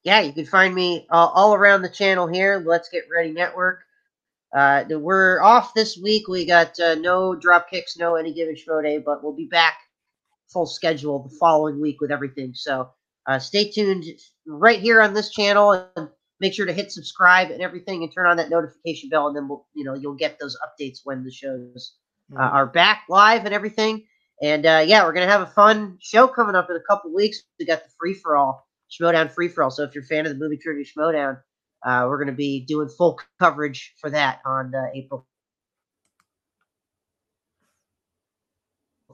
Yeah, 0.04 0.22
you 0.22 0.34
can 0.34 0.46
find 0.46 0.74
me 0.74 1.06
uh, 1.10 1.30
all 1.34 1.54
around 1.54 1.82
the 1.82 1.90
channel 1.90 2.28
here. 2.28 2.64
Let's 2.66 2.90
Get 2.90 3.04
Ready 3.14 3.32
Network. 3.32 3.82
Uh, 4.56 4.84
we're 4.90 5.42
off 5.42 5.74
this 5.74 5.98
week. 5.98 6.28
We 6.28 6.46
got 6.46 6.80
uh, 6.80 6.96
no 6.96 7.36
drop 7.36 7.70
kicks, 7.70 7.98
no 7.98 8.16
any 8.16 8.34
given 8.34 8.56
show 8.56 8.82
day, 8.82 8.98
but 8.98 9.24
we'll 9.24 9.36
be 9.36 9.46
back 9.46 9.76
full 10.48 10.66
schedule 10.66 11.24
the 11.24 11.36
following 11.40 11.80
week 11.80 12.02
with 12.02 12.12
everything. 12.12 12.54
So 12.56 12.90
uh, 13.28 13.38
stay 13.40 13.70
tuned 13.70 14.06
right 14.48 14.80
here 14.80 15.02
on 15.02 15.14
this 15.14 15.30
channel 15.30 15.88
and 15.96 16.10
make 16.40 16.54
sure 16.54 16.66
to 16.66 16.74
hit 16.74 16.92
subscribe 16.92 17.52
and 17.52 17.62
everything 17.62 18.02
and 18.02 18.12
turn 18.12 18.26
on 18.26 18.38
that 18.38 18.50
notification 18.50 19.10
bell, 19.10 19.28
and 19.28 19.36
then 19.36 19.48
we'll 19.48 19.68
you 19.74 19.84
know 19.84 19.94
you'll 19.94 20.16
get 20.16 20.40
those 20.40 20.58
updates 20.66 21.00
when 21.04 21.24
the 21.24 21.32
shows 21.32 21.94
uh, 22.36 22.42
are 22.42 22.68
back 22.68 23.04
live 23.10 23.46
and 23.46 23.54
everything. 23.54 24.06
And 24.42 24.66
uh, 24.66 24.84
yeah, 24.88 25.04
we're 25.04 25.14
gonna 25.14 25.28
have 25.28 25.42
a 25.42 25.48
fun 25.48 25.98
show 26.02 26.28
coming 26.28 26.56
up 26.56 26.70
in 26.70 26.78
a 26.78 26.84
couple 26.90 27.14
weeks. 27.14 27.44
We 27.60 27.66
got 27.66 27.84
the 27.84 27.92
free 28.00 28.14
for 28.14 28.38
all 28.38 28.69
Schmoedown 28.92 29.32
free 29.32 29.48
for 29.48 29.64
all. 29.64 29.72
So 29.72 29.84
if 29.84 29.94
you're 29.94 30.04
a 30.04 30.08
fan 30.08 30.26
of 30.26 30.32
the 30.32 30.38
movie 30.38 30.58
trivia 30.58 30.86
Schmoedown, 30.86 31.40
uh, 31.86 32.06
we're 32.08 32.20
gonna 32.20 32.32
be 32.32 32.66
doing 32.66 32.90
full 32.90 33.20
coverage 33.40 33.94
for 34.00 34.10
that 34.10 34.40
on 34.46 34.74
uh, 34.76 34.88
April 34.94 35.26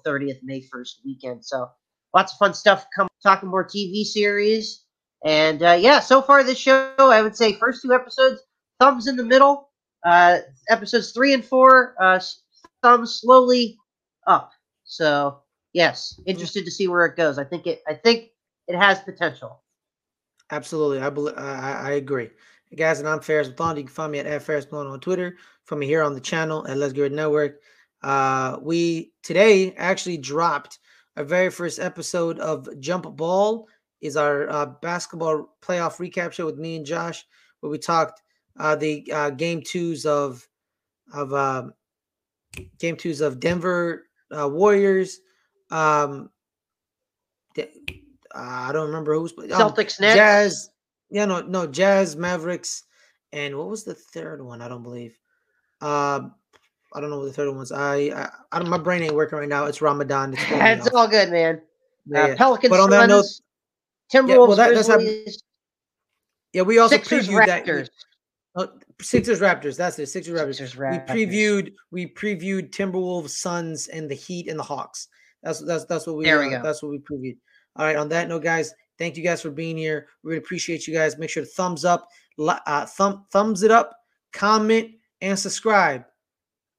30th, 0.06 0.40
May 0.44 0.62
1st 0.62 1.04
weekend. 1.04 1.44
So 1.44 1.70
lots 2.14 2.34
of 2.34 2.38
fun 2.38 2.54
stuff. 2.54 2.86
Come 2.96 3.08
talking 3.24 3.50
more 3.50 3.68
TV 3.68 4.04
series. 4.04 4.84
And 5.26 5.64
uh, 5.64 5.78
yeah, 5.80 6.00
so 6.00 6.22
far 6.22 6.44
this 6.44 6.60
show, 6.60 6.94
I 7.00 7.22
would 7.22 7.36
say 7.36 7.54
first 7.54 7.82
two 7.82 7.94
episodes, 7.94 8.42
thumbs 8.80 9.08
in 9.08 9.16
the 9.16 9.24
middle. 9.24 9.70
Uh, 10.06 10.38
episodes 10.70 11.12
three 11.12 11.34
and 11.34 11.44
four, 11.44 11.96
uh, 12.00 12.20
thumbs 12.84 13.20
slowly 13.22 13.76
up. 14.28 14.52
So 14.84 15.40
yes, 15.74 16.20
interested 16.28 16.66
to 16.66 16.72
see 16.72 16.88
where 16.88 17.06
it 17.06 17.18
goes. 17.18 17.40
I 17.40 17.44
think 17.44 17.66
it. 17.66 17.82
I 17.88 17.96
think 17.96 18.30
it 18.68 18.76
has 18.78 19.00
potential. 19.00 19.64
Absolutely, 20.52 21.00
I 21.00 21.10
believe 21.10 21.38
I, 21.38 21.92
agree. 21.94 22.30
Guys, 22.76 23.00
and 23.00 23.08
I'm 23.08 23.20
Fares 23.20 23.50
Blonde. 23.50 23.78
You 23.78 23.84
can 23.86 23.94
find 23.94 24.12
me 24.12 24.20
at, 24.20 24.26
at 24.26 24.44
Fares 24.44 24.66
Blonde 24.66 24.90
on 24.90 25.00
Twitter. 25.00 25.38
Me 25.72 25.86
here 25.88 26.04
on 26.04 26.14
the 26.14 26.22
channel 26.22 26.68
at 26.68 26.78
Let's 26.78 26.94
Get 26.94 27.02
Ready 27.02 27.16
Network. 27.16 27.62
Uh, 28.04 28.58
we 28.62 29.12
today 29.24 29.74
actually 29.78 30.18
dropped 30.18 30.78
our 31.18 31.24
very 31.24 31.50
first 31.50 31.80
episode 31.80 32.38
of 32.40 32.70
Jump 32.80 33.16
Ball. 33.16 33.68
Is 34.02 34.18
our 34.18 34.48
uh, 34.50 34.68
basketball 34.84 35.56
playoff 35.64 35.98
recap 35.98 36.32
show 36.32 36.46
with 36.46 36.58
me 36.60 36.76
and 36.76 36.86
Josh, 36.86 37.26
where 37.62 37.72
we 37.72 37.80
talked 37.80 38.22
uh, 38.60 38.76
the 38.76 39.12
uh, 39.12 39.30
game 39.32 39.64
twos 39.66 40.06
of 40.06 40.48
of 41.14 41.34
um, 41.34 41.74
game 42.78 42.98
twos 42.98 43.22
of 43.22 43.40
Denver 43.40 44.08
uh, 44.38 44.48
Warriors. 44.48 45.22
Um, 45.72 46.30
the- 47.56 47.72
I 48.36 48.72
don't 48.72 48.88
remember 48.88 49.14
who's 49.16 49.34
um, 49.38 49.48
Celtics 49.48 50.00
Nets. 50.00 50.16
Jazz. 50.16 50.70
Yeah, 51.10 51.26
no, 51.26 51.42
no, 51.42 51.68
Jazz, 51.68 52.16
Mavericks, 52.16 52.84
and 53.32 53.58
what 53.58 53.68
was 53.70 53.84
the 53.84 53.94
third 53.94 54.44
one? 54.44 54.62
I 54.62 54.68
don't 54.68 54.84
believe. 54.84 55.18
Um, 55.82 56.34
I 56.94 57.02
don't 57.02 57.10
know 57.10 57.20
what 57.20 57.26
the 57.26 57.34
third 57.34 57.50
one 57.50 57.58
was. 57.58 57.72
I, 57.72 57.96
I, 57.96 58.30
I 58.52 58.60
don't, 58.60 58.70
my 58.70 58.78
brain 58.78 59.04
ain't 59.04 59.14
working 59.14 59.38
right 59.38 59.50
now. 59.50 59.66
It's 59.66 59.82
Ramadan. 59.82 60.34
It's 60.34 60.88
It's 60.88 60.96
all 60.96 61.08
good, 61.08 61.30
man. 61.30 61.62
Yeah, 62.08 62.24
Uh. 62.24 62.36
Pelicans, 62.36 62.70
But 62.70 62.80
on 62.80 62.90
that 62.92 63.08
note, 63.10 63.26
Timberwolves, 64.14 64.48
well, 64.48 64.56
that- 64.58 64.74
that's 64.76 65.40
yeah, 66.54 66.62
we 66.62 66.80
also 66.80 66.96
Sixers, 66.96 67.28
previewed 67.28 67.46
that. 67.48 67.66
Raptors. 67.66 67.90
Oh, 68.56 68.70
Sixers, 69.02 69.42
Raptors. 69.42 69.76
That's 69.76 70.00
it. 70.00 70.06
Sixers, 70.08 70.40
Raptors. 70.40 70.56
Sixers, 70.56 70.78
We 70.78 70.86
previewed. 71.00 71.74
We 71.92 72.08
previewed 72.08 72.70
Timberwolves, 72.70 73.32
Suns, 73.32 73.90
and 73.90 74.10
the 74.10 74.16
Heat 74.16 74.48
and 74.48 74.58
the 74.58 74.64
Hawks. 74.64 75.10
That's 75.44 75.60
that's 75.60 75.84
that's 75.84 76.08
what 76.08 76.16
we. 76.16 76.24
There 76.24 76.40
we 76.40 76.56
uh, 76.56 76.60
go. 76.60 76.64
That's 76.64 76.82
what 76.82 76.92
we 76.92 77.00
previewed. 77.00 77.36
All 77.76 77.86
right. 77.86 77.96
On 77.96 78.10
that 78.10 78.28
note, 78.28 78.44
guys, 78.44 78.74
thank 78.98 79.18
you 79.18 79.24
guys 79.24 79.42
for 79.42 79.52
being 79.52 79.78
here. 79.78 80.08
We 80.24 80.30
really 80.30 80.40
appreciate 80.40 80.88
you 80.88 80.94
guys. 80.94 81.18
Make 81.18 81.30
sure 81.30 81.44
to 81.44 81.50
thumbs 81.50 81.86
up, 81.86 82.08
uh, 82.40 82.86
thumb 82.86 83.26
thumbs 83.32 83.64
it 83.64 83.72
up, 83.72 83.96
comment, 84.34 84.92
and 85.22 85.38
subscribe. 85.38 86.06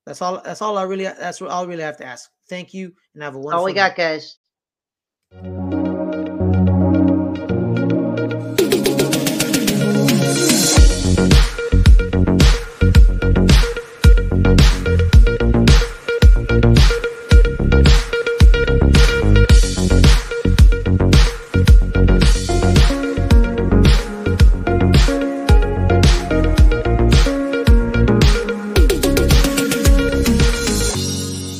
That's 0.07 0.23
all. 0.23 0.41
That's 0.43 0.63
all 0.63 0.79
I 0.79 0.85
really. 0.85 1.05
That's 1.05 1.41
what 1.41 1.51
I 1.51 1.65
really 1.65 1.83
have 1.83 1.97
to 1.99 2.07
ask. 2.07 2.31
Thank 2.49 2.73
you, 2.73 2.93
and 3.15 3.23
have 3.23 3.35
a 3.35 3.39
wonderful. 3.39 3.61
All 3.61 3.65
we 3.65 3.73
night. 3.73 3.97
got, 3.97 3.97
guys. 3.97 5.76